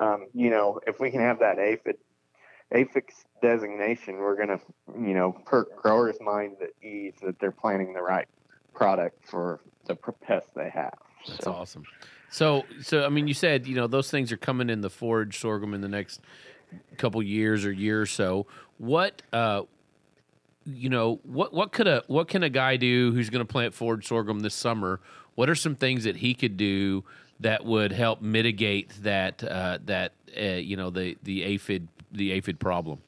Um, 0.00 0.26
you 0.32 0.50
know, 0.50 0.80
if 0.86 1.00
we 1.00 1.10
can 1.10 1.20
have 1.20 1.40
that 1.40 1.58
aphid 1.58 1.96
AFIX 2.72 3.04
designation, 3.42 4.18
we're 4.18 4.36
going 4.36 4.48
to, 4.48 4.60
you 4.94 5.14
know, 5.14 5.32
perk 5.46 5.74
growers' 5.80 6.18
minds 6.20 6.60
at 6.60 6.70
ease 6.86 7.14
that 7.22 7.38
they're 7.40 7.50
planting 7.50 7.94
the 7.94 8.02
right 8.02 8.28
product 8.74 9.26
for 9.26 9.60
the 9.86 9.96
pests 9.96 10.50
they 10.54 10.70
have. 10.70 10.94
That's 11.26 11.44
So, 11.44 11.52
awesome. 11.52 11.84
So, 12.30 12.64
so 12.82 13.04
I 13.04 13.08
mean, 13.08 13.26
you 13.26 13.34
said 13.34 13.66
you 13.66 13.74
know 13.74 13.86
those 13.86 14.10
things 14.10 14.30
are 14.32 14.36
coming 14.36 14.68
in 14.68 14.82
the 14.82 14.90
forage 14.90 15.38
sorghum 15.40 15.74
in 15.74 15.80
the 15.80 15.88
next 15.88 16.20
couple 16.98 17.22
years 17.22 17.64
or 17.64 17.72
year 17.72 18.02
or 18.02 18.06
so. 18.06 18.46
What, 18.76 19.22
uh, 19.32 19.62
you 20.64 20.88
know, 20.88 21.20
what 21.22 21.52
what 21.52 21.72
could 21.72 21.86
a 21.86 22.02
what 22.06 22.28
can 22.28 22.42
a 22.42 22.50
guy 22.50 22.76
do 22.76 23.12
who's 23.12 23.30
going 23.30 23.44
to 23.44 23.50
plant 23.50 23.74
forage 23.74 24.06
sorghum 24.06 24.40
this 24.40 24.54
summer? 24.54 25.00
What 25.34 25.48
are 25.48 25.54
some 25.54 25.74
things 25.74 26.04
that 26.04 26.16
he 26.16 26.34
could 26.34 26.56
do 26.56 27.04
that 27.40 27.64
would 27.64 27.92
help 27.92 28.20
mitigate 28.20 28.90
that 29.02 29.42
uh, 29.44 29.78
that 29.86 30.12
uh, 30.38 30.42
you 30.42 30.76
know 30.76 30.90
the 30.90 31.16
the 31.22 31.42
aphid 31.44 31.88
the 32.12 32.32
aphid 32.32 32.58
problem? 32.58 33.00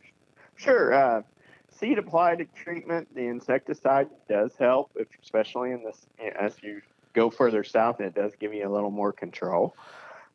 Sure. 0.57 0.93
Uh, 0.93 1.23
seed 1.71 1.99
applied 1.99 2.47
treatment, 2.55 3.09
the 3.15 3.27
insecticide 3.27 4.09
does 4.29 4.55
help, 4.59 4.91
if, 4.97 5.09
especially 5.23 5.73
in 5.73 5.83
this 5.83 6.07
as 6.39 6.55
you 6.63 6.83
go 7.15 7.31
further 7.31 7.65
south. 7.65 8.01
It 8.01 8.15
does 8.15 8.33
give 8.39 8.53
you 8.53 8.69
a 8.69 8.73
little 8.73 8.91
more 8.91 9.13
control. 9.13 9.75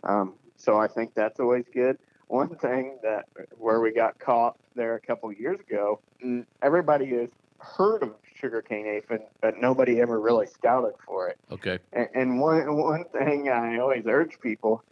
Um, 0.03 0.33
so 0.57 0.77
I 0.77 0.87
think 0.87 1.13
that's 1.13 1.39
always 1.39 1.65
good. 1.73 1.97
One 2.27 2.55
thing 2.55 2.97
that 3.03 3.25
where 3.57 3.79
we 3.79 3.93
got 3.93 4.19
caught 4.19 4.57
there 4.75 4.95
a 4.95 4.99
couple 4.99 5.31
years 5.31 5.59
ago, 5.59 5.99
mm, 6.23 6.45
everybody 6.61 7.07
has 7.17 7.29
heard 7.59 8.03
of 8.03 8.13
sugarcane 8.39 8.87
aphid, 8.87 9.21
but 9.41 9.59
nobody 9.59 10.01
ever 10.01 10.19
really 10.19 10.47
scouted 10.47 10.93
for 11.05 11.29
it. 11.29 11.37
Okay. 11.51 11.79
And, 11.93 12.07
and 12.13 12.39
one 12.39 12.75
one 12.75 13.05
thing 13.05 13.49
I 13.49 13.77
always 13.77 14.05
urge 14.07 14.39
people: 14.39 14.83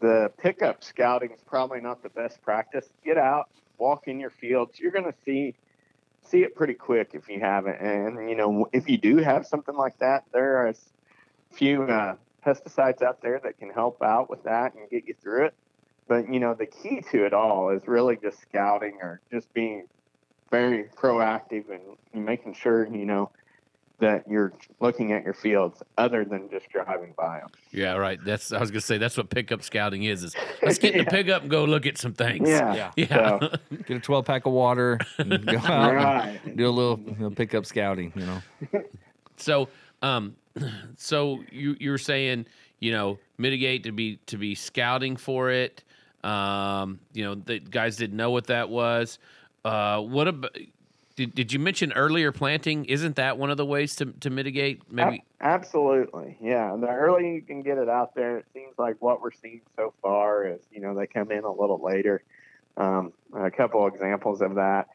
the 0.00 0.32
pickup 0.38 0.82
scouting 0.82 1.30
is 1.30 1.40
probably 1.46 1.80
not 1.80 2.02
the 2.02 2.10
best 2.10 2.40
practice. 2.42 2.88
Get 3.04 3.18
out, 3.18 3.48
walk 3.78 4.08
in 4.08 4.18
your 4.18 4.30
fields. 4.30 4.78
You're 4.78 4.92
going 4.92 5.04
to 5.04 5.14
see 5.24 5.54
see 6.22 6.42
it 6.42 6.54
pretty 6.54 6.74
quick 6.74 7.10
if 7.14 7.28
you 7.28 7.40
haven't. 7.40 7.80
And 7.80 8.28
you 8.28 8.36
know, 8.36 8.68
if 8.72 8.88
you 8.88 8.98
do 8.98 9.18
have 9.18 9.46
something 9.46 9.76
like 9.76 9.98
that, 9.98 10.24
there 10.32 10.58
are 10.58 10.68
a 10.68 10.74
few 11.52 11.82
uh, 11.84 12.16
pesticides 12.46 13.02
out 13.02 13.20
there 13.22 13.40
that 13.42 13.58
can 13.58 13.70
help 13.70 14.02
out 14.02 14.30
with 14.30 14.44
that 14.44 14.74
and 14.74 14.88
get 14.90 15.06
you 15.06 15.14
through 15.20 15.46
it. 15.46 15.54
But 16.10 16.28
you 16.34 16.40
know, 16.40 16.54
the 16.54 16.66
key 16.66 17.02
to 17.12 17.24
it 17.24 17.32
all 17.32 17.70
is 17.70 17.86
really 17.86 18.16
just 18.20 18.40
scouting 18.42 18.98
or 19.00 19.20
just 19.30 19.54
being 19.54 19.84
very 20.50 20.86
proactive 20.96 21.66
and 22.12 22.24
making 22.26 22.54
sure 22.54 22.84
you 22.88 23.04
know 23.06 23.30
that 24.00 24.28
you're 24.28 24.52
looking 24.80 25.12
at 25.12 25.22
your 25.22 25.34
fields 25.34 25.84
other 25.98 26.24
than 26.24 26.50
just 26.50 26.68
driving 26.68 27.14
by 27.16 27.38
them. 27.38 27.50
Yeah, 27.70 27.92
right. 27.92 28.18
That's 28.24 28.50
I 28.50 28.58
was 28.58 28.72
gonna 28.72 28.80
say 28.80 28.98
that's 28.98 29.16
what 29.16 29.30
pickup 29.30 29.62
scouting 29.62 30.02
is. 30.02 30.24
Is 30.24 30.34
let's 30.64 30.80
get 30.80 30.96
in 30.96 31.04
the 31.04 31.10
pickup 31.12 31.42
and 31.42 31.50
go 31.50 31.62
look 31.64 31.86
at 31.86 31.96
some 31.96 32.12
things. 32.14 32.48
Yeah. 32.48 32.74
Yeah. 32.74 32.90
yeah. 32.96 33.38
So- 33.38 33.50
Get 33.86 33.96
a 33.98 34.00
12 34.00 34.24
pack 34.24 34.46
of 34.46 34.52
water, 34.52 34.98
and 35.18 35.46
go 35.46 35.58
out 35.58 35.94
Right. 35.94 36.40
and 36.44 36.56
do 36.56 36.68
a 36.68 36.70
little 36.72 36.98
you 37.06 37.14
know, 37.20 37.30
pickup 37.30 37.64
scouting. 37.66 38.12
You 38.16 38.26
know, 38.26 38.82
So, 39.36 39.68
um, 40.02 40.34
so 40.96 41.44
you 41.52 41.76
you 41.78 41.92
were 41.92 41.98
saying, 41.98 42.46
you 42.80 42.90
know, 42.90 43.20
mitigate 43.38 43.84
to 43.84 43.92
be 43.92 44.16
to 44.26 44.36
be 44.36 44.56
scouting 44.56 45.14
for 45.16 45.50
it. 45.52 45.84
Um, 46.24 47.00
you 47.12 47.24
know, 47.24 47.34
the 47.34 47.58
guys 47.58 47.96
didn't 47.96 48.16
know 48.16 48.30
what 48.30 48.46
that 48.48 48.68
was. 48.68 49.18
Uh, 49.64 50.00
what 50.00 50.28
about? 50.28 50.56
Did, 51.16 51.34
did 51.34 51.52
you 51.52 51.58
mention 51.58 51.92
earlier 51.92 52.32
planting? 52.32 52.86
Isn't 52.86 53.16
that 53.16 53.36
one 53.36 53.50
of 53.50 53.56
the 53.56 53.66
ways 53.66 53.96
to, 53.96 54.06
to 54.20 54.30
mitigate? 54.30 54.90
Maybe. 54.90 55.22
Absolutely. 55.40 56.38
Yeah. 56.40 56.74
The 56.80 56.88
earlier 56.88 57.34
you 57.34 57.42
can 57.42 57.62
get 57.62 57.76
it 57.76 57.88
out 57.88 58.14
there, 58.14 58.38
it 58.38 58.46
seems 58.54 58.78
like 58.78 58.96
what 59.00 59.20
we're 59.20 59.32
seeing 59.32 59.60
so 59.76 59.92
far 60.00 60.46
is, 60.46 60.60
you 60.72 60.80
know, 60.80 60.94
they 60.94 61.06
come 61.06 61.30
in 61.30 61.44
a 61.44 61.52
little 61.52 61.78
later. 61.82 62.22
Um, 62.76 63.12
a 63.36 63.50
couple 63.50 63.86
examples 63.86 64.40
of 64.40 64.54
that. 64.54 64.88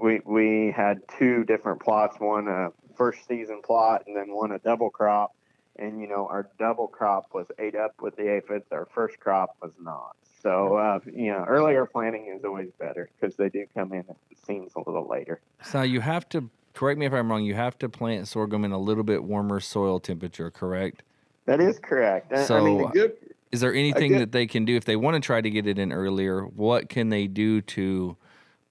We 0.00 0.20
we 0.24 0.72
had 0.74 1.00
two 1.18 1.44
different 1.44 1.80
plots, 1.80 2.16
one 2.18 2.48
a 2.48 2.70
first 2.96 3.26
season 3.26 3.60
plot 3.62 4.04
and 4.06 4.16
then 4.16 4.32
one 4.34 4.52
a 4.52 4.58
double 4.58 4.90
crop. 4.90 5.34
And 5.78 6.00
you 6.00 6.08
know, 6.08 6.26
our 6.26 6.48
double 6.58 6.88
crop 6.88 7.32
was 7.32 7.46
ate 7.58 7.76
up 7.76 7.94
with 8.00 8.16
the 8.16 8.28
aphids. 8.28 8.66
Our 8.72 8.86
first 8.94 9.20
crop 9.20 9.56
was 9.62 9.72
not. 9.80 10.16
So 10.42 10.76
uh, 10.76 11.00
you 11.06 11.30
know, 11.32 11.44
earlier 11.46 11.86
planting 11.86 12.26
is 12.36 12.44
always 12.44 12.70
better 12.78 13.08
because 13.20 13.36
they 13.36 13.48
do 13.48 13.64
come 13.74 13.92
in. 13.92 14.00
It 14.30 14.38
seems 14.46 14.72
a 14.76 14.80
little 14.80 15.06
later. 15.08 15.40
so 15.62 15.82
you 15.82 16.00
have 16.00 16.28
to 16.30 16.48
correct 16.74 16.98
me 16.98 17.06
if 17.06 17.12
I'm 17.12 17.30
wrong. 17.30 17.44
You 17.44 17.54
have 17.54 17.78
to 17.78 17.88
plant 17.88 18.28
sorghum 18.28 18.64
in 18.64 18.72
a 18.72 18.78
little 18.78 19.04
bit 19.04 19.22
warmer 19.24 19.60
soil 19.60 19.98
temperature, 20.00 20.50
correct? 20.50 21.02
That 21.46 21.60
is 21.60 21.78
correct. 21.78 22.32
I- 22.32 22.36
I 22.36 22.60
mean, 22.60 22.80
So, 22.82 22.88
good 22.88 23.16
Is 23.50 23.60
there 23.60 23.72
anything 23.74 24.12
get- 24.12 24.18
that 24.18 24.32
they 24.32 24.46
can 24.46 24.64
do 24.64 24.76
if 24.76 24.84
they 24.84 24.96
want 24.96 25.14
to 25.14 25.20
try 25.20 25.40
to 25.40 25.50
get 25.50 25.66
it 25.66 25.78
in 25.78 25.92
earlier? 25.92 26.42
What 26.44 26.88
can 26.88 27.08
they 27.08 27.26
do 27.26 27.60
to 27.62 28.16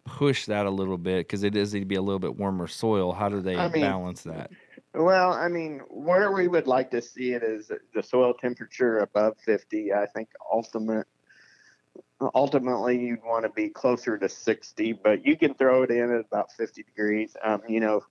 push 0.05 0.45
that 0.45 0.65
a 0.65 0.69
little 0.69 0.97
bit? 0.97 1.27
Because 1.27 1.43
it 1.43 1.49
does 1.51 1.73
need 1.73 1.79
to 1.81 1.85
be 1.85 1.95
a 1.95 2.01
little 2.01 2.19
bit 2.19 2.37
warmer 2.37 2.67
soil. 2.67 3.11
How 3.13 3.27
do 3.29 3.41
they 3.41 3.55
I 3.57 3.69
mean- 3.69 3.81
balance 3.81 4.21
that? 4.23 4.51
Well, 4.97 5.31
I 5.31 5.47
mean, 5.47 5.81
where 5.89 6.31
we 6.31 6.47
would 6.47 6.65
like 6.65 6.89
to 6.91 7.01
see 7.01 7.33
it 7.33 7.43
is 7.43 7.71
the 7.93 8.01
soil 8.01 8.33
temperature 8.33 8.99
above 8.99 9.37
50. 9.45 9.93
I 9.93 10.07
think 10.07 10.29
ultimate, 10.51 11.05
ultimately 12.33 12.97
you'd 12.99 13.23
want 13.23 13.45
to 13.45 13.49
be 13.49 13.69
closer 13.69 14.17
to 14.17 14.27
60, 14.27 14.93
but 15.03 15.23
you 15.23 15.37
can 15.37 15.53
throw 15.53 15.83
it 15.83 15.91
in 15.91 16.11
at 16.11 16.21
about 16.21 16.51
50 16.53 16.81
degrees. 16.81 17.35
Um, 17.43 17.61
you 17.69 17.79
know, 17.79 18.01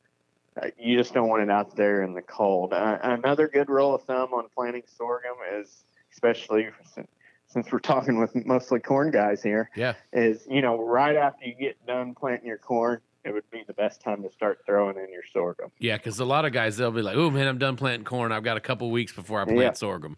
uh, 0.63 0.69
you 0.79 0.97
just 0.97 1.13
don't 1.13 1.29
want 1.29 1.43
it 1.43 1.51
out 1.51 1.75
there 1.75 2.03
in 2.03 2.15
the 2.15 2.23
cold. 2.23 2.73
Uh, 2.73 2.99
another 3.03 3.49
good 3.49 3.69
rule 3.69 3.95
of 3.95 4.03
thumb 4.05 4.33
on 4.33 4.45
planting 4.55 4.85
sorghum 4.87 5.37
is, 5.55 5.83
especially 6.13 6.69
since, 6.95 7.09
since 7.49 7.73
we're 7.73 7.81
talking 7.81 8.19
with 8.19 8.35
mostly 8.47 8.79
corn 8.79 9.11
guys 9.11 9.43
here, 9.43 9.71
Yeah. 9.75 9.95
is 10.13 10.47
you 10.49 10.63
know 10.63 10.81
right 10.83 11.17
after 11.17 11.45
you 11.47 11.55
get 11.55 11.85
done 11.85 12.15
planting 12.15 12.47
your 12.47 12.59
corn, 12.59 13.01
it 13.27 13.33
would 13.33 13.51
be 13.51 13.63
the 13.67 13.75
best 13.75 14.01
time 14.01 14.23
to 14.23 14.31
start 14.31 14.61
throwing 14.65 14.97
in 14.97 15.13
your 15.13 15.25
sorghum. 15.33 15.71
Yeah, 15.79 15.97
because 15.97 16.19
a 16.21 16.25
lot 16.25 16.45
of 16.45 16.53
guys 16.53 16.77
they'll 16.77 16.91
be 16.93 17.03
like, 17.03 17.17
"Oh 17.17 17.31
man, 17.31 17.49
I'm 17.49 17.59
done 17.59 17.77
planting 17.77 18.05
corn. 18.05 18.33
I've 18.33 18.45
got 18.45 18.57
a 18.57 18.61
couple 18.61 18.91
weeks 18.91 19.13
before 19.13 19.41
I 19.41 19.45
plant 19.45 19.59
Yeah. 19.59 19.73
sorghum." 19.73 20.17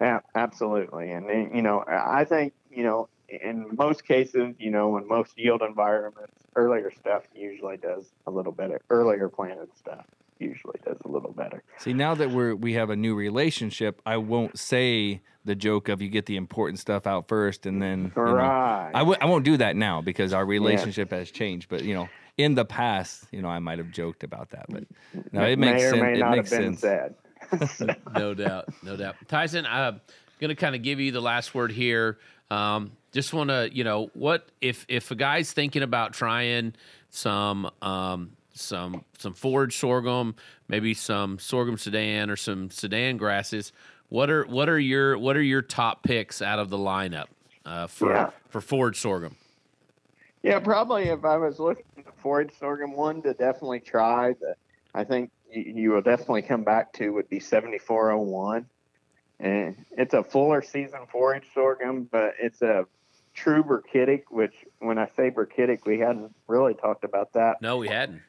Yeah, 0.00 0.20
absolutely. 0.36 1.10
And 1.10 1.28
then, 1.28 1.50
you 1.52 1.60
know, 1.60 1.84
I 1.88 2.24
think 2.24 2.52
you 2.70 2.84
know, 2.84 3.08
in 3.28 3.66
most 3.76 4.06
cases, 4.06 4.54
you 4.58 4.70
know, 4.70 4.96
in 4.96 5.08
most 5.08 5.36
yield 5.36 5.60
environments, 5.60 6.32
earlier 6.54 6.92
stuff 6.92 7.24
usually 7.34 7.76
does 7.78 8.06
a 8.26 8.30
little 8.30 8.52
better. 8.52 8.80
Earlier 8.90 9.28
planted 9.28 9.70
stuff 9.76 10.06
usually 10.38 10.78
does 10.86 10.98
a 11.04 11.08
little 11.08 11.32
better. 11.32 11.64
See, 11.78 11.92
now 11.92 12.14
that 12.14 12.30
we're 12.30 12.54
we 12.54 12.74
have 12.74 12.90
a 12.90 12.96
new 12.96 13.16
relationship, 13.16 14.00
I 14.06 14.18
won't 14.18 14.56
say 14.56 15.20
the 15.44 15.56
joke 15.56 15.88
of 15.88 16.00
you 16.00 16.08
get 16.08 16.26
the 16.26 16.36
important 16.36 16.78
stuff 16.78 17.06
out 17.06 17.26
first 17.26 17.66
and 17.66 17.82
then 17.82 18.12
you 18.14 18.22
know, 18.24 18.32
right. 18.34 18.90
I 18.94 18.98
w- 19.00 19.18
I 19.20 19.26
won't 19.26 19.44
do 19.44 19.56
that 19.56 19.74
now 19.74 20.00
because 20.00 20.32
our 20.32 20.46
relationship 20.46 21.10
has 21.10 21.30
changed. 21.32 21.68
But 21.68 21.82
you 21.82 21.94
know, 21.94 22.08
in 22.38 22.54
the 22.54 22.64
past, 22.64 23.24
you 23.32 23.42
know, 23.42 23.48
I 23.48 23.58
might 23.58 23.78
have 23.78 23.90
joked 23.90 24.24
about 24.24 24.50
that. 24.50 24.66
But 24.68 24.84
no, 25.32 25.42
it 25.44 25.58
makes 25.58 25.82
may 25.82 25.84
or 25.84 25.90
sense. 25.90 26.02
may 26.02 26.14
It 26.14 26.18
not 26.18 26.36
makes 26.36 26.50
have 26.50 26.60
been 26.60 26.76
sense. 26.76 26.80
said. 26.80 27.96
no 28.14 28.34
doubt, 28.34 28.66
no 28.82 28.96
doubt. 28.96 29.16
Tyson, 29.28 29.66
I'm 29.66 30.00
going 30.40 30.50
to 30.50 30.54
kind 30.54 30.74
of 30.74 30.82
give 30.82 31.00
you 31.00 31.12
the 31.12 31.20
last 31.20 31.54
word 31.54 31.72
here. 31.72 32.18
Um, 32.50 32.92
just 33.12 33.34
want 33.34 33.50
to, 33.50 33.68
you 33.72 33.84
know, 33.84 34.10
what 34.14 34.48
if 34.60 34.86
if 34.88 35.10
a 35.10 35.14
guy's 35.14 35.52
thinking 35.52 35.82
about 35.82 36.12
trying 36.12 36.74
some 37.10 37.70
um, 37.82 38.30
some 38.54 39.04
some 39.18 39.34
forage 39.34 39.76
sorghum, 39.76 40.36
maybe 40.68 40.94
some 40.94 41.38
sorghum 41.38 41.76
sudan 41.78 42.30
or 42.30 42.36
some 42.36 42.70
sudan 42.70 43.16
grasses. 43.16 43.72
What 44.10 44.30
are 44.30 44.44
what 44.46 44.68
are 44.68 44.78
your 44.78 45.18
what 45.18 45.36
are 45.36 45.42
your 45.42 45.62
top 45.62 46.02
picks 46.02 46.40
out 46.40 46.58
of 46.58 46.70
the 46.70 46.78
lineup 46.78 47.26
uh, 47.66 47.86
for 47.88 48.12
Yeah. 48.12 48.30
for 48.48 48.60
forage 48.60 49.00
sorghum? 49.00 49.36
Yeah, 50.42 50.60
probably 50.60 51.04
if 51.04 51.24
I 51.24 51.36
was 51.36 51.58
looking 51.58 51.84
at 51.84 51.87
forage 52.18 52.52
sorghum, 52.58 52.94
one 52.94 53.22
to 53.22 53.34
definitely 53.34 53.80
try 53.80 54.34
that 54.40 54.56
I 54.94 55.04
think 55.04 55.30
you, 55.50 55.92
will 55.92 56.02
definitely 56.02 56.42
come 56.42 56.64
back 56.64 56.92
to 56.94 57.10
would 57.10 57.28
be 57.28 57.40
7401. 57.40 58.66
And 59.40 59.84
it's 59.92 60.14
a 60.14 60.24
fuller 60.24 60.62
season 60.62 61.00
forage 61.10 61.46
sorghum, 61.54 62.08
but 62.10 62.34
it's 62.40 62.60
a 62.62 62.86
true 63.34 63.62
brachytic, 63.62 64.24
which 64.30 64.54
when 64.80 64.98
I 64.98 65.06
say 65.16 65.30
brachytic, 65.30 65.86
we 65.86 66.00
hadn't 66.00 66.34
really 66.48 66.74
talked 66.74 67.04
about 67.04 67.32
that. 67.34 67.62
No, 67.62 67.76
we 67.76 67.88
hadn't. 67.88 68.22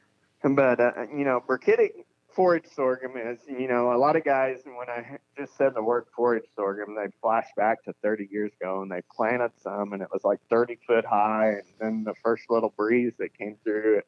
But, 0.43 0.79
uh, 0.79 0.91
you 1.11 1.25
know, 1.25 1.43
brachytic 1.45 2.05
forage 2.39 2.67
sorghum 2.73 3.17
is, 3.17 3.37
you 3.49 3.67
know, 3.67 3.91
a 3.91 3.97
lot 3.97 4.15
of 4.15 4.23
guys, 4.23 4.59
when 4.63 4.89
I 4.89 5.17
just 5.37 5.57
said 5.57 5.73
the 5.75 5.83
word 5.83 6.05
forage 6.15 6.45
sorghum, 6.55 6.95
they 6.95 7.11
flash 7.21 7.47
back 7.57 7.83
to 7.83 7.93
30 8.01 8.29
years 8.31 8.53
ago 8.61 8.81
and 8.81 8.89
they 8.89 9.01
planted 9.13 9.51
some 9.61 9.91
and 9.91 10.01
it 10.01 10.07
was 10.09 10.23
like 10.23 10.39
30 10.49 10.79
foot 10.87 11.03
high. 11.03 11.49
And 11.49 11.63
then 11.81 12.03
the 12.05 12.13
first 12.23 12.43
little 12.49 12.73
breeze 12.77 13.11
that 13.19 13.37
came 13.37 13.57
through 13.65 13.97
it, 13.97 14.07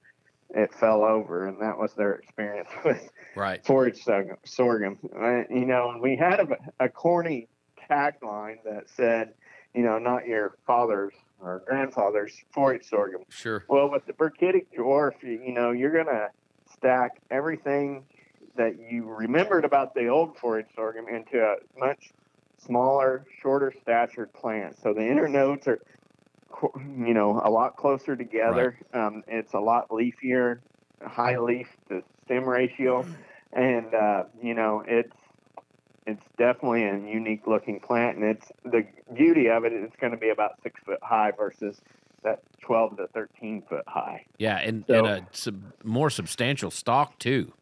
it 0.56 0.74
fell 0.74 1.04
over. 1.04 1.46
And 1.46 1.62
that 1.62 1.78
was 1.78 1.94
their 1.96 2.14
experience 2.14 2.70
with 2.86 3.12
Right. 3.36 3.66
forage 3.66 4.02
sorghum. 4.02 4.38
sorghum. 4.46 4.98
You 5.50 5.66
know, 5.66 5.90
and 5.92 6.02
we 6.02 6.16
had 6.16 6.40
a, 6.40 6.48
a 6.86 6.88
corny 6.88 7.50
tagline 7.90 8.64
that 8.64 8.86
said, 8.96 9.34
you 9.76 9.84
know, 9.84 10.00
not 10.00 10.26
your 10.26 10.56
father's 10.66 11.16
or 11.42 11.64
grandfather's 11.68 12.34
forage 12.54 12.86
sorghum. 12.86 13.24
Sure. 13.28 13.66
Well, 13.68 13.92
with 13.92 14.06
the 14.06 14.14
brachytic 14.14 14.68
dwarf, 14.74 15.22
you, 15.22 15.42
you 15.46 15.52
know, 15.52 15.72
you're 15.72 15.92
gonna 15.92 16.30
stack 16.74 17.22
everything 17.30 18.06
that 18.56 18.76
you 18.80 19.06
remembered 19.06 19.66
about 19.66 19.94
the 19.94 20.08
old 20.08 20.38
forage 20.38 20.68
sorghum 20.76 21.08
into 21.08 21.42
a 21.44 21.56
much 21.80 22.12
smaller, 22.58 23.26
shorter 23.42 23.74
statured 23.82 24.32
plant. 24.34 24.78
So 24.82 24.94
the 24.94 25.02
internodes 25.02 25.68
are, 25.68 25.80
you 26.76 27.14
know, 27.14 27.42
a 27.44 27.50
lot 27.50 27.76
closer 27.78 28.16
together. 28.16 28.78
Um, 28.94 29.24
it's 29.28 29.54
a 29.54 29.60
lot 29.60 29.90
leafier, 29.90 30.60
high 31.06 31.38
leaf 31.38 31.68
to 31.90 32.04
stem 32.26 32.46
ratio, 32.48 33.06
and 33.54 33.94
uh, 33.94 34.24
you 34.42 34.54
know, 34.54 34.84
it's 34.88 35.16
it's 36.08 36.24
definitely 36.38 36.84
a 36.84 36.94
unique 36.98 37.46
looking 37.48 37.80
plant, 37.80 38.18
and 38.18 38.26
it's 38.26 38.52
the 38.66 38.86
beauty 39.14 39.50
of 39.50 39.64
it. 39.66 39.74
It's 39.74 39.96
going 39.98 40.12
to 40.12 40.18
be 40.18 40.30
about 40.30 40.62
six 40.64 40.80
foot 40.84 41.00
high 41.02 41.32
versus 41.32 41.80
that 42.24 42.42
12 42.62 42.98
to 42.98 43.08
13 43.08 43.64
foot 43.68 43.84
high. 43.88 44.26
Yeah, 44.38 44.58
and, 44.58 44.84
So- 44.88 44.94
and 45.06 45.08
a 45.08 45.28
sub, 45.32 45.62
more 45.84 46.10
substantial 46.10 46.70
stalk 46.70 47.18
too. 47.18 47.54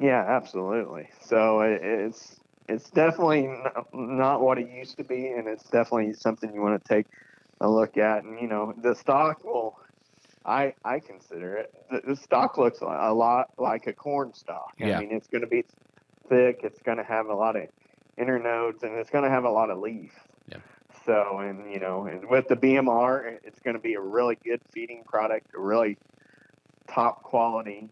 Yeah, 0.00 0.24
absolutely. 0.26 1.08
So 1.20 1.60
it, 1.60 1.80
it's 1.82 2.40
it's 2.68 2.90
definitely 2.90 3.48
not 3.92 4.40
what 4.40 4.58
it 4.58 4.70
used 4.70 4.96
to 4.96 5.04
be, 5.04 5.28
and 5.28 5.46
it's 5.46 5.64
definitely 5.64 6.14
something 6.14 6.52
you 6.54 6.60
want 6.60 6.82
to 6.82 6.88
take 6.88 7.06
a 7.60 7.68
look 7.68 7.96
at. 7.96 8.24
And 8.24 8.40
you 8.40 8.48
know, 8.48 8.74
the 8.76 8.94
stock 8.94 9.44
will, 9.44 9.78
I 10.44 10.74
I 10.84 11.00
consider 11.00 11.56
it. 11.56 11.74
The, 11.90 12.14
the 12.14 12.16
stock 12.16 12.58
looks 12.58 12.80
a 12.80 13.12
lot 13.12 13.50
like 13.58 13.86
a 13.86 13.92
corn 13.92 14.32
stalk. 14.34 14.74
Yeah. 14.78 14.96
I 14.96 15.00
mean, 15.00 15.12
it's 15.12 15.28
going 15.28 15.42
to 15.42 15.48
be 15.48 15.64
thick. 16.28 16.60
It's 16.62 16.80
going 16.82 16.98
to 16.98 17.04
have 17.04 17.26
a 17.26 17.34
lot 17.34 17.56
of 17.56 17.68
internodes, 18.18 18.82
and 18.82 18.94
it's 18.94 19.10
going 19.10 19.24
to 19.24 19.30
have 19.30 19.44
a 19.44 19.50
lot 19.50 19.70
of 19.70 19.78
leaf. 19.78 20.12
Yeah. 20.48 20.58
So, 21.04 21.38
and 21.38 21.70
you 21.70 21.80
know, 21.80 22.06
and 22.06 22.28
with 22.28 22.48
the 22.48 22.56
BMR, 22.56 23.38
it's 23.44 23.60
going 23.60 23.74
to 23.74 23.82
be 23.82 23.94
a 23.94 24.00
really 24.00 24.38
good 24.42 24.60
feeding 24.72 25.04
product, 25.04 25.48
a 25.54 25.60
really 25.60 25.98
top 26.88 27.22
quality 27.22 27.90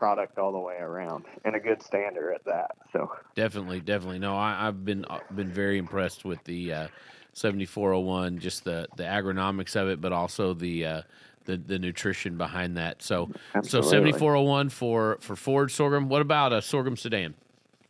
product 0.00 0.38
all 0.38 0.50
the 0.50 0.58
way 0.58 0.76
around, 0.76 1.26
and 1.44 1.54
a 1.54 1.60
good 1.60 1.82
stander 1.82 2.32
at 2.32 2.42
that. 2.46 2.70
So, 2.90 3.12
Definitely, 3.34 3.80
definitely. 3.80 4.18
No, 4.18 4.34
I, 4.34 4.66
I've 4.66 4.82
been 4.82 5.04
uh, 5.04 5.20
been 5.36 5.52
very 5.52 5.76
impressed 5.76 6.24
with 6.24 6.42
the 6.44 6.72
uh, 6.72 6.88
7401, 7.34 8.38
just 8.38 8.64
the 8.64 8.88
the 8.96 9.02
agronomics 9.02 9.76
of 9.76 9.88
it, 9.88 10.00
but 10.00 10.12
also 10.12 10.54
the 10.54 10.86
uh, 10.86 11.02
the 11.44 11.58
the 11.58 11.78
nutrition 11.78 12.38
behind 12.38 12.78
that. 12.78 13.02
So, 13.02 13.30
so 13.62 13.82
7401 13.82 14.70
for 14.70 15.18
for 15.20 15.36
forage 15.36 15.74
sorghum. 15.74 16.08
What 16.08 16.22
about 16.22 16.54
a 16.54 16.62
sorghum 16.62 16.96
sudan? 16.96 17.34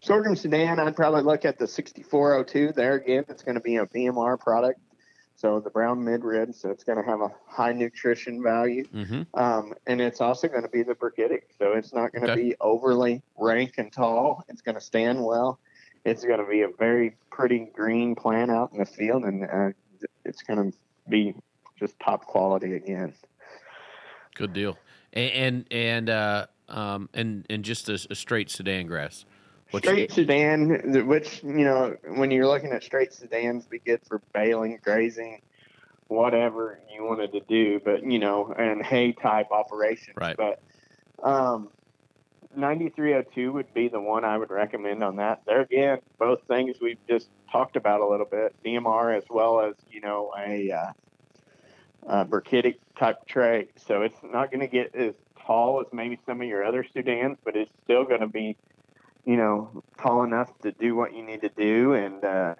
sorghum 0.03 0.35
sudan, 0.35 0.81
I'd 0.81 0.97
probably 0.97 1.23
look 1.23 1.45
at 1.45 1.59
the 1.59 1.69
6402. 1.69 2.73
There 2.73 2.95
again, 2.95 3.25
it's 3.29 3.43
going 3.43 3.55
to 3.55 3.61
be 3.61 3.77
a 3.77 3.87
BMR 3.87 4.39
product. 4.41 4.81
So 5.41 5.59
the 5.59 5.70
brown 5.70 6.05
mid 6.05 6.22
rib, 6.22 6.55
so 6.55 6.68
it's 6.68 6.84
going 6.84 7.03
to 7.03 7.11
have 7.11 7.22
a 7.22 7.30
high 7.47 7.72
nutrition 7.72 8.43
value, 8.43 8.84
Mm-hmm. 8.95 9.22
um, 9.41 9.72
and 9.86 9.99
it's 9.99 10.20
also 10.20 10.49
going 10.49 10.64
to 10.64 10.68
be 10.68 10.82
the 10.82 10.95
brachytic. 10.95 11.45
So 11.59 11.72
it's 11.72 11.95
not 11.95 12.12
going 12.12 12.26
to 12.26 12.32
Okay. 12.32 12.43
be 12.51 12.55
overly 12.61 13.22
rank 13.38 13.74
and 13.78 13.91
tall. 13.91 14.45
It's 14.49 14.61
going 14.61 14.74
to 14.74 14.82
stand 14.82 15.24
well. 15.24 15.59
It's 16.05 16.24
going 16.24 16.41
to 16.41 16.47
be 16.47 16.61
a 16.61 16.68
very 16.68 17.16
pretty 17.30 17.70
green 17.72 18.14
plant 18.14 18.51
out 18.51 18.72
in 18.72 18.78
the 18.80 18.84
field, 18.84 19.24
and 19.24 19.45
uh, 19.45 19.70
it's 20.26 20.43
going 20.43 20.72
to 20.72 20.78
be 21.09 21.34
just 21.78 21.99
top 22.01 22.26
quality 22.26 22.74
again. 22.74 23.14
Good 24.34 24.53
deal. 24.53 24.76
And 25.14 25.32
and 25.32 25.64
and 25.70 26.11
uh, 26.11 26.47
um, 26.68 27.09
and 27.14 27.47
and 27.49 27.64
just 27.64 27.88
a, 27.88 27.95
a 28.11 28.14
straight 28.14 28.51
sudan 28.51 28.86
grass. 28.86 29.24
What's- 29.71 29.87
straight 29.87 30.12
sudan, 30.12 31.07
which 31.07 31.43
you 31.43 31.64
know, 31.64 31.97
when 32.16 32.31
you're 32.31 32.47
looking 32.47 32.73
at 32.73 32.83
straight 32.83 33.11
sudans, 33.11 33.68
be 33.68 33.79
good 33.79 34.01
for 34.07 34.21
baling, 34.33 34.79
grazing, 34.83 35.43
whatever 36.09 36.81
you 36.93 37.05
wanted 37.05 37.33
to 37.33 37.41
do. 37.41 37.81
But 37.85 38.05
you 38.05 38.18
know, 38.18 38.53
and 38.57 38.85
hay 38.85 39.12
type 39.12 39.51
operations. 39.51 40.16
Right. 40.16 40.37
But 40.37 40.61
um, 41.23 41.68
9302 42.57 43.53
would 43.53 43.73
be 43.73 43.89
the 43.89 44.01
one 44.01 44.25
I 44.25 44.37
would 44.37 44.51
recommend 44.51 45.05
on 45.05 45.16
that. 45.16 45.43
There 45.47 45.61
again, 45.61 46.01
both 46.18 46.43
things 46.49 46.79
we've 46.81 46.99
just 47.09 47.29
talked 47.51 47.77
about 47.77 48.01
a 48.01 48.07
little 48.07 48.27
bit, 48.27 48.55
BMR 48.64 49.16
as 49.16 49.25
well 49.31 49.61
as 49.61 49.75
you 49.91 50.01
know 50.01 50.33
a 50.37 50.71
uh, 50.73 50.93
uh, 52.09 52.25
type 52.99 53.27
tray. 53.27 53.68
So 53.87 54.03
it's 54.03 54.18
not 54.23 54.51
going 54.51 54.61
to 54.61 54.66
get 54.66 54.95
as 54.95 55.14
tall 55.47 55.81
as 55.81 55.87
maybe 55.93 56.18
some 56.27 56.41
of 56.41 56.49
your 56.49 56.64
other 56.64 56.85
sudans, 56.85 57.37
but 57.45 57.57
it's 57.57 57.73
still 57.85 58.05
going 58.05 58.21
to 58.21 58.27
be 58.27 58.57
you 59.25 59.37
know, 59.37 59.83
tall 60.01 60.25
enough 60.25 60.51
to 60.62 60.73
do 60.73 60.95
what 60.95 61.14
you 61.14 61.25
need 61.25 61.43
to 61.43 61.51
do, 61.51 61.95
and 61.95 62.25
uh, 62.25 62.55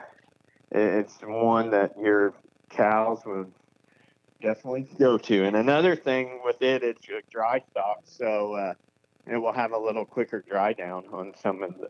it's 0.71 1.19
one 1.23 1.71
that 1.71 1.93
your 2.01 2.35
cows 2.71 3.21
would 3.27 3.53
definitely 4.41 4.89
go 4.99 5.19
to. 5.19 5.45
And 5.45 5.57
another 5.57 5.97
thing 5.97 6.41
with 6.45 6.63
it, 6.63 6.83
it's 6.83 7.09
a 7.09 7.23
dry 7.31 7.63
stock, 7.71 8.01
so 8.05 8.55
uh, 8.55 8.75
it 9.27 9.37
will 9.37 9.53
have 9.53 9.73
a 9.73 9.79
little 9.79 10.05
quicker 10.05 10.45
dry 10.47 10.73
down 10.73 11.05
on 11.13 11.33
some 11.43 11.63
of 11.63 11.75
the. 11.79 11.89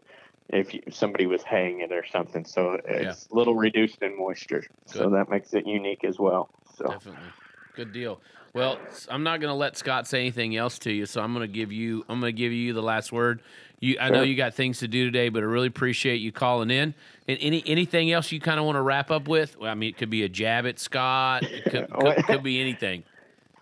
If 0.52 0.74
you, 0.74 0.82
somebody 0.90 1.26
was 1.26 1.44
haying 1.44 1.80
it 1.80 1.92
or 1.92 2.04
something, 2.04 2.44
so 2.44 2.80
it's 2.84 3.28
a 3.30 3.34
little 3.34 3.54
reduced 3.54 4.02
in 4.02 4.18
moisture, 4.18 4.64
so 4.84 5.10
that 5.10 5.30
makes 5.30 5.54
it 5.54 5.64
unique 5.64 6.02
as 6.02 6.18
well. 6.18 6.50
So 6.76 6.88
Definitely. 6.88 7.30
Good 7.74 7.92
deal. 7.92 8.20
Well, 8.52 8.78
I'm 9.08 9.22
not 9.22 9.40
going 9.40 9.50
to 9.50 9.54
let 9.54 9.76
Scott 9.76 10.08
say 10.08 10.20
anything 10.20 10.56
else 10.56 10.78
to 10.80 10.92
you, 10.92 11.06
so 11.06 11.22
I'm 11.22 11.32
going 11.32 11.46
to 11.46 11.52
give 11.52 11.70
you 11.70 12.04
I'm 12.08 12.20
going 12.20 12.34
to 12.34 12.38
give 12.38 12.52
you 12.52 12.72
the 12.72 12.82
last 12.82 13.12
word. 13.12 13.42
You 13.78 13.96
I 14.00 14.10
know 14.10 14.22
you 14.22 14.36
got 14.36 14.54
things 14.54 14.80
to 14.80 14.88
do 14.88 15.04
today, 15.04 15.28
but 15.28 15.42
I 15.42 15.46
really 15.46 15.68
appreciate 15.68 16.16
you 16.16 16.32
calling 16.32 16.70
in. 16.70 16.94
And 17.28 17.38
any 17.40 17.62
anything 17.66 18.10
else 18.10 18.32
you 18.32 18.40
kind 18.40 18.58
of 18.58 18.66
want 18.66 18.76
to 18.76 18.82
wrap 18.82 19.10
up 19.10 19.28
with? 19.28 19.58
Well, 19.58 19.70
I 19.70 19.74
mean, 19.74 19.90
it 19.90 19.96
could 19.96 20.10
be 20.10 20.24
a 20.24 20.28
jab 20.28 20.66
at 20.66 20.78
Scott. 20.78 21.44
It 21.44 21.64
could, 21.64 21.90
could, 22.00 22.24
could 22.24 22.42
be 22.42 22.60
anything. 22.60 23.04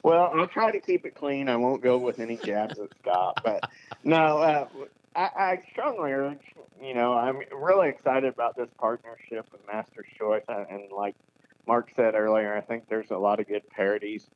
Well, 0.03 0.33
I'll 0.35 0.49
try 0.49 0.71
to 0.71 0.81
keep 0.81 1.05
it 1.05 1.15
clean. 1.15 1.49
I 1.49 1.57
won't 1.57 1.83
go 1.83 1.99
with 1.99 2.19
any 2.19 2.37
jabs 2.37 2.79
at 2.79 2.89
Scott, 3.03 3.41
but 3.45 3.69
no, 4.05 4.39
uh, 4.39 4.69
I, 5.15 5.21
I 5.21 5.63
strongly 5.73 6.13
urge. 6.13 6.39
You 6.81 6.95
know, 6.95 7.13
I'm 7.13 7.41
really 7.53 7.89
excited 7.89 8.33
about 8.33 8.57
this 8.57 8.69
partnership 8.79 9.47
with 9.53 9.61
Master's 9.67 10.07
Choice, 10.17 10.45
uh, 10.49 10.65
and 10.71 10.91
like 10.93 11.15
Mark 11.69 11.91
said 11.95 12.15
earlier, 12.15 12.57
I 12.57 12.63
think 12.63 12.89
there's 12.89 13.11
a 13.11 13.19
lot 13.19 13.39
of 13.39 13.47
good 13.47 13.69
parodies 13.69 14.27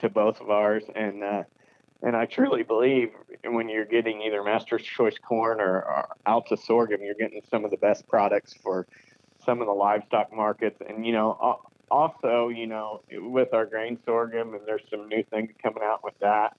to 0.00 0.10
both 0.10 0.40
of 0.40 0.50
ours, 0.50 0.84
and 0.94 1.24
uh, 1.24 1.42
and 2.02 2.14
I 2.14 2.26
truly 2.26 2.62
believe 2.62 3.12
when 3.44 3.68
you're 3.68 3.86
getting 3.86 4.20
either 4.20 4.42
Master's 4.44 4.82
Choice 4.82 5.16
corn 5.16 5.60
or, 5.60 5.82
or 5.82 6.08
Alta 6.26 6.56
sorghum, 6.56 7.00
you're 7.00 7.14
getting 7.14 7.40
some 7.50 7.64
of 7.64 7.70
the 7.70 7.78
best 7.78 8.06
products 8.08 8.52
for 8.62 8.86
some 9.44 9.60
of 9.60 9.66
the 9.66 9.72
livestock 9.72 10.32
markets, 10.32 10.80
and 10.86 11.04
you 11.04 11.12
know. 11.12 11.58
Also, 11.90 12.48
you 12.48 12.66
know, 12.66 13.02
with 13.12 13.52
our 13.52 13.66
grain 13.66 13.98
sorghum, 14.06 14.54
and 14.54 14.62
there's 14.64 14.80
some 14.88 15.08
new 15.08 15.22
things 15.24 15.50
coming 15.62 15.82
out 15.82 16.02
with 16.02 16.18
that, 16.20 16.56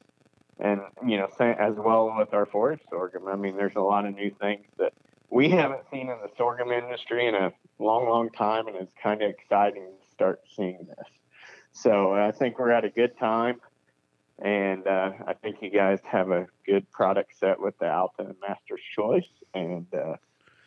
and 0.59 0.81
you 1.07 1.17
know, 1.17 1.27
as 1.39 1.73
well 1.75 2.13
with 2.15 2.31
our 2.36 2.45
forage 2.45 2.81
sorghum. 2.88 3.27
I 3.27 3.36
mean, 3.36 3.57
there's 3.57 3.75
a 3.75 3.81
lot 3.81 4.05
of 4.05 4.13
new 4.13 4.29
things 4.39 4.67
that 4.77 4.93
we 5.31 5.49
haven't 5.49 5.89
seen 5.89 6.01
in 6.01 6.19
the 6.21 6.29
sorghum 6.38 6.71
industry 6.71 7.25
in 7.25 7.34
a 7.34 7.51
long, 7.79 8.07
long 8.07 8.29
time, 8.29 8.67
and 8.67 8.75
it's 8.75 8.91
kind 9.01 9.23
of 9.23 9.31
exciting 9.31 9.88
start 10.14 10.41
seeing 10.55 10.80
this. 10.88 11.07
So 11.72 12.14
I 12.14 12.32
think 12.32 12.59
we're 12.59 12.72
at 12.72 12.86
a 12.86 12.89
good 12.89 13.18
time, 13.18 13.59
and 14.39 14.86
uh, 14.88 15.11
I 15.28 15.34
think 15.34 15.57
you 15.61 15.70
guys 15.70 15.99
have 16.03 16.30
a 16.30 16.47
good 16.66 16.89
product 16.91 17.38
set 17.38 17.59
with 17.59 17.78
the 17.80 17.91
Alta 17.91 18.24
and 18.24 18.36
Master's 18.47 18.82
Choice, 18.95 19.28
and 19.53 19.88
uh, 19.93 20.16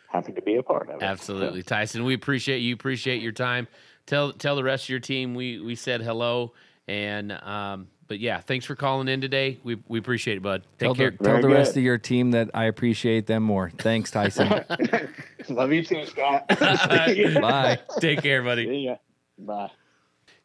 happy 0.09 0.33
to 0.33 0.43
be 0.43 0.57
a 0.57 0.63
part 0.63 0.89
of 0.91 0.97
it. 0.97 1.05
Absolutely, 1.05 1.63
Tyson. 1.63 2.05
We 2.05 2.15
appreciate 2.15 2.59
you. 2.59 2.75
Appreciate 2.75 3.23
your 3.23 3.33
time. 3.33 3.69
Tell 4.07 4.33
tell 4.33 4.57
the 4.57 4.65
rest 4.65 4.85
of 4.85 4.89
your 4.91 5.01
team 5.01 5.35
we 5.35 5.61
we 5.61 5.75
said 5.75 6.03
hello. 6.03 6.53
And 6.89 7.33
um, 7.33 7.89
but 8.07 8.21
yeah, 8.21 8.41
thanks 8.41 8.65
for 8.65 8.77
calling 8.77 9.09
in 9.09 9.21
today. 9.21 9.59
We 9.65 9.79
we 9.89 9.99
appreciate 9.99 10.37
it, 10.37 10.43
bud. 10.43 10.63
Take 10.79 10.87
Tell 10.87 10.95
care. 10.95 11.11
the, 11.11 11.17
tell 11.19 11.33
Very 11.33 11.43
the 11.43 11.49
rest 11.49 11.77
of 11.77 11.83
your 11.83 11.99
team 11.99 12.31
that 12.33 12.51
I 12.55 12.65
appreciate 12.65 13.27
them 13.27 13.43
more. 13.43 13.71
Thanks, 13.79 14.11
Tyson. 14.11 14.49
Love 15.49 15.73
you 15.73 15.85
too, 15.85 16.05
Scott. 16.07 16.47
Bye. 16.49 17.79
Take 18.01 18.23
care, 18.23 18.43
buddy. 18.43 18.97
Bye. 19.39 19.71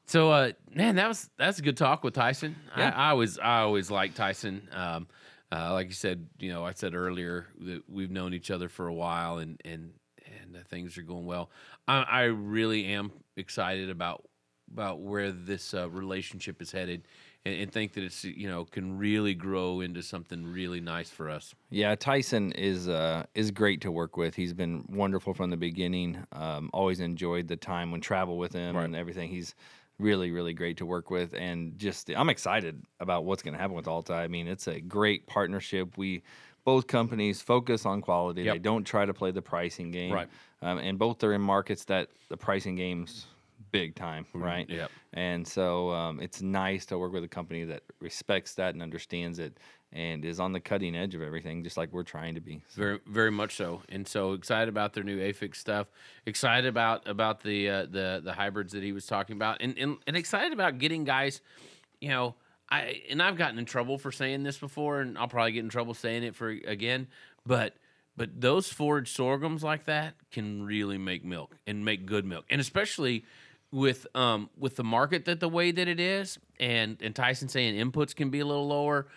So, 0.05 0.31
uh, 0.31 0.51
man, 0.73 0.95
that 0.95 1.07
was 1.07 1.29
that's 1.37 1.59
a 1.59 1.61
good 1.61 1.77
talk 1.77 2.03
with 2.03 2.13
Tyson. 2.13 2.55
Yeah. 2.77 2.89
I, 2.95 3.07
I 3.07 3.09
always 3.11 3.39
I 3.39 3.59
always 3.59 3.89
like 3.89 4.13
Tyson. 4.13 4.67
Um, 4.73 5.07
uh, 5.51 5.73
like 5.73 5.87
you 5.87 5.93
said, 5.93 6.27
you 6.39 6.51
know, 6.51 6.65
I 6.65 6.73
said 6.73 6.95
earlier 6.95 7.47
that 7.59 7.83
we've 7.89 8.11
known 8.11 8.33
each 8.33 8.51
other 8.51 8.69
for 8.69 8.87
a 8.87 8.93
while, 8.93 9.37
and 9.37 9.59
and 9.63 9.91
and 10.25 10.55
uh, 10.55 10.59
things 10.69 10.97
are 10.97 11.03
going 11.03 11.25
well. 11.25 11.49
I, 11.87 12.01
I 12.03 12.21
really 12.23 12.85
am 12.87 13.11
excited 13.37 13.89
about 13.89 14.25
about 14.71 14.99
where 14.99 15.31
this 15.31 15.73
uh, 15.73 15.89
relationship 15.89 16.61
is 16.61 16.71
headed, 16.71 17.03
and, 17.45 17.55
and 17.55 17.71
think 17.71 17.93
that 17.93 18.03
it's 18.03 18.23
you 18.23 18.47
know 18.47 18.65
can 18.65 18.97
really 18.97 19.33
grow 19.33 19.81
into 19.81 20.01
something 20.01 20.45
really 20.45 20.79
nice 20.79 21.09
for 21.09 21.29
us. 21.29 21.53
Yeah, 21.69 21.95
Tyson 21.95 22.51
is 22.53 22.87
uh, 22.87 23.23
is 23.35 23.51
great 23.51 23.81
to 23.81 23.91
work 23.91 24.17
with. 24.17 24.35
He's 24.35 24.53
been 24.53 24.85
wonderful 24.89 25.33
from 25.33 25.49
the 25.49 25.57
beginning. 25.57 26.23
Um, 26.31 26.69
always 26.73 26.99
enjoyed 26.99 27.47
the 27.47 27.57
time 27.57 27.91
when 27.91 28.01
travel 28.01 28.37
with 28.37 28.53
him 28.53 28.75
Right. 28.75 28.85
and 28.85 28.95
everything. 28.95 29.29
He's 29.29 29.55
really 29.99 30.31
really 30.31 30.53
great 30.53 30.77
to 30.77 30.85
work 30.85 31.09
with, 31.11 31.33
and 31.33 31.77
just 31.77 32.09
I'm 32.09 32.29
excited 32.29 32.81
about 32.99 33.25
what's 33.25 33.41
going 33.43 33.53
to 33.53 33.59
happen 33.59 33.75
with 33.75 33.87
Alta. 33.87 34.13
I 34.13 34.27
mean, 34.27 34.47
it's 34.47 34.67
a 34.67 34.79
great 34.79 35.27
partnership. 35.27 35.97
We 35.97 36.23
both 36.63 36.85
companies 36.85 37.41
focus 37.41 37.85
on 37.87 38.01
quality. 38.01 38.43
Yep. 38.43 38.53
They 38.53 38.59
don't 38.59 38.83
try 38.83 39.05
to 39.05 39.13
play 39.15 39.31
the 39.31 39.41
pricing 39.41 39.89
game. 39.89 40.13
Right. 40.13 40.27
Um, 40.61 40.77
and 40.77 40.99
both 40.99 41.23
are 41.23 41.33
in 41.33 41.41
markets 41.41 41.85
that 41.85 42.09
the 42.29 42.37
pricing 42.37 42.75
game's 42.75 43.25
big 43.72 43.95
time, 43.95 44.26
right? 44.34 44.69
Yep. 44.69 44.91
And 45.13 45.47
so 45.47 45.91
um, 45.91 46.19
it's 46.19 46.41
nice 46.41 46.86
to 46.88 46.97
work 46.97 47.13
with 47.13 47.24
a 47.24 47.28
company 47.28 47.63
that 47.65 47.84
respects 47.99 48.55
that 48.55 48.74
and 48.74 48.82
understands 48.82 49.39
it 49.39 49.57
and 49.93 50.24
is 50.24 50.39
on 50.39 50.53
the 50.53 50.59
cutting 50.59 50.95
edge 50.95 51.15
of 51.15 51.22
everything, 51.22 51.63
just 51.63 51.78
like 51.78 51.91
we're 51.91 52.03
trying 52.03 52.36
to 52.36 52.41
be. 52.41 52.61
Very, 52.76 52.99
very 53.05 53.32
much 53.32 53.55
so, 53.55 53.82
and 53.89 54.07
so 54.07 54.34
excited 54.34 54.69
about 54.69 54.93
their 54.93 55.03
new 55.03 55.19
Afix 55.19 55.57
stuff. 55.57 55.88
Excited 56.26 56.67
about 56.67 57.07
about 57.07 57.43
the 57.43 57.69
uh, 57.69 57.82
the 57.84 58.22
the 58.24 58.34
hybrids 58.34 58.74
that 58.74 58.84
he 58.84 58.93
was 58.93 59.05
talking 59.05 59.36
about, 59.36 59.57
and, 59.61 59.78
and 59.78 59.97
and 60.07 60.15
excited 60.15 60.53
about 60.53 60.78
getting 60.78 61.03
guys. 61.03 61.41
You 61.99 62.09
know, 62.09 62.36
I 62.69 63.01
and 63.09 63.22
I've 63.22 63.38
gotten 63.38 63.59
in 63.59 63.65
trouble 63.65 63.97
for 63.97 64.11
saying 64.11 64.43
this 64.43 64.57
before, 64.57 65.01
and 65.01 65.17
I'll 65.17 65.28
probably 65.28 65.51
get 65.51 65.63
in 65.63 65.69
trouble 65.69 65.93
saying 65.93 66.24
it 66.24 66.36
for 66.36 66.49
again. 66.49 67.07
But 67.45 67.76
but 68.15 68.39
those 68.39 68.72
forage 68.72 69.11
sorghums 69.11 69.63
like 69.63 69.86
that 69.86 70.15
can 70.32 70.63
really 70.63 70.97
make 70.97 71.26
milk 71.26 71.57
and 71.67 71.84
make 71.84 72.05
good 72.05 72.26
milk, 72.26 72.45
and 72.49 72.61
especially 72.61 73.26
with 73.72 74.05
um 74.15 74.49
with 74.57 74.76
the 74.76 74.84
market 74.84 75.26
that 75.26 75.39
the 75.39 75.49
way 75.49 75.72
that 75.72 75.88
it 75.88 75.99
is, 75.99 76.38
and 76.59 76.97
and 77.01 77.15
Tyson 77.15 77.47
saying 77.49 77.76
inputs 77.76 78.15
can 78.15 78.30
be 78.30 78.39
a 78.39 78.45
little 78.45 78.67
lower 78.67 79.07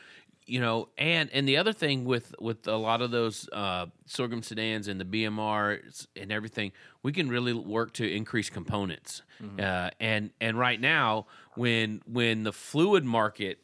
you 0.47 0.61
know 0.61 0.89
and 0.99 1.31
and 1.33 1.49
the 1.49 1.57
other 1.57 1.73
thing 1.73 2.05
with 2.05 2.35
with 2.39 2.67
a 2.69 2.77
lot 2.77 3.01
of 3.01 3.11
those 3.11 3.49
uh 3.55 3.87
sorghum 4.05 4.43
sudans 4.43 4.89
and 4.89 5.01
the 5.01 5.05
bmr 5.07 5.81
and 6.17 6.31
everything 6.31 6.71
we 7.03 7.13
can 7.13 7.31
really 7.31 7.55
work 7.55 7.95
to 7.95 8.07
increase 8.15 8.51
components. 8.51 9.23
Uh 9.59 9.89
and 10.01 10.31
and 10.43 10.59
right 10.59 10.79
now 10.79 11.27
when 11.55 12.03
when 12.07 12.43
the 12.43 12.53
fluid 12.53 13.05
market 13.07 13.59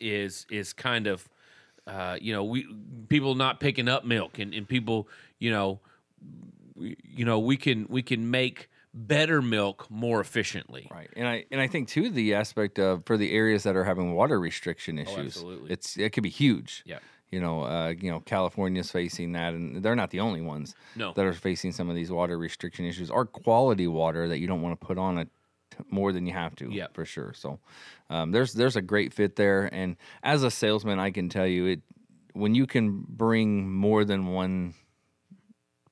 is 0.00 0.46
is 0.50 0.72
kind 0.72 1.06
of 1.06 1.28
uh 1.86 2.16
you 2.20 2.32
know 2.32 2.42
we 2.42 2.66
people 3.08 3.36
not 3.36 3.60
picking 3.60 3.86
up 3.88 4.04
milk 4.04 4.40
and, 4.40 4.52
and 4.52 4.68
people 4.68 5.08
you 5.38 5.52
know 5.52 5.78
we- 6.74 6.96
you 7.04 7.24
know 7.24 7.38
we 7.38 7.56
can 7.56 7.86
we 7.88 8.02
can 8.02 8.28
make 8.32 8.68
better 8.96 9.42
milk 9.42 9.86
more 9.90 10.20
efficiently 10.20 10.88
Right. 10.90 11.10
And 11.14 11.28
I 11.28 11.44
and 11.50 11.60
I 11.60 11.66
think 11.68 11.88
too 11.88 12.08
the 12.08 12.32
aspect 12.34 12.78
of 12.78 13.04
for 13.04 13.16
the 13.18 13.30
areas 13.32 13.62
that 13.64 13.76
are 13.76 13.84
having 13.84 14.14
water 14.14 14.40
restriction 14.40 14.98
issues, 14.98 15.16
Oh, 15.16 15.26
absolutely. 15.26 15.70
it's 15.72 15.96
it 15.98 16.10
could 16.14 16.22
be 16.22 16.30
huge. 16.30 16.82
Yeah. 16.86 17.00
You 17.30 17.40
know, 17.40 17.64
uh, 17.64 17.88
you 17.98 18.10
know, 18.10 18.20
California's 18.20 18.90
facing 18.90 19.32
that, 19.32 19.52
and 19.52 19.82
they're 19.82 19.96
not 19.96 20.10
the 20.10 20.20
only 20.20 20.40
ones 20.40 20.74
no 20.94 21.12
that 21.12 21.24
are 21.26 21.32
facing 21.34 21.72
some 21.72 21.90
of 21.90 21.96
these 21.96 22.10
water 22.10 22.38
restriction 22.38 22.86
issues. 22.86 23.10
Or 23.10 23.26
quality 23.26 23.86
water 23.88 24.28
that 24.28 24.38
you 24.38 24.46
don't 24.46 24.62
want 24.62 24.80
to 24.80 24.86
put 24.86 24.96
on 24.96 25.18
it 25.18 25.28
more 25.90 26.12
than 26.12 26.24
you 26.24 26.32
have 26.32 26.54
to. 26.56 26.70
Yep. 26.70 26.94
for 26.94 27.04
sure. 27.04 27.32
So 27.34 27.58
um, 28.08 28.30
there's 28.30 28.54
there's 28.54 28.76
a 28.76 28.80
great 28.82 29.12
fit 29.12 29.36
there, 29.36 29.68
and 29.74 29.96
as 30.22 30.42
a 30.44 30.50
salesman, 30.50 30.98
I 31.00 31.10
can 31.10 31.28
tell 31.28 31.46
you 31.48 31.66
it 31.66 31.80
when 32.32 32.54
you 32.54 32.66
can 32.66 33.04
bring 33.08 33.70
more 33.70 34.04
than 34.04 34.28
one 34.28 34.74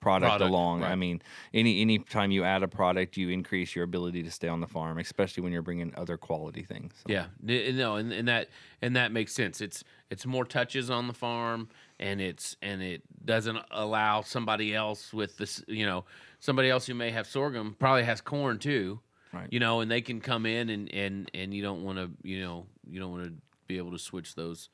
product, 0.05 0.30
Product, 0.30 0.48
along. 0.48 0.84
I 0.84 0.94
mean, 0.94 1.20
any 1.52 1.80
any 1.80 1.98
time 1.98 2.30
you 2.30 2.44
add 2.44 2.62
a 2.62 2.68
product, 2.68 3.16
you 3.16 3.30
increase 3.30 3.74
your 3.74 3.84
ability 3.84 4.22
to 4.22 4.30
stay 4.30 4.48
on 4.48 4.61
the 4.61 4.66
farm, 4.66 4.98
especially 4.98 5.42
when 5.42 5.52
you're 5.52 5.62
bringing 5.62 5.92
other 5.96 6.16
quality 6.16 6.62
things. 6.62 6.92
So, 6.96 7.12
Yeah, 7.12 7.26
no, 7.42 7.96
and, 7.96 8.12
and 8.12 8.28
that 8.28 8.48
and 8.82 8.94
that 8.96 9.11
makes 9.11 9.32
sense. 9.32 9.61
It's 9.61 9.82
it's 10.11 10.26
more 10.26 10.44
touches 10.44 10.90
on 10.90 11.09
the 11.09 11.14
farm, 11.14 11.68
and 11.98 12.20
it's 12.20 12.57
and 12.62 12.82
it 12.82 13.02
doesn't 13.24 13.59
allow 13.70 14.20
somebody 14.22 14.74
else 14.74 15.12
with 15.12 15.36
this, 15.38 15.64
you 15.66 15.86
know, 15.86 16.05
somebody 16.38 16.68
else 16.70 16.86
who 16.86 16.94
may 16.94 17.11
have 17.11 17.26
sorghum 17.26 17.74
probably 17.78 18.05
has 18.05 18.20
corn 18.20 18.59
too, 18.59 19.00
Right. 19.32 19.48
You 19.50 19.59
know, 19.59 19.80
and 19.80 19.90
they 19.90 20.00
can 20.00 20.20
come 20.20 20.46
in 20.46 20.68
and 20.70 20.92
and 20.94 21.30
and 21.34 21.52
you 21.52 21.62
don't 21.62 21.82
want 21.82 21.98
to, 21.98 22.11
you 22.22 22.40
know, 22.40 22.66
you 22.88 23.00
don't 23.00 23.11
want 23.11 23.24
to 23.24 23.32
be 23.66 23.78
able 23.78 23.90
to 23.90 23.98
switch 23.98 24.34
those 24.34 24.68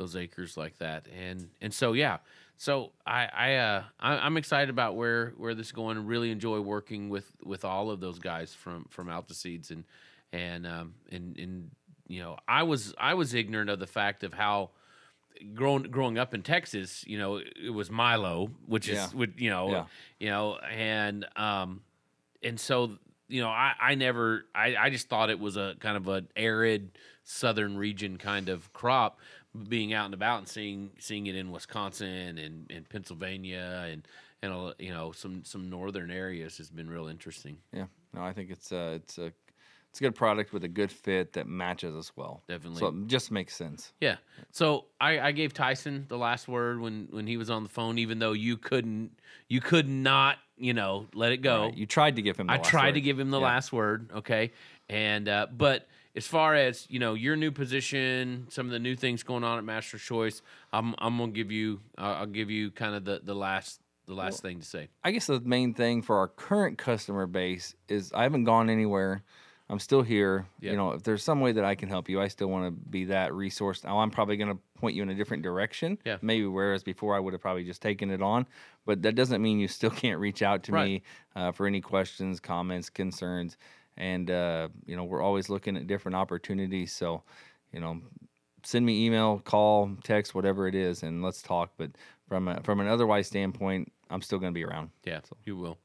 those 0.00 0.16
acres 0.16 0.56
like 0.56 0.78
that, 0.78 1.06
and 1.16 1.50
and 1.60 1.72
so 1.74 1.92
yeah, 1.92 2.18
so 2.56 2.92
I 3.06 3.28
I 3.32 3.54
uh 3.56 3.82
I, 4.00 4.14
I'm 4.18 4.36
excited 4.36 4.70
about 4.70 4.96
where 4.96 5.34
where 5.36 5.54
this 5.54 5.66
is 5.66 5.72
going, 5.72 5.98
and 5.98 6.08
really 6.08 6.30
enjoy 6.30 6.60
working 6.60 7.10
with 7.10 7.30
with 7.44 7.64
all 7.64 7.90
of 7.90 8.00
those 8.00 8.18
guys 8.18 8.54
from 8.54 8.86
from 8.88 9.10
Alta 9.10 9.34
Seeds 9.34 9.70
and 9.70 9.84
and 10.32 10.66
um 10.66 10.94
and 11.12 11.36
and 11.38 11.70
you 12.08 12.20
know 12.22 12.36
I 12.48 12.62
was 12.62 12.94
I 12.98 13.14
was 13.14 13.34
ignorant 13.34 13.68
of 13.70 13.78
the 13.78 13.86
fact 13.86 14.24
of 14.24 14.32
how 14.32 14.70
growing 15.54 15.82
growing 15.84 16.18
up 16.18 16.34
in 16.34 16.42
Texas, 16.42 17.04
you 17.06 17.18
know, 17.18 17.36
it 17.36 17.70
was 17.72 17.90
Milo, 17.90 18.50
which 18.66 18.88
is 18.88 18.94
Yeah. 18.94 19.18
would 19.18 19.34
you 19.38 19.50
know, 19.50 19.70
Yeah. 19.70 19.84
you 20.18 20.28
know, 20.28 20.56
and 20.58 21.26
um 21.36 21.82
and 22.42 22.58
so 22.58 22.96
you 23.28 23.40
know, 23.40 23.48
I 23.48 23.74
I 23.80 23.94
never 23.94 24.44
I 24.54 24.76
I 24.76 24.90
just 24.90 25.08
thought 25.08 25.30
it 25.30 25.38
was 25.38 25.56
a 25.56 25.74
kind 25.78 25.96
of 25.96 26.08
an 26.08 26.28
arid 26.36 26.98
southern 27.22 27.76
region 27.76 28.18
kind 28.18 28.48
of 28.48 28.72
crop 28.72 29.20
being 29.68 29.92
out 29.92 30.04
and 30.06 30.14
about 30.14 30.38
and 30.38 30.48
seeing 30.48 30.90
seeing 30.98 31.26
it 31.26 31.34
in 31.34 31.50
Wisconsin 31.50 32.38
and, 32.38 32.70
and 32.70 32.88
Pennsylvania 32.88 33.86
and 33.90 34.06
and 34.42 34.74
you 34.78 34.90
know 34.92 35.12
some 35.12 35.44
some 35.44 35.68
northern 35.68 36.10
areas 36.10 36.56
has 36.58 36.70
been 36.70 36.88
real 36.88 37.08
interesting. 37.08 37.58
Yeah. 37.72 37.86
No, 38.14 38.22
I 38.22 38.32
think 38.32 38.50
it's 38.50 38.72
uh 38.72 38.92
it's 38.96 39.18
a 39.18 39.32
it's 39.90 39.98
a 40.00 40.04
good 40.04 40.14
product 40.14 40.52
with 40.52 40.62
a 40.62 40.68
good 40.68 40.92
fit 40.92 41.32
that 41.32 41.48
matches 41.48 41.96
us 41.96 42.12
well. 42.14 42.44
Definitely. 42.48 42.78
So 42.78 42.88
it 42.88 43.06
just 43.08 43.32
makes 43.32 43.56
sense. 43.56 43.92
Yeah. 44.00 44.16
So 44.52 44.84
I, 45.00 45.18
I 45.18 45.32
gave 45.32 45.52
Tyson 45.52 46.06
the 46.08 46.16
last 46.16 46.46
word 46.46 46.80
when 46.80 47.08
when 47.10 47.26
he 47.26 47.36
was 47.36 47.50
on 47.50 47.64
the 47.64 47.68
phone, 47.68 47.98
even 47.98 48.20
though 48.20 48.32
you 48.32 48.56
couldn't 48.56 49.18
you 49.48 49.60
could 49.60 49.88
not 49.88 50.38
you 50.56 50.74
know 50.74 51.08
let 51.12 51.32
it 51.32 51.38
go. 51.38 51.64
Right. 51.64 51.76
You 51.76 51.86
tried 51.86 52.16
to 52.16 52.22
give 52.22 52.36
him. 52.36 52.46
The 52.46 52.52
I 52.52 52.58
tried 52.58 52.92
to 52.92 53.00
give 53.00 53.18
him 53.18 53.30
the 53.30 53.40
Yeah. 53.40 53.46
last 53.46 53.72
word, 53.72 54.10
okay, 54.14 54.52
and 54.88 55.28
uh, 55.28 55.48
but 55.50 55.88
as 56.16 56.26
far 56.26 56.54
as 56.54 56.86
you 56.90 56.98
know 56.98 57.14
your 57.14 57.36
new 57.36 57.50
position, 57.52 58.46
some 58.50 58.66
of 58.66 58.72
the 58.72 58.78
new 58.78 58.96
things 58.96 59.22
going 59.22 59.44
on 59.44 59.58
at 59.58 59.64
Master 59.64 59.98
Choice, 59.98 60.42
I'm 60.72 60.94
I'm 60.98 61.18
gonna 61.18 61.32
give 61.32 61.50
you 61.50 61.80
uh, 61.98 62.16
I'll 62.20 62.26
give 62.26 62.50
you 62.50 62.70
kind 62.70 62.94
of 62.94 63.04
the 63.04 63.20
the 63.22 63.34
last 63.34 63.80
the 64.06 64.14
last 64.14 64.42
thing 64.42 64.58
to 64.60 64.64
say. 64.66 64.88
I 65.04 65.12
guess 65.12 65.26
the 65.26 65.40
main 65.40 65.72
thing 65.74 66.02
for 66.02 66.16
our 66.18 66.28
current 66.28 66.78
customer 66.78 67.26
base 67.26 67.74
is 67.88 68.12
I 68.12 68.24
haven't 68.24 68.44
gone 68.44 68.68
anywhere. 68.68 69.22
I'm 69.68 69.78
still 69.78 70.02
here. 70.02 70.46
Yeah. 70.60 70.72
You 70.72 70.76
know, 70.78 70.90
if 70.90 71.04
there's 71.04 71.22
some 71.22 71.40
way 71.40 71.52
that 71.52 71.64
I 71.64 71.76
can 71.76 71.88
help 71.88 72.08
you, 72.08 72.20
I 72.20 72.26
still 72.26 72.48
want 72.48 72.64
to 72.66 72.90
be 72.90 73.04
that 73.04 73.32
resource. 73.32 73.84
Now 73.84 74.00
I'm 74.00 74.10
probably 74.10 74.36
going 74.36 74.50
to 74.50 74.58
point 74.80 74.96
you 74.96 75.02
in 75.04 75.10
a 75.10 75.14
different 75.14 75.44
direction. 75.44 75.96
Yeah. 76.04 76.16
Maybe 76.22 76.44
whereas 76.46 76.82
before 76.82 77.14
I 77.14 77.20
would 77.20 77.34
have 77.34 77.40
probably 77.40 77.62
just 77.62 77.80
taken 77.80 78.10
it 78.10 78.20
on, 78.20 78.48
but 78.84 79.02
that 79.02 79.14
doesn't 79.14 79.40
mean 79.40 79.60
you 79.60 79.68
still 79.68 79.90
can't 80.02 80.18
reach 80.18 80.42
out 80.42 80.64
to 80.64 80.72
Right. 80.72 80.84
me 80.86 81.02
uh, 81.36 81.52
for 81.52 81.68
any 81.68 81.80
questions, 81.80 82.40
comments, 82.40 82.90
concerns, 82.90 83.56
and 84.00 84.30
uh, 84.30 84.68
you 84.86 84.96
know 84.96 85.04
we're 85.04 85.22
always 85.22 85.48
looking 85.48 85.76
at 85.76 85.86
different 85.86 86.16
opportunities. 86.16 86.92
So, 86.92 87.22
you 87.72 87.80
know, 87.80 88.00
send 88.64 88.84
me 88.84 89.06
email, 89.06 89.38
call, 89.40 89.90
text, 90.02 90.34
whatever 90.34 90.66
it 90.66 90.74
is, 90.74 91.02
and 91.02 91.22
let's 91.22 91.42
talk. 91.42 91.72
But 91.76 91.90
from 92.26 92.48
a, 92.48 92.60
from 92.62 92.80
an 92.80 92.88
otherwise 92.88 93.26
standpoint, 93.26 93.92
I'm 94.10 94.22
still 94.22 94.38
going 94.38 94.52
to 94.52 94.54
be 94.54 94.64
around. 94.64 94.90
Yeah, 95.04 95.20
you 95.44 95.56
will, 95.56 95.78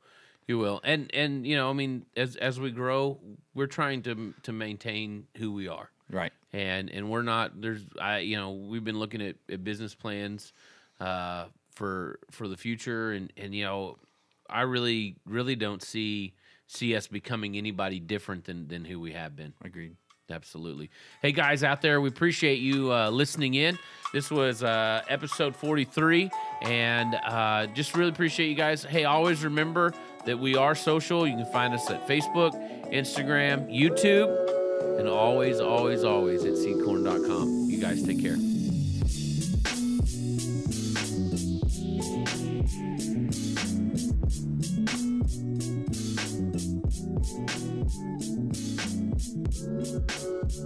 you 0.47 0.57
will, 0.57 0.79
and 0.83 1.11
and 1.13 1.45
you 1.45 1.57
know 1.57 1.69
I 1.69 1.73
mean 1.73 2.05
as 2.15 2.37
as 2.37 2.59
we 2.59 2.71
grow, 2.71 3.19
we're 3.53 3.67
trying 3.67 4.01
to 4.03 4.33
to 4.43 4.51
maintain 4.51 5.27
who 5.37 5.51
we 5.53 5.67
are. 5.67 5.91
Right. 6.09 6.31
and 6.53 6.91
and 6.91 7.09
we're 7.09 7.23
not 7.23 7.59
there's 7.59 7.83
i 7.99 8.19
you 8.19 8.37
know 8.37 8.51
we've 8.51 8.83
been 8.83 8.99
looking 8.99 9.23
at, 9.23 9.37
at 9.51 9.63
business 9.63 9.95
plans 9.95 10.53
uh 10.99 11.45
for 11.71 12.19
for 12.29 12.47
the 12.47 12.55
future 12.55 13.11
and 13.11 13.33
and 13.37 13.55
you 13.55 13.63
know 13.63 13.97
i 14.47 14.61
really 14.61 15.15
really 15.25 15.55
don't 15.55 15.81
see 15.81 16.35
see 16.67 16.95
us 16.95 17.07
becoming 17.07 17.57
anybody 17.57 17.99
different 17.99 18.45
than 18.45 18.67
than 18.67 18.85
who 18.85 18.99
we 18.99 19.13
have 19.13 19.35
been 19.35 19.53
Agreed. 19.63 19.95
absolutely 20.29 20.89
hey 21.21 21.31
guys 21.31 21.63
out 21.63 21.81
there 21.81 22.01
we 22.01 22.09
appreciate 22.09 22.59
you 22.59 22.91
uh, 22.91 23.09
listening 23.09 23.53
in 23.53 23.77
this 24.13 24.31
was 24.31 24.63
uh, 24.63 25.01
episode 25.07 25.55
43 25.55 26.29
and 26.61 27.15
uh, 27.23 27.67
just 27.67 27.95
really 27.95 28.09
appreciate 28.09 28.47
you 28.47 28.55
guys 28.55 28.83
hey 28.83 29.05
always 29.05 29.43
remember 29.43 29.93
that 30.25 30.37
we 30.37 30.55
are 30.55 30.75
social 30.75 31.27
you 31.27 31.35
can 31.35 31.45
find 31.51 31.73
us 31.73 31.89
at 31.89 32.07
facebook 32.07 32.53
instagram 32.91 33.71
youtube 33.71 34.55
and 34.97 35.07
always, 35.07 35.59
always, 35.59 36.03
always 36.03 36.45
at 36.45 36.53
seedcorn.com. 36.53 37.69
You 37.69 37.79
guys 37.79 38.03
take 38.03 38.21
care. 38.21 38.37
Thank 50.47 50.63